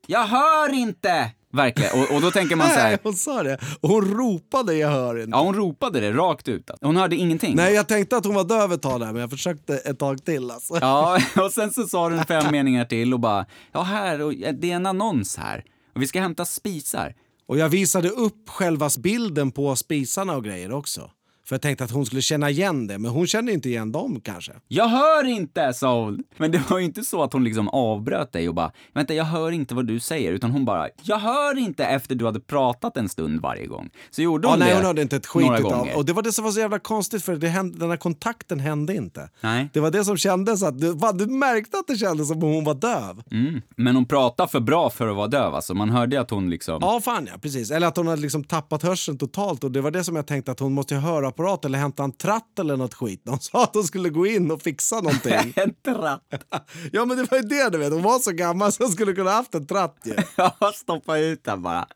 Jag 0.07 0.23
hör 0.23 0.73
inte! 0.73 1.31
Verkligen. 1.53 1.91
Och, 2.01 2.15
och 2.15 2.21
då 2.21 2.31
tänker 2.31 2.55
man 2.55 2.67
så 2.67 2.73
Nej, 2.75 2.83
här, 2.83 2.99
hon 3.03 3.13
sa 3.13 3.43
det. 3.43 3.57
Och 3.81 3.89
hon 3.89 4.17
ropade 4.17 4.73
jag 4.75 4.89
hör 4.89 5.17
inte. 5.19 5.29
ja 5.31 5.43
hon 5.43 5.55
ropade 5.55 5.99
det 5.99 6.11
rakt 6.11 6.47
ut. 6.47 6.71
Hon 6.81 6.95
hörde 6.97 7.15
ingenting. 7.15 7.55
Nej, 7.55 7.73
jag 7.73 7.87
tänkte 7.87 8.17
att 8.17 8.25
hon 8.25 8.35
var 8.35 8.43
döv 8.43 8.73
ett 8.73 8.81
tag 8.81 8.99
där, 8.99 9.11
men 9.11 9.21
jag 9.21 9.29
försökte 9.29 9.77
ett 9.77 9.99
tag 9.99 10.25
till 10.25 10.51
alltså. 10.51 10.77
Ja, 10.81 11.19
och 11.45 11.51
sen 11.51 11.71
så 11.71 11.87
sa 11.87 12.09
den 12.09 12.25
fem 12.25 12.51
meningar 12.51 12.85
till 12.85 13.13
och 13.13 13.19
bara, 13.19 13.45
ja 13.71 13.81
här, 13.81 14.21
och 14.21 14.33
det 14.33 14.71
är 14.71 14.75
en 14.75 14.85
annons 14.85 15.37
här. 15.37 15.63
Och 15.95 16.01
vi 16.01 16.07
ska 16.07 16.21
hämta 16.21 16.45
spisar. 16.45 17.13
Och 17.47 17.57
jag 17.57 17.69
visade 17.69 18.09
upp 18.09 18.49
själva 18.49 18.89
bilden 18.99 19.51
på 19.51 19.75
spisarna 19.75 20.35
och 20.35 20.43
grejer 20.43 20.71
också. 20.71 21.11
För 21.47 21.55
jag 21.55 21.61
tänkte 21.61 21.83
att 21.83 21.91
hon 21.91 22.05
skulle 22.05 22.21
känna 22.21 22.49
igen 22.49 22.87
det, 22.87 22.97
men 22.97 23.11
hon 23.11 23.27
kände 23.27 23.51
inte 23.51 23.69
igen 23.69 23.91
dem 23.91 24.21
kanske. 24.23 24.51
Jag 24.67 24.87
hör 24.87 25.23
inte, 25.25 25.73
sa 25.73 26.03
hon. 26.03 26.23
Men 26.37 26.51
det 26.51 26.69
var 26.69 26.79
ju 26.79 26.85
inte 26.85 27.03
så 27.03 27.23
att 27.23 27.33
hon 27.33 27.43
liksom 27.43 27.69
avbröt 27.69 28.31
dig 28.31 28.49
och 28.49 28.55
bara, 28.55 28.71
vänta 28.93 29.13
jag 29.13 29.25
hör 29.25 29.51
inte 29.51 29.75
vad 29.75 29.85
du 29.87 29.99
säger, 29.99 30.31
utan 30.33 30.51
hon 30.51 30.65
bara, 30.65 30.87
jag 31.03 31.19
hör 31.19 31.57
inte 31.57 31.85
efter 31.85 32.15
du 32.15 32.25
hade 32.25 32.39
pratat 32.39 32.97
en 32.97 33.09
stund 33.09 33.41
varje 33.41 33.65
gång. 33.65 33.89
Så 34.09 34.21
gjorde 34.21 34.47
Ja, 34.47 34.51
hon 34.51 34.59
nej, 34.59 34.69
det 34.69 34.75
hon 34.75 34.85
hörde 34.85 35.01
inte 35.01 35.15
ett 35.15 35.25
skit 35.25 35.45
några 35.45 35.59
utav. 35.59 35.71
gånger. 35.71 35.97
Och 35.97 36.05
det 36.05 36.13
var 36.13 36.21
det 36.23 36.31
som 36.31 36.43
var 36.43 36.51
så 36.51 36.59
jävla 36.59 36.79
konstigt 36.79 37.23
för 37.23 37.35
det 37.35 37.47
hände, 37.47 37.79
den 37.79 37.89
här 37.89 37.97
kontakten 37.97 38.59
hände 38.59 38.95
inte. 38.95 39.29
Nej. 39.41 39.69
Det 39.73 39.79
var 39.79 39.91
det 39.91 40.05
som 40.05 40.17
kändes 40.17 40.63
att, 40.63 40.79
du, 40.79 40.99
fan, 40.99 41.17
du 41.17 41.25
märkte 41.25 41.77
att 41.77 41.87
det 41.87 41.95
kändes 41.97 42.27
som 42.27 42.43
om 42.43 42.53
hon 42.53 42.63
var 42.63 42.73
döv. 42.75 43.23
Mm. 43.31 43.61
Men 43.75 43.95
hon 43.95 44.05
pratade 44.05 44.49
för 44.49 44.59
bra 44.59 44.89
för 44.89 45.07
att 45.07 45.15
vara 45.15 45.27
döv, 45.27 45.55
alltså. 45.55 45.73
Man 45.73 45.89
hörde 45.89 46.21
att 46.21 46.31
hon 46.31 46.49
liksom... 46.49 46.77
Ja, 46.81 47.01
fan 47.03 47.27
ja, 47.31 47.37
precis. 47.41 47.71
Eller 47.71 47.87
att 47.87 47.97
hon 47.97 48.07
hade 48.07 48.21
liksom 48.21 48.43
tappat 48.43 48.83
hörseln 48.83 49.17
totalt 49.17 49.63
och 49.63 49.71
det 49.71 49.81
var 49.81 49.91
det 49.91 50.03
som 50.03 50.15
jag 50.15 50.27
tänkte 50.27 50.51
att 50.51 50.59
hon 50.59 50.73
måste 50.73 50.95
ha 50.95 51.21
hörapparat 51.37 51.65
eller 51.65 51.79
hämta 51.79 52.03
en 52.03 52.11
tratt 52.11 52.59
eller 52.59 52.77
något 52.77 52.93
skit. 52.93 53.21
De 53.23 53.39
sa 53.39 53.63
att 53.63 53.75
hon 53.75 53.83
skulle 53.83 54.09
gå 54.09 54.27
in 54.27 54.51
och 54.51 54.61
fixa 54.61 54.95
någonting. 54.95 55.33
En 55.55 55.73
tratt. 55.73 56.21
ja, 56.91 57.05
men 57.05 57.17
det 57.17 57.31
var 57.31 57.37
ju 57.37 57.43
det 57.43 57.69
du 57.69 57.77
vet. 57.77 57.93
Hon 57.93 58.03
var 58.03 58.19
så 58.19 58.31
gammal 58.31 58.71
så 58.71 58.83
hon 58.83 58.91
skulle 58.91 59.13
kunna 59.13 59.31
haft 59.31 59.55
en 59.55 59.67
tratt 59.67 59.97
ju. 60.05 60.13
Ja, 60.35 60.71
stoppa 60.75 61.17
ut 61.17 61.43
den 61.43 61.61
bara. 61.61 61.87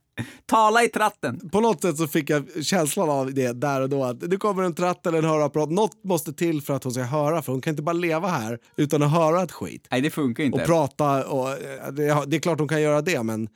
Tala 0.45 0.84
i 0.84 0.89
tratten. 0.89 1.49
På 1.49 1.62
något 1.62 1.82
sätt 1.82 1.97
så 1.97 2.08
fick 2.08 2.30
jag 2.30 2.65
känslan 2.65 3.10
av 3.10 3.34
det 3.34 3.51
där 3.51 3.82
och 3.82 3.89
då 3.89 4.04
att 4.04 4.19
det 4.19 4.38
kommer 4.38 4.63
en 4.63 4.75
tratt 4.75 5.08
eller 5.08 5.17
en 5.17 5.25
hörapparat. 5.25 5.69
Något 5.71 6.04
måste 6.04 6.34
till 6.34 6.62
för 6.62 6.73
att 6.73 6.84
hon 6.84 6.93
ska 6.93 7.04
höra 7.04 7.41
för 7.41 7.51
hon 7.51 7.62
kan 7.62 7.71
inte 7.71 7.84
bara 7.84 7.93
leva 7.93 8.27
här 8.27 8.60
utan 8.75 9.04
att 9.04 9.12
höra 9.12 9.43
ett 9.43 9.51
skit. 9.51 9.88
Nej, 9.91 10.01
det 10.01 10.10
funkar 10.10 10.43
inte. 10.43 10.62
Och 10.62 10.65
prata 10.65 11.27
och 11.27 11.49
eh, 11.49 11.91
det, 11.91 12.23
det 12.27 12.36
är 12.36 12.39
klart 12.39 12.60
hon 12.60 12.67
kan 12.67 12.82
göra 12.82 13.01
det 13.01 13.23
men 13.23 13.49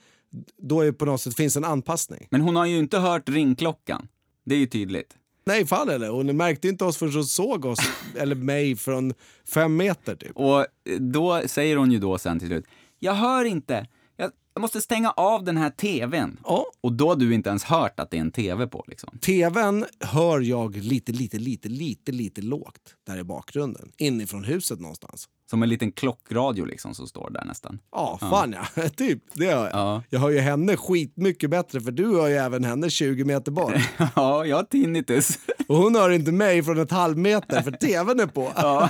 då 0.62 0.82
är 0.82 0.92
på 0.92 1.06
något 1.06 1.22
sätt 1.22 1.36
finns 1.36 1.56
en 1.58 1.66
anpassning. 1.66 2.28
Men 2.32 2.42
hon 2.42 2.56
har 2.56 2.66
ju 2.66 2.78
inte 2.78 2.98
hört 2.98 3.30
ringklockan. 3.30 4.08
Det 4.46 4.56
är 4.56 4.60
ju 4.60 4.68
tydligt. 4.68 5.16
Nej, 5.46 5.66
fan 5.66 5.90
eller. 5.90 6.10
Hon 6.10 6.38
märkte 6.38 6.68
inte 6.68 6.86
oss 6.86 6.98
förrän 6.98 7.14
hon 7.14 7.26
såg 7.26 7.66
oss, 7.66 7.80
eller 8.16 8.36
mig, 8.36 8.76
från 8.76 9.14
fem 9.54 9.78
meter 9.78 10.16
typ. 10.16 10.32
Och 10.36 10.66
då 11.00 11.42
säger 11.46 11.78
hon 11.78 11.92
ju 11.92 12.00
då 12.00 12.18
sen 12.18 12.40
till 12.40 12.48
slut, 12.48 12.66
jag 13.00 13.14
hör 13.14 13.46
inte. 13.46 13.88
Jag, 14.18 14.32
jag 14.54 14.62
måste 14.62 14.82
stänga 14.82 15.12
av 15.12 15.44
den 15.44 15.58
här 15.58 15.70
tvn. 15.70 16.40
Ja. 16.44 16.66
Och 16.82 16.94
då 16.94 17.10
har 17.10 17.16
du 17.16 17.34
inte 17.34 17.50
ens 17.50 17.64
hört 17.64 18.00
att 18.00 18.12
det 18.12 18.18
är 18.18 18.22
en 18.22 18.32
tv 18.32 18.68
på 18.68 18.84
liksom. 18.88 19.18
TVn 19.22 19.86
hör 20.00 20.40
jag 20.40 20.76
lite, 20.76 21.12
lite, 21.12 21.38
lite, 21.38 21.70
lite, 21.70 22.12
lite 22.12 22.42
lågt 22.42 22.96
där 23.08 23.18
i 23.18 23.24
bakgrunden. 23.24 23.92
Inifrån 23.98 24.44
huset 24.44 24.80
någonstans. 24.80 25.30
Som 25.50 25.64
en 25.64 25.70
liten 25.70 25.92
klockradio 25.92 26.66
liksom 26.66 26.96
som 26.96 27.08
står 27.08 27.30
där 27.30 27.46
nästan. 27.46 27.80
Ja, 27.92 28.18
fan 28.22 28.56
ja. 28.76 28.90
typ. 28.98 29.24
Det 29.34 29.46
hör 29.46 29.64
jag. 29.66 29.74
Ja. 29.74 30.04
Jag 30.10 30.20
hör 30.20 30.30
ju 30.30 30.40
henne 30.40 30.78
skitmycket 30.78 31.50
bättre 31.50 31.82
för 31.82 31.92
du 31.92 32.16
hör 32.16 32.28
ju 32.28 32.36
även 32.36 32.64
henne 32.64 32.90
20 32.90 33.24
meter 33.24 33.52
bort. 33.52 33.74
ja, 34.16 34.46
jag 34.46 34.56
har 34.56 34.64
tinnitus. 34.64 35.40
Och 35.68 35.76
hon 35.78 35.96
hör 35.96 36.10
inte 36.10 36.32
mig 36.32 36.64
från 36.64 36.80
ett 36.80 36.92
halvmeter 36.92 37.62
för 37.62 37.72
TVn 37.72 38.20
är 38.20 38.28
på. 38.28 38.52
ja. 38.56 38.90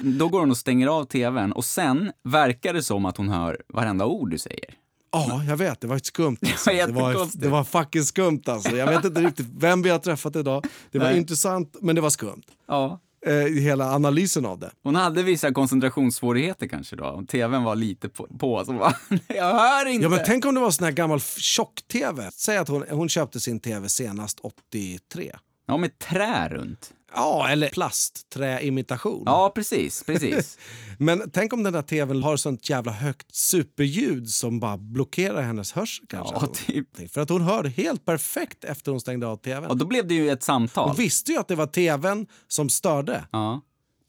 Då 0.00 0.28
går 0.28 0.40
hon 0.40 0.50
och 0.50 0.56
stänger 0.56 0.86
av 0.86 1.04
tvn 1.04 1.52
och 1.52 1.64
sen 1.64 2.12
verkar 2.24 2.74
det 2.74 2.82
som 2.82 3.04
att 3.04 3.16
hon 3.16 3.28
hör 3.28 3.62
varenda 3.68 4.06
ord 4.06 4.30
du 4.30 4.38
säger. 4.38 4.74
Ja, 5.12 5.42
jag 5.48 5.56
vet. 5.56 5.80
Det 5.80 5.86
var 5.86 5.96
ett 5.96 6.06
skumt. 6.06 6.36
Alltså. 6.42 6.70
var 6.70 6.86
Det, 6.86 6.92
var, 6.92 7.28
det 7.40 7.48
var 7.48 7.64
fucking 7.64 8.04
skumt 8.04 8.42
alltså. 8.46 8.76
Jag 8.76 8.86
vet 8.86 9.04
inte 9.04 9.20
riktigt 9.20 9.46
vem 9.58 9.82
vi 9.82 9.90
har 9.90 9.98
träffat 9.98 10.36
idag. 10.36 10.64
Det 10.90 10.98
var 10.98 11.06
Nej. 11.06 11.18
intressant, 11.18 11.76
men 11.80 11.94
det 11.94 12.00
var 12.00 12.10
skumt. 12.10 12.42
Ja. 12.68 13.00
Eh, 13.26 13.62
hela 13.62 13.94
analysen 13.94 14.46
av 14.46 14.58
det. 14.58 14.70
Hon 14.82 14.94
hade 14.94 15.22
vissa 15.22 15.52
koncentrationssvårigheter 15.52 16.66
kanske 16.66 16.96
då. 16.96 17.24
Tvn 17.28 17.64
var 17.64 17.76
lite 17.76 18.08
på, 18.08 18.26
på 18.38 18.64
så 18.64 18.72
bara, 18.72 18.94
jag 19.28 19.54
hör 19.54 19.86
inte. 19.86 20.02
Ja, 20.02 20.08
men 20.08 20.20
tänk 20.26 20.46
om 20.46 20.54
det 20.54 20.60
var 20.60 20.70
sån 20.70 20.84
här 20.84 20.92
gammal 20.92 21.20
tjock-tv. 21.20 22.30
Säg 22.32 22.56
att 22.56 22.68
hon, 22.68 22.84
hon 22.90 23.08
köpte 23.08 23.40
sin 23.40 23.60
tv 23.60 23.88
senast 23.88 24.40
83. 24.42 25.36
Ja, 25.66 25.76
med 25.76 25.98
trä 25.98 26.48
runt. 26.48 26.90
Ja, 27.14 27.48
eller 27.48 27.68
plastträimitation. 27.68 29.22
Ja, 29.26 29.52
precis, 29.54 30.02
precis. 30.04 30.58
Men 30.98 31.30
tänk 31.32 31.52
om 31.52 31.62
den 31.62 31.72
där 31.72 31.82
tvn 31.82 32.22
har 32.22 32.36
sånt 32.36 32.70
jävla 32.70 32.92
högt 32.92 33.34
superljud 33.34 34.28
som 34.28 34.60
bara 34.60 34.76
blockerar 34.78 35.42
hennes 35.42 35.72
hörsel 35.72 36.06
kanske. 36.08 36.34
Ja, 36.34 36.46
typ. 36.46 37.12
För 37.12 37.20
att 37.20 37.28
hon 37.28 37.42
hörde 37.42 37.68
helt 37.68 38.04
perfekt 38.04 38.64
efter 38.64 38.90
hon 38.90 39.00
stängde 39.00 39.26
av 39.26 39.36
tvn. 39.36 39.70
Och 39.70 39.76
då 39.76 39.86
blev 39.86 40.06
det 40.06 40.14
ju 40.14 40.30
ett 40.30 40.42
samtal. 40.42 40.88
Hon 40.88 40.96
visste 40.96 41.32
ju 41.32 41.38
att 41.38 41.48
det 41.48 41.54
var 41.54 41.66
tvn 41.66 42.26
som 42.48 42.68
störde. 42.68 43.24
Ja. 43.30 43.60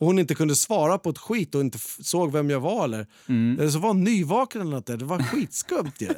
Och 0.01 0.07
hon 0.07 0.19
inte 0.19 0.35
kunde 0.35 0.55
svara 0.55 0.97
på 0.97 1.09
ett 1.09 1.17
skit 1.17 1.55
och 1.55 1.61
inte 1.61 1.77
såg 2.01 2.31
vem 2.31 2.49
jag 2.49 2.59
var. 2.59 2.83
Eller, 2.83 3.07
Mm. 3.29 3.59
eller 3.59 3.69
så 3.69 3.79
var 3.79 3.87
hon 3.89 4.03
nyvaken 4.03 4.61
eller 4.61 4.71
något. 4.71 4.85
där. 4.85 4.97
Det 4.97 5.05
var 5.05 5.19
skitskumt 5.23 5.91
ju. 5.99 6.09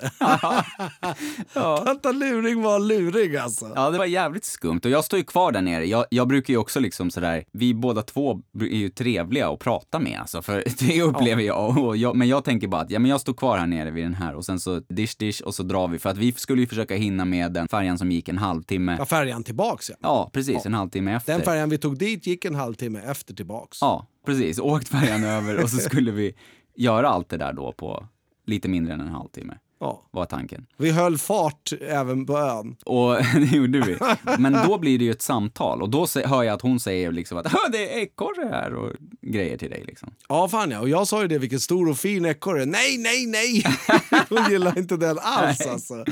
Ja. 1.54 1.78
Tanta 1.86 2.12
Luring 2.12 2.62
var 2.62 2.80
lurig 2.80 3.36
alltså. 3.38 3.72
ja, 3.76 3.90
det 3.90 3.98
var 3.98 4.06
jävligt 4.06 4.46
skumt. 4.46 4.80
Och 4.84 4.90
jag 4.92 5.04
står 5.06 5.20
ju 5.20 5.26
kvar 5.26 5.52
där 5.52 5.62
nere. 5.62 5.86
Jag, 5.86 6.06
jag 6.10 6.28
brukar 6.28 6.54
ju 6.54 6.58
också 6.58 6.80
liksom 6.80 7.12
sådär, 7.12 7.44
vi 7.52 7.74
båda 7.74 8.02
två 8.02 8.40
är 8.60 8.66
ju 8.66 8.90
trevliga 8.90 9.50
att 9.50 9.60
prata 9.60 10.00
med 10.00 10.20
alltså, 10.20 10.42
för 10.42 10.64
det 10.80 11.02
upplever 11.02 11.42
jag. 11.44 11.78
Och 11.78 11.98
jag. 11.98 12.16
Men 12.16 12.28
jag 12.28 12.44
tänker 12.44 12.68
bara 12.68 12.82
att 12.82 12.92
ja, 12.92 13.00
men 13.00 13.12
jag 13.12 13.22
står 13.22 13.34
kvar 13.34 13.58
här 13.58 13.68
nere 13.68 13.92
vid 13.92 14.06
den 14.06 14.14
här 14.14 14.36
och 14.36 14.46
sen 14.46 14.60
så 14.60 14.80
dish 14.80 15.16
dish 15.18 15.42
och 15.42 15.56
så 15.56 15.64
drar 15.64 15.88
vi. 15.88 16.00
För 16.00 16.10
att 16.10 16.18
vi 16.18 16.32
skulle 16.32 16.62
ju 16.62 16.68
försöka 16.68 16.96
hinna 16.96 17.26
med 17.26 17.52
den 17.54 17.68
färjan 17.68 17.98
som 17.98 18.12
gick 18.12 18.30
en 18.30 18.38
halvtimme. 18.38 18.96
Ja, 19.00 19.06
färjan 19.06 19.44
tillbaks 19.44 19.90
ja. 19.90 19.96
Ja, 20.02 20.30
precis, 20.34 20.66
en 20.66 20.74
halvtimme 20.74 21.16
efter. 21.16 21.34
Den 21.34 21.42
färjan 21.42 21.70
vi 21.70 21.78
tog 21.78 21.98
dit 21.98 22.28
gick 22.28 22.46
en 22.46 22.56
halvtimme 22.56 23.00
efter 23.02 23.34
tillbaks. 23.34 23.73
Ja, 23.82 24.08
precis. 24.26 24.60
Åkt 24.60 24.88
färjan 24.88 25.24
över 25.24 25.64
och 25.64 25.70
så 25.70 25.78
skulle 25.90 26.12
vi 26.12 26.34
göra 26.76 27.10
allt 27.10 27.30
det 27.30 27.38
där 27.38 27.54
då 27.54 27.72
på 27.72 28.08
lite 28.46 28.68
mindre 28.70 28.94
än 28.94 29.02
en 29.02 29.08
halvtimme. 29.08 29.58
Ja. 29.80 30.02
Var 30.12 30.26
tanken. 30.26 30.66
Vi 30.78 30.92
höll 30.92 31.18
fart 31.18 31.74
även 31.88 32.26
på 32.26 32.38
ön. 32.38 32.76
Och 32.86 33.16
det 33.34 33.56
gjorde 33.58 33.80
vi. 33.82 33.98
Men 34.38 34.54
då 34.68 34.78
blir 34.80 35.00
det 35.00 35.06
ju 35.06 35.12
ett 35.12 35.22
samtal 35.22 35.82
och 35.82 35.90
då 35.90 36.08
hör 36.26 36.44
jag 36.44 36.54
att 36.54 36.62
hon 36.62 36.80
säger 36.80 37.12
liksom 37.12 37.38
att 37.38 37.48
"Hö, 37.48 37.58
det 37.72 37.94
är 37.94 38.00
ekorre 38.02 38.48
här 38.52 38.74
och 38.76 38.92
grejer 39.22 39.58
till 39.58 39.70
dig 39.70 39.84
liksom. 39.88 40.12
Ja, 40.30 40.48
fan 40.50 40.72
ja. 40.72 40.80
Och 40.80 40.90
jag 40.90 41.08
sa 41.08 41.22
ju 41.22 41.28
det, 41.28 41.38
vilken 41.38 41.60
stor 41.60 41.90
och 41.90 41.98
fin 41.98 42.26
ekorre. 42.26 42.66
Nej, 42.66 42.98
nej, 42.98 43.26
nej! 43.26 43.64
Hon 44.30 44.52
gillar 44.52 44.78
inte 44.78 44.98
den 44.98 45.20
alls 45.22 45.62
alltså. 45.68 46.06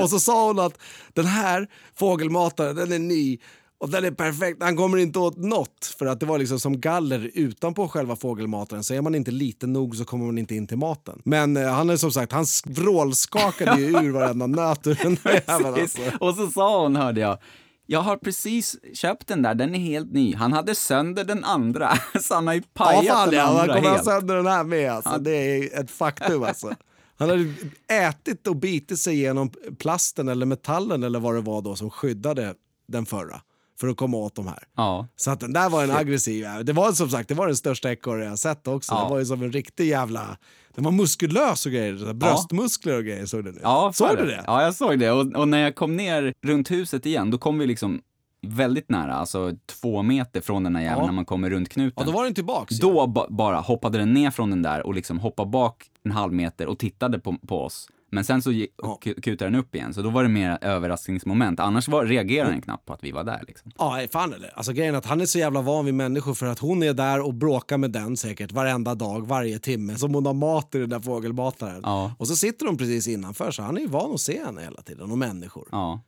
Och 0.00 0.10
så 0.10 0.20
sa 0.20 0.46
hon 0.46 0.58
att 0.58 0.78
den 1.12 1.26
här 1.26 1.68
fågelmataren, 1.94 2.76
den 2.76 2.92
är 2.92 2.98
ny. 2.98 3.38
Och 3.78 3.88
den 3.90 4.04
är 4.04 4.10
perfekt, 4.10 4.62
han 4.62 4.76
kommer 4.76 4.98
inte 4.98 5.18
åt 5.18 5.36
något. 5.36 5.94
För 5.98 6.06
att 6.06 6.20
det 6.20 6.26
var 6.26 6.38
liksom 6.38 6.60
som 6.60 6.80
galler 6.80 7.30
utanpå 7.34 7.88
själva 7.88 8.16
fågelmataren. 8.16 8.84
Så 8.84 8.94
är 8.94 9.00
man 9.02 9.14
inte 9.14 9.30
liten 9.30 9.72
nog 9.72 9.96
så 9.96 10.04
kommer 10.04 10.26
man 10.26 10.38
inte 10.38 10.54
in 10.54 10.66
till 10.66 10.76
maten. 10.78 11.22
Men 11.24 11.56
eh, 11.56 11.68
han 11.72 11.90
är 11.90 11.96
som 11.96 12.12
sagt, 12.12 12.32
han 12.32 12.44
sk- 12.44 12.70
vrålskakade 12.74 13.80
ju 13.80 13.86
ur 13.86 14.10
varenda 14.12 14.46
nöt 14.46 14.86
ur 14.86 14.98
den 15.02 15.16
där 15.22 15.42
jäveln 15.48 15.74
alltså. 15.80 16.00
Och 16.20 16.34
så 16.34 16.50
sa 16.50 16.82
hon, 16.82 16.96
hörde 16.96 17.20
jag, 17.20 17.38
jag 17.86 18.00
har 18.00 18.16
precis 18.16 18.76
köpt 18.94 19.26
den 19.26 19.42
där, 19.42 19.54
den 19.54 19.74
är 19.74 19.78
helt 19.78 20.12
ny. 20.12 20.34
Han 20.34 20.52
hade 20.52 20.74
sönder 20.74 21.24
den 21.24 21.44
andra, 21.44 21.92
så 22.20 22.34
han 22.34 22.46
har 22.46 22.54
ju 22.54 22.62
Ja, 22.74 22.84
pajat 22.84 23.06
fan 23.06 23.30
den 23.30 23.38
ja, 23.38 23.44
han 23.46 23.56
andra 23.60 23.74
kommer 23.76 23.90
helt. 23.90 24.04
sönder 24.04 24.34
den 24.36 24.46
här 24.46 24.64
med 24.64 24.92
alltså. 24.92 25.18
Det 25.18 25.30
är 25.36 25.80
ett 25.80 25.90
faktum 25.90 26.42
alltså. 26.42 26.72
Han 27.18 27.28
hade 27.30 27.52
ätit 27.92 28.46
och 28.46 28.56
bitit 28.56 28.98
sig 28.98 29.14
igenom 29.14 29.50
plasten 29.78 30.28
eller 30.28 30.46
metallen 30.46 31.02
eller 31.02 31.20
vad 31.20 31.34
det 31.34 31.40
var 31.40 31.62
då 31.62 31.76
som 31.76 31.90
skyddade 31.90 32.54
den 32.88 33.06
förra 33.06 33.40
för 33.80 33.88
att 33.88 33.96
komma 33.96 34.16
åt 34.16 34.34
de 34.34 34.46
här. 34.46 34.58
Ja, 34.76 35.06
Så 35.16 35.30
att 35.30 35.40
den 35.40 35.52
där 35.52 35.70
var 35.70 35.84
en 35.84 35.90
aggressiv. 35.90 36.46
Det 36.64 36.72
var 36.72 36.92
som 36.92 37.10
sagt 37.10 37.28
det 37.28 37.34
var 37.34 37.46
den 37.46 37.56
största 37.56 37.92
ekorre 37.92 38.24
jag 38.24 38.38
sett 38.38 38.66
också. 38.68 38.94
Ja. 38.94 39.04
Det 39.04 39.10
var 39.10 39.18
ju 39.18 39.24
som 39.24 39.42
en 39.42 39.52
riktig 39.52 39.88
jävla... 39.88 40.36
Den 40.74 40.84
var 40.84 40.92
muskulös 40.92 41.66
och 41.66 41.72
grejer. 41.72 42.12
Bröstmuskler 42.12 42.96
och 42.96 43.04
grejer 43.04 43.26
såg 43.26 43.44
du 43.44 43.52
nu. 43.52 43.60
ja 43.62 43.92
såg 43.94 44.16
du 44.16 44.26
det? 44.26 44.44
Ja, 44.46 44.62
jag 44.62 44.74
såg 44.74 44.98
det. 44.98 45.10
Och, 45.10 45.26
och 45.36 45.48
när 45.48 45.58
jag 45.58 45.74
kom 45.74 45.96
ner 45.96 46.34
runt 46.42 46.70
huset 46.70 47.06
igen, 47.06 47.30
då 47.30 47.38
kom 47.38 47.58
vi 47.58 47.66
liksom 47.66 48.00
väldigt 48.46 48.90
nära, 48.90 49.14
alltså 49.14 49.52
två 49.80 50.02
meter 50.02 50.40
från 50.40 50.64
den 50.64 50.76
här 50.76 50.82
jäveln 50.82 51.00
Ja. 51.00 51.06
när 51.06 51.12
man 51.12 51.24
kommer 51.24 51.50
runt 51.50 51.68
knuten. 51.68 51.94
Ja, 51.96 52.04
då 52.12 52.12
var 52.18 52.24
den 52.24 52.34
tillbaks. 52.34 52.78
Då 52.78 53.06
ba- 53.06 53.26
bara 53.28 53.60
hoppade 53.60 53.98
den 53.98 54.12
ner 54.14 54.30
från 54.30 54.50
den 54.50 54.62
där 54.62 54.86
och 54.86 54.94
liksom 54.94 55.18
hoppade 55.18 55.50
bak 55.50 55.84
en 56.04 56.10
halv 56.10 56.32
meter 56.32 56.66
och 56.66 56.78
tittade 56.78 57.18
på, 57.18 57.36
på 57.48 57.60
oss. 57.64 57.88
Men 58.10 58.24
sen 58.24 58.42
så 58.42 58.52
Ja. 58.52 58.98
ku- 59.02 59.20
kutade 59.20 59.50
den 59.50 59.60
upp 59.60 59.74
igen, 59.74 59.94
så 59.94 60.02
då 60.02 60.10
var 60.10 60.22
det 60.22 60.28
mer 60.28 60.58
överraskningsmoment. 60.60 61.60
Annars 61.60 61.88
var, 61.88 62.04
reagerade 62.06 62.50
den 62.50 62.60
knappt 62.60 62.86
på 62.86 62.92
att 62.92 63.04
vi 63.04 63.12
var 63.12 63.24
där. 63.24 63.44
Liksom. 63.48 63.72
Ja, 63.78 64.06
fan 64.10 64.32
eller. 64.32 64.50
Alltså 64.58 64.72
grejen 64.72 64.94
är 64.94 64.98
att 64.98 65.06
han 65.06 65.20
är 65.20 65.26
så 65.26 65.38
jävla 65.38 65.60
van 65.62 65.84
vid 65.84 65.94
människor 65.94 66.34
för 66.34 66.46
att 66.46 66.58
hon 66.58 66.82
är 66.82 66.92
där 66.94 67.20
och 67.26 67.34
bråkar 67.34 67.78
med 67.78 67.90
den 67.90 68.16
säkert 68.16 68.52
varenda 68.52 68.94
dag, 68.94 69.26
varje 69.26 69.58
timme. 69.58 69.96
Som 69.96 70.14
hon 70.14 70.26
har 70.26 70.34
mat 70.34 70.74
i 70.74 70.78
den 70.78 70.88
där 70.88 71.00
fågelmataren. 71.00 71.80
Ja. 71.82 72.14
Och 72.18 72.28
så 72.28 72.36
sitter 72.36 72.66
de 72.66 72.76
precis 72.78 73.08
innanför 73.08 73.50
så 73.50 73.62
han 73.62 73.76
är 73.76 73.80
ju 73.80 73.88
van 73.88 74.14
att 74.14 74.20
se 74.20 74.44
henne 74.44 74.60
hela 74.62 74.82
tiden 74.82 75.10
och 75.10 75.18
människor. 75.18 75.68
Ja. 75.72 76.00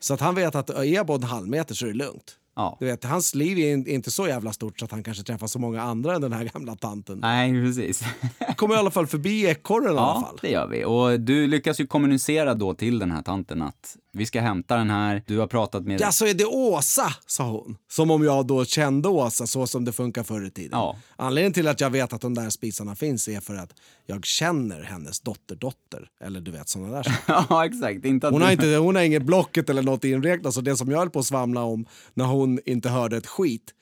Så 0.00 0.14
att 0.14 0.20
han 0.20 0.34
vet 0.34 0.54
att 0.54 0.70
är 0.70 0.82
jag 0.82 1.06
på 1.06 1.14
en 1.14 1.22
halv 1.22 1.48
meter 1.48 1.74
så 1.74 1.84
är 1.86 1.90
det 1.90 1.96
lugnt. 1.96 2.36
Ja. 2.56 2.76
Du 2.80 2.86
vet, 2.86 3.04
hans 3.04 3.34
liv 3.34 3.58
är 3.58 3.72
in- 3.72 3.86
inte 3.86 4.10
så 4.10 4.28
jävla 4.28 4.52
stort 4.52 4.78
så 4.78 4.84
att 4.84 4.90
han 4.90 5.02
kanske 5.02 5.22
träffar 5.24 5.46
så 5.46 5.58
många 5.58 5.82
andra 5.82 6.14
än 6.14 6.20
den 6.20 6.32
här 6.32 6.44
gamla 6.54 6.74
tanten. 6.76 7.18
Nej, 7.18 7.52
precis. 7.52 8.02
Kommer 8.56 8.74
i 8.74 8.78
alla 8.78 8.90
fall 8.90 9.06
förbi 9.06 9.46
ekorren 9.46 9.84
i 9.86 9.88
alla 9.88 10.00
Ja, 10.00 10.20
fall. 10.26 10.38
det 10.42 10.48
gör 10.50 10.66
vi. 10.66 10.84
Och 10.84 11.20
du 11.20 11.46
lyckas 11.46 11.80
ju 11.80 11.86
kommunicera 11.86 12.54
då 12.54 12.74
till 12.74 12.98
den 12.98 13.10
här 13.10 13.22
tanten 13.22 13.62
att 13.62 13.96
vi 14.16 14.26
ska 14.26 14.40
hämta 14.40 14.76
den 14.76 14.90
här. 14.90 15.22
Du 15.26 15.38
har 15.38 15.46
pratat 15.46 15.84
med... 15.84 16.00
Ja, 16.00 16.12
så 16.12 16.26
är 16.26 16.34
det 16.34 16.44
Åsa, 16.44 17.12
sa 17.26 17.50
hon. 17.50 17.76
Som 17.88 18.10
om 18.10 18.24
jag 18.24 18.46
då 18.46 18.64
kände 18.64 19.08
Åsa 19.08 19.46
så 19.46 19.66
som 19.66 19.84
det 19.84 19.92
funkar 19.92 20.22
förr 20.22 20.46
i 20.46 20.50
tiden. 20.50 20.78
Ja. 20.78 20.96
Anledningen 21.16 21.52
till 21.52 21.68
att 21.68 21.80
jag 21.80 21.90
vet 21.90 22.12
att 22.12 22.20
de 22.20 22.34
där 22.34 22.50
spisarna 22.50 22.94
finns 22.94 23.28
är 23.28 23.40
för 23.40 23.54
att 23.54 23.72
jag 24.06 24.24
känner 24.24 24.82
hennes 24.82 25.20
dotterdotter. 25.20 26.08
Eller 26.20 26.40
du 26.40 26.50
vet, 26.50 26.68
sådana 26.68 26.96
där 26.96 27.02
saker. 27.02 27.46
ja, 27.54 27.66
exakt. 27.66 28.04
Inte 28.04 28.26
att 28.26 28.32
Hon 28.32 28.42
har, 28.42 28.50
inte, 28.50 28.76
hon 28.76 28.96
har 28.96 29.02
inget 29.02 29.22
Blocket 29.22 29.70
eller 29.70 29.82
något 29.82 30.04
inräknat. 30.04 30.54
Så 30.54 30.60
det 30.60 30.76
som 30.76 30.90
jag 30.90 30.98
höll 30.98 31.10
på 31.10 31.18
att 31.18 31.26
svamla 31.26 31.62
om 31.62 31.86
när 32.14 32.24
hon 32.24 32.58
inte 32.64 32.88
hörde 32.88 33.16
ett 33.16 33.26
skit 33.26 33.72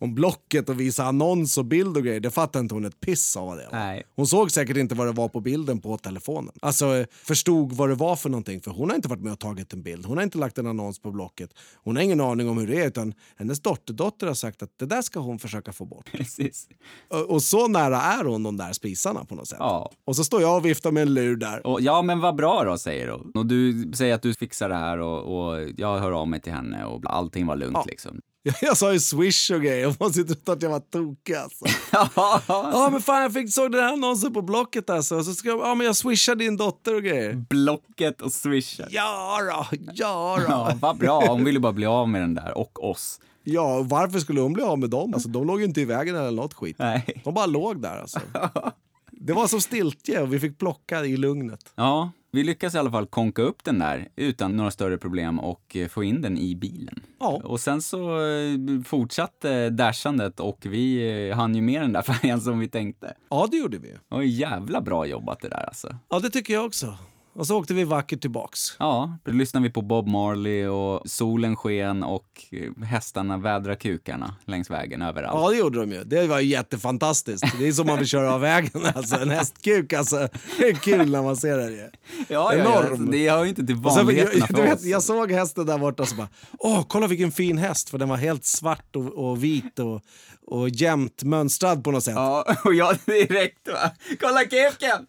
om 0.00 0.14
Blocket 0.14 0.68
och 0.68 0.80
visa 0.80 1.04
annons 1.04 1.58
och 1.58 1.64
bild 1.64 1.96
och 1.96 2.02
grejer, 2.02 2.20
det 2.20 2.30
fattade 2.30 2.62
inte 2.62 2.74
hon 2.74 2.84
ett 2.84 3.00
piss 3.00 3.36
av 3.36 3.46
vad 3.46 3.58
det 3.58 3.64
var. 3.72 3.78
Nej. 3.78 4.02
Hon 4.16 4.26
såg 4.26 4.50
säkert 4.50 4.76
inte 4.76 4.94
vad 4.94 5.06
det 5.06 5.12
var 5.12 5.28
på 5.28 5.40
bilden 5.40 5.80
på 5.80 5.98
telefonen. 5.98 6.52
Alltså 6.62 7.06
förstod 7.10 7.72
vad 7.72 7.88
det 7.88 7.94
var 7.94 8.16
för 8.16 8.28
någonting, 8.28 8.60
för 8.60 8.70
hon 8.70 8.88
har 8.88 8.96
inte 8.96 9.08
varit 9.08 9.22
med 9.22 9.32
och 9.32 9.38
tagit 9.38 9.72
en 9.72 9.82
bild. 9.82 10.06
Hon 10.06 10.16
har 10.16 10.24
inte 10.24 10.38
lagt 10.38 10.58
en 10.58 10.66
annons 10.66 10.98
på 10.98 11.10
Blocket. 11.10 11.50
Hon 11.84 11.96
har 11.96 12.02
ingen 12.02 12.20
aning 12.20 12.48
om 12.48 12.58
hur 12.58 12.66
det 12.66 12.80
är, 12.82 12.86
utan 12.86 13.14
hennes 13.36 13.60
dotterdotter 13.60 14.26
har 14.26 14.34
sagt 14.34 14.62
att 14.62 14.70
det 14.78 14.86
där 14.86 15.02
ska 15.02 15.20
hon 15.20 15.38
försöka 15.38 15.72
få 15.72 15.84
bort. 15.84 16.12
Precis. 16.12 16.68
Och, 17.08 17.30
och 17.30 17.42
så 17.42 17.68
nära 17.68 18.02
är 18.02 18.24
hon 18.24 18.42
de 18.42 18.56
där 18.56 18.72
spisarna 18.72 19.24
på 19.24 19.34
något 19.34 19.48
sätt. 19.48 19.58
Ja. 19.60 19.90
Och 20.04 20.16
så 20.16 20.24
står 20.24 20.42
jag 20.42 20.56
och 20.56 20.64
viftar 20.66 20.90
med 20.90 21.02
en 21.02 21.14
lur 21.14 21.36
där. 21.36 21.66
Och, 21.66 21.80
ja, 21.80 22.02
men 22.02 22.20
vad 22.20 22.36
bra 22.36 22.64
då, 22.64 22.78
säger 22.78 23.08
hon. 23.08 23.32
Och 23.34 23.46
du 23.46 23.92
säger 23.94 24.14
att 24.14 24.22
du 24.22 24.34
fixar 24.34 24.68
det 24.68 24.74
här 24.74 24.98
och, 24.98 25.18
och 25.50 25.68
jag 25.76 25.98
hör 25.98 26.12
av 26.12 26.28
mig 26.28 26.40
till 26.40 26.52
henne 26.52 26.84
och 26.84 27.02
allting 27.06 27.46
var 27.46 27.56
lugnt 27.56 27.76
Ja. 27.76 27.84
liksom. 27.86 28.20
Jag 28.42 28.76
sa 28.76 28.92
ju 28.92 29.00
swish 29.00 29.50
och 29.50 29.62
grejer 29.62 29.88
och 29.88 29.96
man 30.00 30.12
sitter 30.12 30.36
och 30.46 30.52
att 30.52 30.62
jag 30.62 30.70
var 30.70 30.80
tokig 30.80 31.34
alltså. 31.34 31.64
Ja 32.46 32.88
men 32.92 33.02
fan 33.02 33.22
jag 33.22 33.32
fick, 33.32 33.54
såg 33.54 33.72
den 33.72 33.84
här 33.84 33.92
annonsen 33.92 34.32
på 34.32 34.42
Blocket 34.42 34.90
alltså. 34.90 35.22
Så 35.24 35.34
ska 35.34 35.48
jag, 35.48 35.58
ja 35.58 35.74
men 35.74 35.86
jag 35.86 35.96
swishar 35.96 36.34
din 36.34 36.56
dotter 36.56 36.94
och 36.94 37.02
grejer. 37.02 37.44
Blocket 37.48 38.20
och 38.20 38.32
swishen. 38.32 38.88
Ja 38.90 39.38
då, 39.42 39.76
ja 39.94 40.38
då. 40.40 40.44
Ja, 40.48 40.72
vad 40.80 40.98
bra. 40.98 41.26
Hon 41.26 41.44
ville 41.44 41.60
bara 41.60 41.72
bli 41.72 41.86
av 41.86 42.08
med 42.08 42.20
den 42.20 42.34
där 42.34 42.58
och 42.58 42.90
oss. 42.90 43.20
Ja, 43.44 43.82
varför 43.82 44.18
skulle 44.18 44.40
hon 44.40 44.52
bli 44.52 44.62
av 44.62 44.78
med 44.78 44.90
dem? 44.90 45.14
Alltså, 45.14 45.28
de 45.28 45.46
låg 45.46 45.60
ju 45.60 45.64
inte 45.66 45.80
i 45.80 45.84
vägen 45.84 46.16
eller 46.16 46.30
något 46.30 46.54
skit. 46.54 46.76
Nej. 46.78 47.20
De 47.24 47.34
bara 47.34 47.46
låg 47.46 47.82
där 47.82 48.00
alltså. 48.00 48.20
Det 49.12 49.32
var 49.32 49.46
som 49.46 49.60
stiltje 49.60 50.22
och 50.22 50.34
vi 50.34 50.40
fick 50.40 50.58
plocka 50.58 51.04
i 51.04 51.16
lugnet. 51.16 51.72
Ja, 51.74 52.10
vi 52.32 52.44
lyckas 52.44 52.74
i 52.74 52.78
alla 52.78 52.90
fall 52.90 53.06
konka 53.06 53.42
upp 53.42 53.64
den 53.64 53.78
där 53.78 54.08
utan 54.16 54.56
några 54.56 54.70
större 54.70 54.98
problem 54.98 55.38
och 55.40 55.76
eh, 55.76 55.88
få 55.88 56.04
in 56.04 56.22
den 56.22 56.38
i 56.38 56.56
bilen. 56.56 57.00
Ja. 57.20 57.40
Och 57.44 57.60
sen 57.60 57.82
så 57.82 58.26
eh, 58.26 58.82
fortsatte 58.84 59.70
dashandet 59.70 60.40
och 60.40 60.58
vi 60.62 61.10
eh, 61.28 61.36
hann 61.36 61.54
ju 61.54 61.62
med 61.62 61.82
den 61.82 61.92
där 61.92 62.02
färjan 62.12 62.40
som 62.40 62.58
vi 62.58 62.68
tänkte. 62.68 63.14
Ja, 63.28 63.48
det 63.50 63.56
gjorde 63.56 63.78
vi. 63.78 63.88
Det 63.88 63.98
var 64.08 64.22
jävla 64.22 64.80
bra 64.80 65.06
jobbat 65.06 65.40
det 65.40 65.48
där 65.48 65.64
alltså. 65.66 65.96
Ja, 66.08 66.18
det 66.18 66.30
tycker 66.30 66.54
jag 66.54 66.66
också. 66.66 66.94
Och 67.32 67.46
så 67.46 67.58
åkte 67.58 67.74
vi 67.74 67.84
vackert 67.84 68.20
tillbaks. 68.20 68.60
Ja, 68.78 69.18
då 69.24 69.32
lyssnade 69.32 69.66
vi 69.66 69.72
på 69.72 69.82
Bob 69.82 70.08
Marley 70.08 70.66
och 70.66 71.10
solen 71.10 71.56
sken 71.56 72.02
och 72.02 72.44
hästarna 72.84 73.36
vädra 73.36 73.76
kukarna 73.76 74.34
längs 74.44 74.70
vägen 74.70 75.02
överallt. 75.02 75.40
Ja, 75.40 75.50
det 75.50 75.56
gjorde 75.56 75.80
de 75.80 75.92
ju. 75.92 76.04
Det 76.04 76.26
var 76.26 76.40
ju 76.40 76.48
jättefantastiskt. 76.48 77.44
Det 77.58 77.68
är 77.68 77.72
som 77.72 77.86
man 77.86 77.98
vill 77.98 78.06
köra 78.06 78.34
av 78.34 78.40
vägen. 78.40 78.70
Alltså, 78.94 79.16
en 79.16 79.30
hästkuk, 79.30 79.92
alltså. 79.92 80.28
Det 80.58 80.68
är 80.68 80.74
kul 80.74 81.10
när 81.10 81.22
man 81.22 81.36
ser 81.36 81.56
det. 81.56 81.70
ju. 81.70 81.90
ja, 82.28 82.54
enorm. 82.54 83.04
ja, 83.06 83.12
det 83.12 83.30
hör 83.30 83.42
ju 83.42 83.48
inte 83.48 83.66
till 83.66 83.86
Och 83.86 83.92
sen, 83.92 83.96
jag, 83.96 84.04
vanligheterna 84.04 84.46
för 84.56 84.62
vet, 84.62 84.84
jag 84.84 85.02
såg 85.02 85.32
hästen 85.32 85.66
där 85.66 85.78
borta 85.78 86.02
och 86.02 86.08
så 86.08 86.16
bara, 86.16 86.28
åh, 86.58 86.84
kolla 86.88 87.06
vilken 87.06 87.32
fin 87.32 87.58
häst, 87.58 87.90
för 87.90 87.98
den 87.98 88.08
var 88.08 88.16
helt 88.16 88.44
svart 88.44 88.96
och, 88.96 89.30
och 89.30 89.44
vit 89.44 89.78
och, 89.78 90.02
och 90.50 90.68
jämnt 90.68 91.22
mönstrad 91.22 91.84
på 91.84 91.90
något 91.90 92.04
sätt. 92.04 92.14
Ja, 92.14 92.44
och 92.64 92.74
jag 92.74 92.96
direkt 93.06 93.68
va, 93.68 93.90
kolla 94.20 94.40
kuken! 94.44 95.06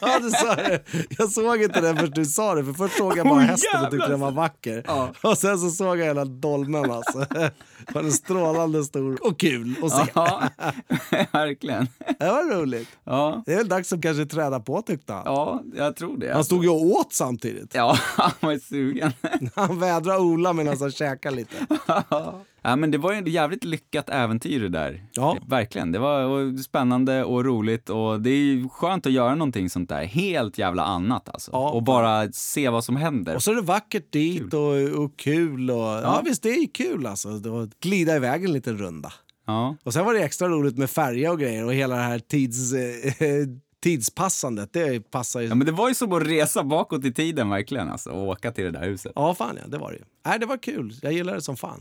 Ja, 0.00 0.18
du 0.22 0.30
sa 0.30 0.54
det. 0.54 0.82
Jag 1.18 1.30
såg 1.30 1.62
inte 1.62 1.80
den 1.80 1.96
först 1.96 2.14
du 2.14 2.24
sa 2.24 2.54
det, 2.54 2.64
för 2.64 2.72
först 2.72 2.96
såg 2.96 3.18
jag 3.18 3.26
bara 3.26 3.34
Åh, 3.34 3.40
hästen 3.40 3.84
och 3.84 3.90
tyckte 3.90 4.08
den 4.08 4.20
var 4.20 4.30
vacker. 4.30 4.84
Ja. 4.86 5.12
Och 5.22 5.38
sen 5.38 5.58
så 5.58 5.70
såg 5.70 5.98
jag 5.98 6.04
hela 6.04 6.24
dolmen 6.24 6.90
alltså. 6.90 7.26
Den 7.92 8.04
var 8.04 8.10
strålande 8.10 8.84
stor 8.84 9.26
och 9.26 9.40
kul 9.40 9.74
att 9.82 9.90
se. 9.92 10.12
Ja, 10.14 10.42
verkligen. 11.32 11.88
Det 12.18 12.26
var 12.26 12.54
roligt. 12.54 12.88
Ja, 13.04 13.42
Det 13.46 13.52
är 13.52 13.56
väl 13.56 13.68
dags 13.68 13.92
att 13.92 14.02
kanske 14.02 14.26
träda 14.26 14.60
på 14.60 14.82
tyckte 14.82 15.12
han. 15.12 15.22
ja, 15.24 15.62
jag 15.74 15.96
tror 15.96 16.16
det. 16.18 16.32
Han 16.34 16.44
stod 16.44 16.64
ju 16.64 16.70
och 16.70 16.82
åt 16.82 17.12
samtidigt. 17.12 17.74
Ja, 17.74 17.96
han 18.16 18.32
var 18.40 18.58
sugen. 18.58 19.12
Han 19.54 19.78
vädrade 19.80 20.18
Ola 20.18 20.52
medan 20.52 20.76
han 20.80 20.90
käkade 20.90 21.36
lite. 21.36 21.66
Ja, 21.86 22.42
men 22.62 22.90
det 22.90 22.98
var 22.98 23.12
ju 23.12 23.18
ett 23.18 23.28
jävligt 23.28 23.64
lyckat 23.64 24.10
äventyr 24.10 24.60
det 24.60 24.68
där. 24.68 25.04
Ja. 25.12 25.36
Verkligen. 25.46 25.92
Det 25.92 25.98
var 25.98 26.62
spännande 26.62 27.24
och 27.24 27.44
roligt 27.44 27.90
och 27.90 28.20
det 28.20 28.30
är 28.30 28.68
skönt 28.68 29.06
att 29.06 29.12
göra 29.12 29.34
någonting 29.34 29.70
sånt 29.70 29.88
där. 29.88 30.04
Helt 30.04 30.58
jävla 30.58 30.84
annat 30.84 31.28
alltså. 31.28 31.50
Ja. 31.54 31.70
Och 31.70 31.82
bara 31.82 32.32
se 32.32 32.68
vad 32.68 32.84
som 32.84 32.96
händer. 32.96 33.34
Och 33.34 33.42
så 33.42 33.50
är 33.50 33.54
det 33.54 33.62
vackert 33.62 34.12
dit 34.12 34.54
och, 34.54 35.02
och 35.04 35.16
kul. 35.16 35.70
Och, 35.70 35.76
ja. 35.76 36.22
visst, 36.24 36.42
det 36.42 36.48
är 36.48 36.66
kul 36.74 37.06
alltså. 37.06 37.40
Glida 37.80 38.16
iväg 38.16 38.44
en 38.44 38.52
liten 38.52 38.78
runda. 38.78 39.12
Ja. 39.46 39.76
Och 39.82 39.92
sen 39.92 40.04
var 40.04 40.14
det 40.14 40.22
extra 40.22 40.48
roligt 40.48 40.78
med 40.78 40.90
färja 40.90 41.32
och 41.32 41.40
grejer 41.40 41.64
och 41.64 41.74
hela 41.74 41.96
det 41.96 42.02
här 42.02 42.18
tids, 42.18 42.72
eh, 42.72 43.46
tidspassandet. 43.82 44.72
Det 44.72 45.10
passar 45.10 45.40
ju. 45.40 45.48
ja, 45.48 45.54
men 45.54 45.66
det 45.66 45.72
var 45.72 45.88
ju 45.88 45.94
som 45.94 46.12
att 46.12 46.22
resa 46.22 46.64
bakåt 46.64 47.04
i 47.04 47.12
tiden 47.12 47.50
verkligen 47.50 47.88
alltså. 47.88 48.10
Och 48.10 48.28
åka 48.28 48.52
till 48.52 48.64
det 48.64 48.70
där 48.70 48.84
huset. 48.84 49.12
Ja, 49.14 49.34
fan 49.34 49.58
ja, 49.62 49.68
det 49.68 49.78
var 49.78 49.90
det 49.90 49.96
ju. 49.96 50.04
Nej, 50.26 50.38
det 50.38 50.46
var 50.46 50.56
kul. 50.56 50.94
Jag 51.02 51.12
gillar 51.12 51.34
det 51.34 51.42
som 51.42 51.56
fan. 51.56 51.80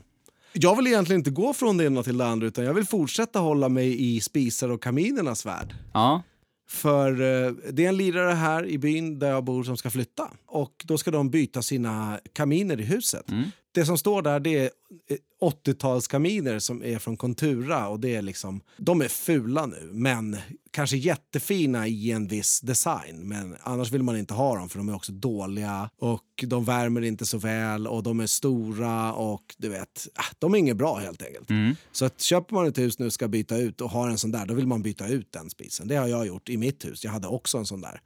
Jag 0.54 0.76
vill 0.76 0.88
egentligen 0.88 1.20
inte 1.20 1.32
gå 1.32 1.54
från 1.54 1.78
det 1.78 1.86
ena 1.86 2.04
till 2.04 2.18
det 2.18 2.26
andra 2.26 2.48
utan 2.48 2.66
jag 2.66 2.74
vill 2.74 2.86
fortsätta 2.86 3.40
hålla 3.40 3.70
mig 3.70 4.16
i 4.16 4.22
spisar 4.22 4.70
och 4.70 4.84
kaminernas 4.84 5.46
värld. 5.46 5.76
Ja. 5.94 6.24
För 6.70 7.12
eh, 7.12 7.52
det 7.72 7.86
är 7.86 7.90
en 7.90 7.98
lirare 7.98 8.34
här 8.34 8.66
i 8.66 8.78
byn 8.78 9.20
där 9.20 9.30
jag 9.30 9.44
bor 9.44 9.64
som 9.64 9.78
ska 9.78 9.90
flytta. 9.90 10.32
Och 10.46 10.86
då 10.88 10.98
ska 10.98 11.12
de 11.12 11.30
byta 11.30 11.62
sina 11.62 12.20
kaminer 12.34 12.80
i 12.80 12.84
huset. 12.84 13.26
Det 13.72 13.86
som 13.86 13.98
står 13.98 14.22
där 14.22 14.40
det 14.40 14.58
är 14.58 14.70
eh, 15.10 15.18
80-talskaminer 15.42 16.60
som 16.60 16.84
är 16.84 17.00
från 17.00 17.18
Contura 17.18 17.88
och 17.88 18.00
det 18.00 18.16
är 18.16 18.22
liksom, 18.22 18.62
de 18.78 19.02
är 19.02 19.08
fula 19.08 19.66
nu 19.66 19.90
men 19.92 20.38
kanske 20.72 20.98
jättefina 20.98 21.88
i 21.88 22.12
en 22.12 22.28
viss 22.28 22.62
design. 22.62 23.28
Men 23.28 23.56
annars 23.62 23.92
vill 23.92 24.04
man 24.04 24.18
inte 24.18 24.34
ha 24.34 24.56
dem 24.56 24.70
för 24.70 24.78
de 24.78 24.90
är 24.90 24.96
också 24.96 25.12
dåliga 25.12 25.90
och 25.98 26.24
de 26.48 26.66
värmer 26.66 27.02
inte 27.02 27.26
så 27.26 27.38
väl 27.38 27.88
och 27.88 28.04
de 28.04 28.20
är 28.20 28.28
stora 28.28 29.14
och 29.14 29.56
du 29.58 29.70
vet, 29.70 30.08
ah, 30.16 30.34
de 30.40 30.54
är 30.54 30.58
inget 30.58 30.78
bra 30.78 30.96
helt 30.98 31.22
enkelt. 31.22 31.50
Så 31.92 32.06
att 32.06 32.22
köper 32.22 32.56
man 32.56 32.68
ett 32.68 32.78
hus 32.78 33.00
nu 33.00 33.10
ska 33.10 33.28
byta 33.28 33.58
ut 33.58 33.82
och 33.82 33.90
har 33.90 34.10
en 34.10 34.18
sån 34.18 34.32
där, 34.32 34.46
då 34.46 34.54
vill 34.54 34.68
man 34.68 34.82
byta 34.82 35.08
ut 35.08 35.32
den 35.32 35.50
spisen. 35.50 35.88
Det 35.88 35.96
har 35.96 36.08
jag 36.08 36.28
gjort 36.28 36.50
i 36.50 36.58
mitt 36.58 36.86
hus. 36.86 37.04
Jag 37.04 37.12
hade 37.12 37.28
också 37.28 37.58
en 37.58 37.66
sån 37.66 37.82
där. 37.82 38.02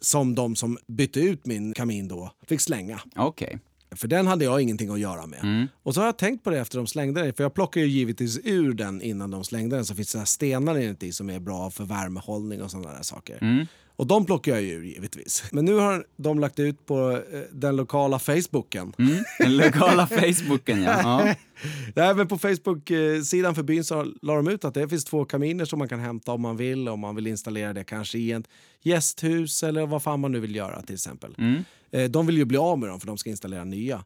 Som 0.00 0.34
de 0.34 0.56
som 0.56 0.78
bytte 0.86 1.20
ut 1.20 1.46
min 1.46 1.74
kamin 1.74 2.08
då 2.08 2.30
fick 2.46 2.60
slänga. 2.60 3.00
Okej. 3.16 3.58
För 3.96 4.08
den 4.08 4.26
hade 4.26 4.44
jag 4.44 4.60
ingenting 4.60 4.90
att 4.90 5.00
göra 5.00 5.26
med. 5.26 5.68
Och 5.82 5.94
så 5.94 6.00
har 6.00 6.06
jag 6.06 6.18
tänkt 6.18 6.44
på 6.44 6.50
det 6.50 6.58
efter 6.58 6.78
de 6.78 6.86
slängde 6.86 7.22
den. 7.22 7.34
För 7.34 7.44
jag 7.44 7.54
plockade 7.54 7.86
ju 7.86 7.92
givetvis 7.92 8.40
ur 8.44 8.74
den 8.74 9.02
innan 9.02 9.30
de 9.30 9.44
slängde 9.44 9.76
den. 9.76 9.84
Så 9.84 9.94
finns 9.94 10.12
det 10.12 10.26
stenar 10.26 10.78
inuti 10.78 11.12
som 11.12 11.30
är 11.30 11.40
bra 11.40 11.70
för 11.70 11.84
värmehållning 11.84 12.62
och 12.62 12.70
sådana 12.70 12.92
där 12.92 13.02
saker. 13.02 13.66
Och 13.96 14.06
de 14.06 14.26
plockar 14.26 14.52
jag 14.52 14.62
ju 14.62 14.86
givetvis. 14.86 15.44
Men 15.52 15.64
nu 15.64 15.74
har 15.74 16.06
de 16.16 16.38
lagt 16.38 16.58
ut 16.58 16.86
på 16.86 17.22
eh, 17.32 17.40
den 17.52 17.76
lokala 17.76 18.18
Facebooken. 18.18 18.92
Mm. 18.98 19.24
Den 19.38 19.56
lokala 19.56 20.06
Facebooken 20.06 20.82
ja. 20.82 21.00
ja. 21.26 21.34
Nej, 21.94 22.14
men 22.14 22.28
på 22.28 22.38
Facebook-sidan 22.38 23.54
för 23.54 23.62
byn 23.62 23.84
så 23.84 24.12
la 24.22 24.36
de 24.36 24.48
ut 24.48 24.64
att 24.64 24.74
det 24.74 24.88
finns 24.88 25.04
två 25.04 25.24
kaminer 25.24 25.64
som 25.64 25.78
man 25.78 25.88
kan 25.88 26.00
hämta 26.00 26.32
om 26.32 26.40
man 26.40 26.56
vill. 26.56 26.88
Om 26.88 27.00
man 27.00 27.14
vill 27.14 27.26
installera 27.26 27.72
det 27.72 27.84
kanske 27.84 28.18
i 28.18 28.32
ett 28.32 28.48
gästhus 28.82 29.62
eller 29.62 29.86
vad 29.86 30.02
fan 30.02 30.20
man 30.20 30.32
nu 30.32 30.40
vill 30.40 30.56
göra 30.56 30.82
till 30.82 30.94
exempel. 30.94 31.34
Eh, 31.38 31.62
De 32.10 32.26
vill 32.26 32.36
ju 32.36 32.44
bli 32.44 32.58
av 32.58 32.78
med 32.78 32.88
dem 32.88 33.00
för 33.00 33.06
de 33.06 33.18
ska 33.18 33.30
installera 33.30 33.64
nya. 33.64 34.04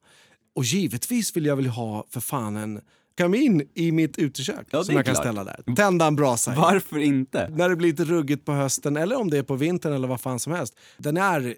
Och 0.55 0.65
givetvis 0.65 1.37
vill 1.37 1.47
jag 1.47 1.57
väl 1.57 1.67
ha 1.67 2.07
för 2.11 2.21
fan 2.21 2.57
en 2.57 2.81
kamin 3.17 3.69
i 3.75 3.93
mitt 3.93 4.19
utekök 4.19 4.67
Ja, 4.71 4.85
som 4.85 4.95
jag 4.95 5.05
kan 5.05 5.15
klart. 5.15 5.25
ställa 5.25 5.45
där. 5.45 5.75
Tända 5.77 6.07
en 6.07 6.17
brasa 6.17 6.53
i. 6.53 6.57
Varför 6.57 6.99
inte? 6.99 7.49
När 7.49 7.69
det 7.69 7.77
blir 7.77 7.89
lite 7.91 8.05
ruggigt 8.05 8.45
på 8.45 8.53
hösten 8.53 8.97
eller 8.97 9.17
om 9.17 9.31
det 9.31 9.39
är 9.39 9.43
på 9.43 9.55
vintern 9.57 9.93
eller 9.93 10.09
vad 10.09 10.21
fan 10.21 10.41
som 10.41 10.53
helst. 10.53 10.77
Den 10.99 11.17
är 11.17 11.55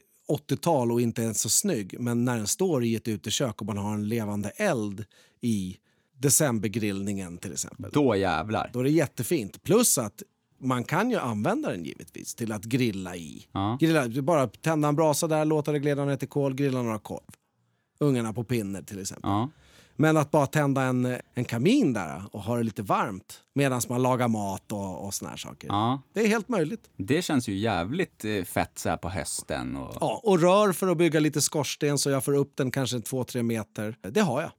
80-tal 0.48 0.92
och 0.92 1.00
inte 1.00 1.22
ens 1.22 1.40
så 1.40 1.48
snygg 1.48 1.96
men 2.00 2.24
när 2.24 2.36
den 2.36 2.46
står 2.46 2.84
i 2.84 2.94
ett 2.94 3.08
utekök 3.08 3.60
och 3.60 3.66
man 3.66 3.76
har 3.78 3.94
en 3.94 4.08
levande 4.08 4.48
eld 4.48 5.04
i 5.40 5.76
decembergrillningen 6.18 7.38
till 7.38 7.52
exempel. 7.52 7.90
Då 7.94 8.16
jävlar. 8.16 8.70
Då 8.72 8.80
är 8.80 8.84
det 8.84 8.90
jättefint. 8.90 9.62
Plus 9.62 9.98
att 9.98 10.22
man 10.60 10.84
kan 10.84 11.10
ju 11.10 11.16
använda 11.16 11.70
den 11.70 11.84
givetvis 11.84 12.34
till 12.34 12.52
att 12.52 12.64
grilla 12.64 13.16
i. 13.16 13.46
Ja. 13.52 13.76
Grilla, 13.80 14.22
bara 14.22 14.46
tända 14.48 14.88
en 14.88 14.96
brasa 14.96 15.26
där, 15.26 15.44
låta 15.44 15.72
det 15.72 15.78
glida 15.78 16.04
ner 16.04 16.16
till 16.16 16.28
kol, 16.28 16.54
grilla 16.54 16.82
några 16.82 16.98
korv. 16.98 17.20
Ungarna 18.00 18.32
på 18.32 18.44
pinne 18.44 18.82
till 18.82 19.00
exempel. 19.00 19.30
Ja. 19.30 19.48
Men 19.96 20.16
att 20.16 20.30
bara 20.30 20.46
tända 20.46 20.82
en, 20.82 21.16
en 21.34 21.44
kamin 21.44 21.92
där 21.92 22.22
och 22.32 22.42
ha 22.42 22.56
det 22.56 22.62
lite 22.62 22.82
varmt 22.82 23.40
medan 23.54 23.80
man 23.88 24.02
lagar 24.02 24.28
mat 24.28 24.72
och, 24.72 25.06
och 25.06 25.14
såna 25.14 25.30
här 25.30 25.36
saker. 25.36 25.68
ja. 25.68 26.02
Det 26.12 26.20
är 26.20 26.28
helt 26.28 26.48
möjligt. 26.48 26.90
Det 26.96 27.22
känns 27.22 27.48
ju 27.48 27.56
jävligt 27.56 28.24
eh, 28.24 28.44
fett 28.44 28.78
så 28.78 28.88
här 28.88 28.96
på 28.96 29.08
hösten. 29.08 29.76
Och... 29.76 29.96
Ja, 30.00 30.20
och 30.24 30.40
rör 30.40 30.72
för 30.72 30.88
att 30.88 30.98
bygga 30.98 31.20
lite 31.20 31.40
skorsten 31.40 31.98
så 31.98 32.10
jag 32.10 32.24
får 32.24 32.34
upp 32.34 32.56
den 32.56 32.70
kanske 32.70 33.00
två 33.00 33.24
tre 33.24 33.42
meter. 33.42 33.96
Det 34.00 34.20
har 34.20 34.40
jag. 34.40 34.50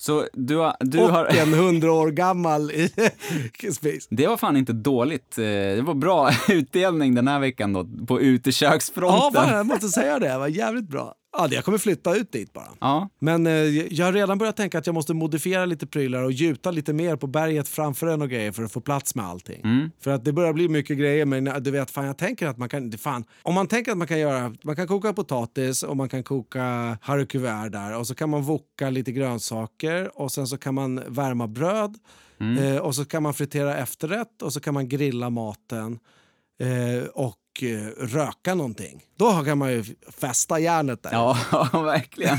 Så 0.00 0.26
du, 0.32 0.56
har, 0.56 0.76
du 0.80 0.98
och 0.98 1.08
har... 1.10 1.24
en 1.24 1.54
hundra 1.64 1.92
år 1.92 2.10
gammal 2.10 2.70
i 2.70 2.92
spis. 3.72 4.06
Det 4.10 4.26
var 4.26 4.36
fan 4.36 4.56
inte 4.56 4.72
dåligt. 4.72 5.38
Eh, 5.38 5.44
Det 5.44 5.82
var 5.82 5.94
bra 5.94 6.30
utdelning 6.48 7.14
den 7.14 7.28
här 7.28 7.38
veckan 7.40 7.72
då, 7.72 7.86
på 8.06 8.20
uteköksfronten. 8.20 9.18
Ja, 9.34 9.42
fan, 9.46 9.56
jag 9.56 9.66
måste 9.66 9.88
säga 9.88 10.18
det. 10.18 10.28
Det 10.28 10.38
var 10.38 10.48
jävligt 10.48 10.88
bra. 10.88 11.14
Ja, 11.32 11.48
jag 11.50 11.64
kommer 11.64 11.78
flytta 11.78 12.16
ut 12.16 12.32
dit 12.32 12.52
bara. 12.52 12.68
Ja, 12.80 13.08
Men 13.18 13.46
eh, 13.46 13.52
jag 13.52 14.06
har 14.06 14.12
redan 14.12 14.38
börjat 14.38 14.56
tänka 14.56 14.78
att 14.78 14.86
jag 14.86 14.94
måste 14.94 15.14
modifiera 15.14 15.64
lite 15.64 15.86
prylar 15.86 16.22
och 16.22 16.32
gjuta 16.32 16.70
lite 16.70 16.92
mer 16.92 17.16
på 17.16 17.26
berget 17.26 17.68
framför 17.68 18.06
en 18.06 18.22
och 18.22 18.30
grejer 18.30 18.52
för 18.52 18.62
att 18.62 18.72
få 18.72 18.80
plats 18.80 19.14
med 19.14 19.24
allting. 19.24 19.60
Mm. 19.64 19.90
För 20.00 20.10
att 20.10 20.24
det 20.24 20.32
börjar 20.32 20.52
bli 20.52 20.68
mycket 20.68 20.98
grejer 20.98 21.24
men 21.24 21.46
eh, 21.46 21.56
du 21.56 21.70
vet, 21.70 21.90
fan 21.90 22.06
jag 22.06 22.18
tänker 22.18 22.46
att 22.46 22.58
man 22.58 22.68
kan, 22.68 22.92
fan, 22.92 23.24
om 23.42 23.54
man 23.54 23.66
tänker 23.66 23.92
att 23.92 23.98
man 23.98 24.06
kan 24.06 24.18
göra, 24.18 24.54
man 24.62 24.76
kan 24.76 24.86
koka 24.86 25.12
potatis 25.12 25.82
och 25.82 25.96
man 25.96 26.08
kan 26.08 26.22
koka 26.22 26.98
haricuvert 27.02 27.72
där 27.72 27.98
och 27.98 28.06
så 28.06 28.14
kan 28.14 28.30
man 28.30 28.42
voka 28.42 28.90
lite 28.90 29.12
grönsaker 29.12 30.20
och 30.20 30.32
sen 30.32 30.46
så 30.46 30.58
kan 30.58 30.74
man 30.74 31.02
värma 31.06 31.46
bröd 31.46 31.98
eh, 32.58 32.76
och 32.76 32.94
så 32.94 33.04
kan 33.04 33.22
man 33.22 33.34
fritera 33.34 33.76
efterrätt 33.76 34.42
och 34.42 34.52
så 34.52 34.60
kan 34.60 34.74
man 34.74 34.88
grilla 34.88 35.30
maten 35.30 35.98
eh, 36.60 37.04
och 37.14 37.39
röka 37.98 38.54
någonting. 38.54 39.02
Då 39.16 39.42
kan 39.44 39.58
man 39.58 39.72
ju 39.72 39.84
fästa 40.20 40.58
järnet 40.60 41.02
där. 41.02 41.12
ja 41.12 41.36
verkligen. 41.72 42.38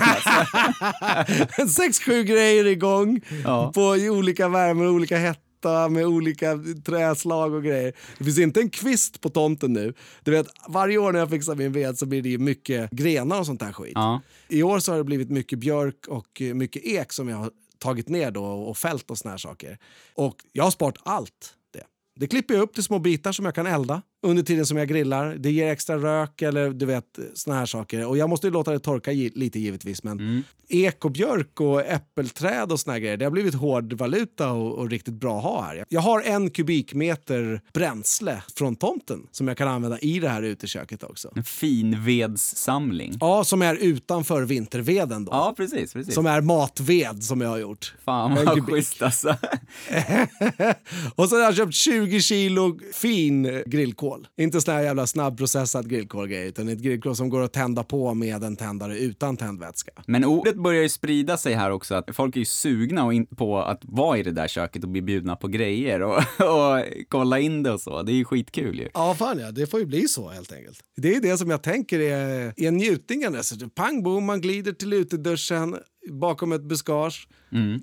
Sex, 1.69 1.99
sju 1.99 2.23
grejer 2.23 2.65
igång 2.65 3.21
Ja. 3.43 3.71
på 3.75 3.81
olika 3.89 4.49
värme 4.49 4.85
och 4.85 4.93
olika 4.93 5.17
hetta 5.17 5.89
med 5.89 6.05
olika 6.05 6.59
träslag 6.85 7.53
och 7.53 7.63
grejer. 7.63 7.93
Det 8.17 8.23
finns 8.23 8.39
inte 8.39 8.59
en 8.59 8.69
kvist 8.69 9.21
på 9.21 9.29
tomten 9.29 9.73
nu. 9.73 9.93
Du 10.23 10.31
vet, 10.31 10.47
varje 10.67 10.97
år 10.97 11.11
när 11.11 11.19
jag 11.19 11.29
fixar 11.29 11.55
min 11.55 11.71
ved 11.71 11.97
så 11.97 12.05
blir 12.05 12.21
det 12.21 12.37
mycket 12.37 12.91
grenar 12.91 13.39
och 13.39 13.45
sånt 13.45 13.59
där 13.59 13.71
skit. 13.73 13.91
Ja. 13.95 14.21
I 14.47 14.63
år 14.63 14.79
så 14.79 14.91
har 14.91 14.97
det 14.97 15.03
blivit 15.03 15.29
mycket 15.29 15.59
björk 15.59 16.07
och 16.07 16.41
eh, 16.41 16.53
mycket 16.53 16.85
ek 16.85 17.13
som 17.13 17.29
jag 17.29 17.37
har 17.37 17.51
tagit 17.79 18.09
ner 18.09 18.31
då 18.31 18.43
och 18.45 18.77
fält 18.77 19.11
och 19.11 19.17
såna 19.17 19.31
här 19.31 19.37
saker. 19.37 19.77
Och 20.15 20.35
jag 20.51 20.63
har 20.63 20.71
sparat 20.71 20.97
allt 21.03 21.53
det. 21.73 21.83
Det 22.19 22.27
klipper 22.27 22.53
jag 22.53 22.61
upp 22.63 22.73
till 22.73 22.83
små 22.83 22.99
bitar 22.99 23.31
som 23.31 23.45
jag 23.45 23.55
kan 23.55 23.67
elda 23.67 24.01
under 24.23 24.43
tiden 24.43 24.65
som 24.65 24.77
jag 24.77 24.87
grillar. 24.87 25.35
Det 25.39 25.51
ger 25.51 25.67
extra 25.71 25.97
rök 25.97 26.41
eller 26.41 26.69
du 26.69 26.85
vet 26.85 27.19
såna 27.33 27.55
här 27.55 27.65
saker. 27.65 28.05
Och 28.05 28.17
jag 28.17 28.29
måste 28.29 28.47
ju 28.47 28.53
låta 28.53 28.71
det 28.71 28.79
torka 28.79 29.11
gi- 29.11 29.31
lite 29.35 29.59
givetvis. 29.59 30.03
Men 30.03 30.43
ek 30.69 31.05
och 31.05 31.11
björk 31.11 31.61
och 31.61 31.81
äppelträd 31.85 32.71
och 32.71 32.79
såna 32.79 32.93
här 32.93 32.99
grejer. 32.99 33.17
Det 33.17 33.25
har 33.25 33.31
blivit 33.31 33.53
hård 33.55 33.93
valuta 33.93 34.51
och, 34.51 34.73
och 34.77 34.89
riktigt 34.89 35.13
bra 35.13 35.37
att 35.37 35.43
ha 35.43 35.61
här. 35.63 35.85
Jag 35.89 36.01
har 36.01 36.21
en 36.21 36.49
kubikmeter 36.49 37.61
bränsle 37.73 38.43
från 38.57 38.75
tomten 38.75 39.19
som 39.31 39.47
jag 39.47 39.57
kan 39.57 39.67
använda 39.67 39.99
i 39.99 40.19
det 40.19 40.29
här 40.29 40.41
uteköket 40.41 41.03
också. 41.03 41.31
En 41.35 41.43
fin 41.43 42.03
vedssamling. 42.05 43.17
Ja, 43.19 43.43
som 43.43 43.61
är 43.61 43.75
utanför 43.75 44.41
vinterveden 44.43 45.25
då. 45.25 45.31
Ja, 45.31 45.53
precis. 45.57 45.93
precis. 45.93 46.13
Som 46.13 46.25
är 46.25 46.41
matved 46.41 47.23
som 47.23 47.41
jag 47.41 47.49
har 47.49 47.57
gjort. 47.57 47.93
Fan 48.05 48.35
vad 48.35 48.47
kubik. 48.55 48.75
schysst 48.75 49.01
alltså. 49.01 49.29
och 51.15 51.29
så 51.29 51.35
har 51.35 51.41
jag 51.43 51.55
köpt 51.55 51.73
20 51.73 52.21
kilo 52.21 52.79
fin 52.93 53.63
grillkol. 54.11 54.27
Inte 54.37 54.61
sån 54.61 54.73
här 54.73 54.83
jävla 54.83 55.07
snabbprocessad 55.07 55.89
grillkolgrej 55.89 56.47
utan 56.47 56.69
ett 56.69 56.79
grillkol 56.79 57.15
som 57.15 57.29
går 57.29 57.41
att 57.41 57.53
tända 57.53 57.83
på 57.83 58.13
med 58.13 58.43
en 58.43 58.55
tändare 58.55 58.97
utan 58.97 59.37
tändvätska. 59.37 59.91
Men 60.05 60.25
ordet 60.25 60.55
börjar 60.55 60.81
ju 60.81 60.89
sprida 60.89 61.37
sig 61.37 61.53
här 61.53 61.71
också, 61.71 61.95
att 61.95 62.15
folk 62.15 62.35
är 62.35 62.39
ju 62.39 62.45
sugna 62.45 63.05
och 63.05 63.13
in 63.13 63.25
på 63.25 63.59
att 63.59 63.81
vara 63.83 64.17
i 64.17 64.23
det 64.23 64.31
där 64.31 64.47
köket 64.47 64.83
och 64.83 64.89
bli 64.89 65.01
bjudna 65.01 65.35
på 65.35 65.47
grejer 65.47 66.01
och, 66.01 66.17
och 66.39 66.85
kolla 67.09 67.39
in 67.39 67.63
det 67.63 67.71
och 67.71 67.81
så. 67.81 68.03
Det 68.03 68.11
är 68.11 68.15
ju 68.15 68.25
skitkul 68.25 68.79
ju. 68.79 68.89
Ja, 68.93 69.15
fan 69.15 69.39
ja. 69.39 69.51
Det 69.51 69.67
får 69.67 69.79
ju 69.79 69.85
bli 69.85 70.07
så 70.07 70.29
helt 70.29 70.51
enkelt. 70.51 70.79
Det 70.97 71.15
är 71.15 71.21
det 71.21 71.37
som 71.37 71.49
jag 71.49 71.63
tänker 71.63 71.99
är, 71.99 72.53
är 72.57 72.71
njutningen. 72.71 73.35
Alltså, 73.35 73.55
pang 73.75 74.03
bom, 74.03 74.25
man 74.25 74.41
glider 74.41 74.71
till 74.71 74.93
uteduschen 74.93 75.77
bakom 76.09 76.51
ett 76.51 76.63
buskage. 76.63 77.27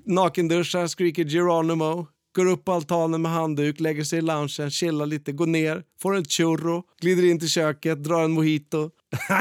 Nakenduschar, 0.05 0.87
skriker 0.87 1.25
Geronimo. 1.25 2.07
Går 2.35 2.45
upp 2.45 2.65
på 2.65 2.71
altanen 2.71 3.21
med 3.21 3.31
handduk, 3.31 3.79
lägger 3.79 4.03
sig 4.03 4.19
i 4.19 4.21
loungen, 4.21 4.71
chillar 4.71 5.05
lite, 5.05 5.31
går 5.31 5.47
ner, 5.47 5.83
får 6.01 6.15
en 6.15 6.25
churro, 6.25 6.83
glider 7.01 7.25
in 7.25 7.39
till 7.39 7.49
köket, 7.49 8.03
drar 8.03 8.23
en 8.23 8.31
mojito. 8.31 8.89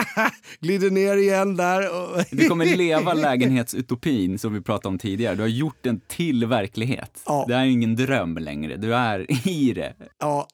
glider 0.61 0.91
ner 0.91 1.16
igen 1.16 1.57
där. 1.57 1.80
Och... 1.80 2.24
Du 2.30 2.49
kommer 2.49 2.76
leva 2.76 3.14
lägenhetsutopin 3.14 4.39
som 4.39 4.55
vi 4.55 4.61
pratade 4.61 4.89
om 4.89 4.99
tidigare. 4.99 5.34
Du 5.34 5.41
har 5.41 5.49
gjort 5.49 5.78
den 5.82 6.01
till 6.09 6.47
verklighet. 6.47 7.22
Ja. 7.26 7.45
Det 7.49 7.55
är 7.55 7.64
ingen 7.64 7.97
dröm 7.97 8.39
längre, 8.39 8.76
du 8.76 8.95
är 8.95 9.49
i 9.49 9.72
det. 9.72 9.95
Ja, 10.18 10.49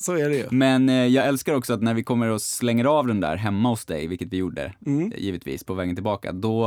så 0.00 0.12
är 0.16 0.28
det 0.28 0.36
ju. 0.36 0.46
Men 0.50 0.88
eh, 0.88 0.94
jag 1.06 1.26
älskar 1.26 1.54
också 1.54 1.72
att 1.72 1.82
när 1.82 1.94
vi 1.94 2.02
kommer 2.04 2.28
och 2.28 2.42
slänger 2.42 2.84
av 2.84 3.06
den 3.06 3.20
där 3.20 3.36
hemma 3.36 3.68
hos 3.68 3.84
dig, 3.84 4.06
vilket 4.06 4.28
vi 4.32 4.36
gjorde 4.36 4.72
Mm. 4.86 5.12
eh, 5.12 5.18
givetvis 5.18 5.64
på 5.64 5.74
vägen 5.74 5.94
tillbaka, 5.94 6.32
då... 6.32 6.64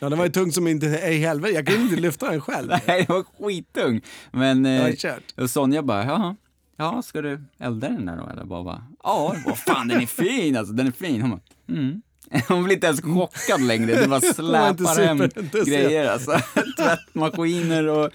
Ja, 0.00 0.08
den 0.08 0.18
var 0.18 0.24
ju 0.26 0.32
tung 0.32 0.52
som 0.52 0.68
inte 0.68 0.86
i 0.86 1.18
helvete. 1.18 1.54
Jag 1.54 1.66
kunde 1.66 1.82
inte 1.82 1.96
lyfta 1.96 2.30
den 2.30 2.40
själv. 2.40 2.68
Nej, 2.86 3.04
det 3.06 3.08
var 3.08 3.24
skittung. 3.46 4.00
Men 4.32 4.66
eh, 4.66 4.94
och 5.36 5.50
Sonja 5.50 5.82
bara, 5.82 6.04
jaha, 6.04 6.36
ja, 6.76 7.02
ska 7.02 7.22
du 7.22 7.44
elda 7.58 7.88
den 7.88 8.06
där 8.06 8.16
då? 8.16 8.30
Eller 8.30 8.44
bara, 8.44 8.62
bara 8.62 8.84
ja, 9.02 9.36
vad 9.46 9.58
fan 9.58 9.88
den 9.88 10.00
är 10.00 10.06
fin 10.06 10.56
alltså, 10.56 10.74
den 10.74 10.86
är 10.86 10.90
fin. 10.92 11.20
Hon 11.22 11.30
bara, 11.30 11.40
mm. 11.68 12.02
Hon 12.48 12.64
blir 12.64 12.74
inte 12.74 12.86
ens 12.86 13.02
chockad 13.02 13.60
längre, 13.60 14.00
det 14.00 14.08
bara 14.08 14.20
släpar 14.34 15.06
hem 15.06 15.28
grejer 15.64 16.10
alltså. 16.10 16.30
Tvättmaskiner 16.76 17.88
och 17.88 18.10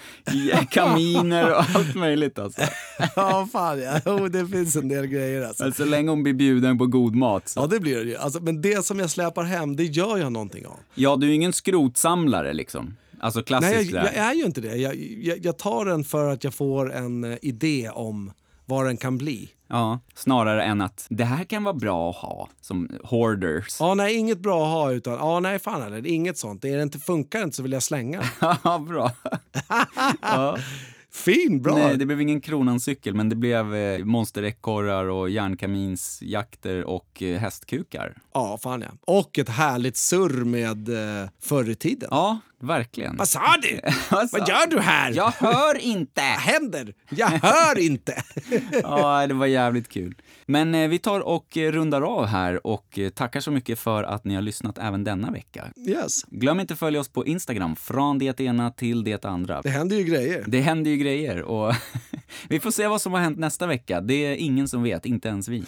kaminer 0.69 1.51
och 1.51 1.63
allt 1.75 1.95
möjligt 1.95 2.39
alltså. 2.39 2.61
Ja, 3.15 3.47
fan 3.51 3.81
ja. 3.81 3.99
Jo, 4.05 4.27
det 4.27 4.47
finns 4.47 4.75
en 4.75 4.87
del 4.87 5.07
grejer 5.07 5.41
alltså. 5.41 5.63
Men 5.63 5.73
så 5.73 5.85
länge 5.85 6.09
hon 6.09 6.23
blir 6.23 6.33
bjuden 6.33 6.77
på 6.77 6.85
god 6.85 7.15
mat 7.15 7.49
så. 7.49 7.59
Ja, 7.59 7.67
det 7.67 7.79
blir 7.79 7.95
det 7.95 8.09
ju. 8.09 8.15
Alltså, 8.17 8.39
men 8.39 8.61
det 8.61 8.85
som 8.85 8.99
jag 8.99 9.09
släpar 9.09 9.43
hem, 9.43 9.75
det 9.75 9.83
gör 9.83 10.17
jag 10.17 10.31
någonting 10.31 10.65
av. 10.65 10.77
Ja, 10.95 11.15
du 11.15 11.29
är 11.29 11.33
ingen 11.33 11.53
skrotsamlare 11.53 12.53
liksom. 12.53 12.95
Alltså 13.19 13.43
klassiskt 13.43 13.93
Nej, 13.93 14.03
jag, 14.03 14.05
jag 14.05 14.15
är 14.15 14.33
ju 14.33 14.43
inte 14.43 14.61
det. 14.61 14.75
Jag, 14.75 14.95
jag, 15.21 15.45
jag 15.45 15.57
tar 15.57 15.85
den 15.85 16.03
för 16.03 16.29
att 16.29 16.43
jag 16.43 16.53
får 16.53 16.93
en 16.93 17.23
eh, 17.23 17.37
idé 17.41 17.89
om 17.93 18.31
vad 18.65 18.85
den 18.85 18.97
kan 18.97 19.17
bli. 19.17 19.49
Ja, 19.69 19.99
snarare 20.15 20.63
än 20.63 20.81
att 20.81 21.07
det 21.09 21.23
här 21.23 21.43
kan 21.43 21.63
vara 21.63 21.73
bra 21.73 22.09
att 22.09 22.15
ha 22.15 22.49
som 22.61 22.89
hoarders. 23.03 23.77
Ja, 23.79 23.93
nej, 23.93 24.15
inget 24.15 24.39
bra 24.39 24.63
att 24.63 24.71
ha 24.71 24.91
utan, 24.91 25.13
ja, 25.13 25.39
nej, 25.39 25.59
fan 25.59 25.81
eller, 25.81 26.07
inget 26.07 26.37
sånt. 26.37 26.61
Det 26.61 26.69
är 26.69 26.77
det 26.77 26.83
inte 26.83 26.99
funkar 26.99 27.43
inte 27.43 27.55
så 27.55 27.63
vill 27.63 27.71
jag 27.71 27.83
slänga. 27.83 28.23
Ja, 28.63 28.79
bra. 28.79 29.11
ja. 30.21 30.57
Fin, 31.19 31.61
bra. 31.61 31.75
Nej, 31.75 31.97
det 31.97 32.05
blev 32.05 32.21
ingen 32.21 32.41
kronancykel, 32.41 33.15
men 33.15 33.29
det 33.29 33.35
blev 33.35 33.75
eh, 33.75 34.05
monsterekorrar 34.05 35.05
och 35.05 35.29
järnkaminsjakter 35.29 36.83
och 36.83 37.23
eh, 37.23 37.39
hästkukar. 37.39 38.17
Ja, 38.33 38.57
fan 38.63 38.81
ja. 38.81 38.87
Och 39.01 39.39
ett 39.39 39.49
härligt 39.49 39.97
surr 39.97 40.43
med 40.43 40.89
eh, 40.89 41.29
förr 41.41 41.69
i 41.69 41.75
tiden. 41.75 42.07
Ja, 42.11 42.39
verkligen. 42.61 43.17
Vad 43.17 43.29
sa 43.29 43.41
du? 43.61 43.79
Vad 44.31 44.47
gör 44.49 44.69
du 44.69 44.79
här? 44.79 45.11
Jag 45.11 45.31
hör 45.31 45.77
inte! 45.77 46.21
Vad 46.21 46.39
händer? 46.39 46.93
Jag 47.09 47.27
hör 47.27 47.79
inte. 47.79 48.23
Ja, 48.83 49.27
det 49.27 49.33
var 49.33 49.45
jävligt 49.45 49.89
kul. 49.89 50.15
Men 50.49 50.75
eh, 50.75 50.87
vi 50.87 50.99
tar 50.99 51.19
och 51.19 51.57
eh, 51.57 51.71
rundar 51.71 52.01
av 52.01 52.25
här 52.25 52.67
och 52.67 52.99
eh, 52.99 53.09
tackar 53.09 53.39
så 53.39 53.51
mycket 53.51 53.79
för 53.79 54.03
att 54.03 54.23
ni 54.23 54.35
har 54.35 54.41
lyssnat 54.41 54.77
även 54.77 55.03
denna 55.03 55.31
vecka. 55.31 55.65
yes. 55.87 56.23
Glöm 56.27 56.59
inte 56.59 56.73
att 56.73 56.79
följa 56.79 56.99
oss 56.99 57.09
på 57.09 57.25
Instagram, 57.25 57.75
från 57.75 58.17
det 58.17 58.39
ena 58.39 58.71
till 58.71 59.03
det 59.03 59.25
andra. 59.25 59.61
Det 59.61 59.69
händer 59.69 59.95
ju 59.95 60.03
grejer. 60.03 60.43
Det 60.47 60.61
händer 60.61 60.91
ju 60.91 60.97
grejer 60.97 61.41
och 61.41 61.73
vi 62.49 62.59
får 62.59 62.71
se 62.71 62.87
vad 62.87 63.01
som 63.01 63.13
har 63.13 63.19
hänt 63.19 63.39
nästa 63.39 63.67
vecka. 63.67 64.01
Det 64.01 64.13
är 64.13 64.35
ingen 64.35 64.67
som 64.67 64.83
vet, 64.83 65.05
inte 65.05 65.27
ens 65.27 65.47
vi. 65.47 65.63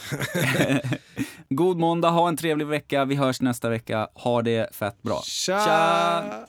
God 1.50 1.80
måndag, 1.80 2.10
ha 2.10 2.28
en 2.30 2.38
trevlig 2.38 2.68
vecka. 2.68 3.06
Vi 3.06 3.16
hörs 3.16 3.42
nästa 3.42 3.70
vecka. 3.70 4.08
Ha 4.14 4.42
det 4.42 4.76
fett 4.76 5.02
bra. 5.02 5.22
Tja! 5.26 6.48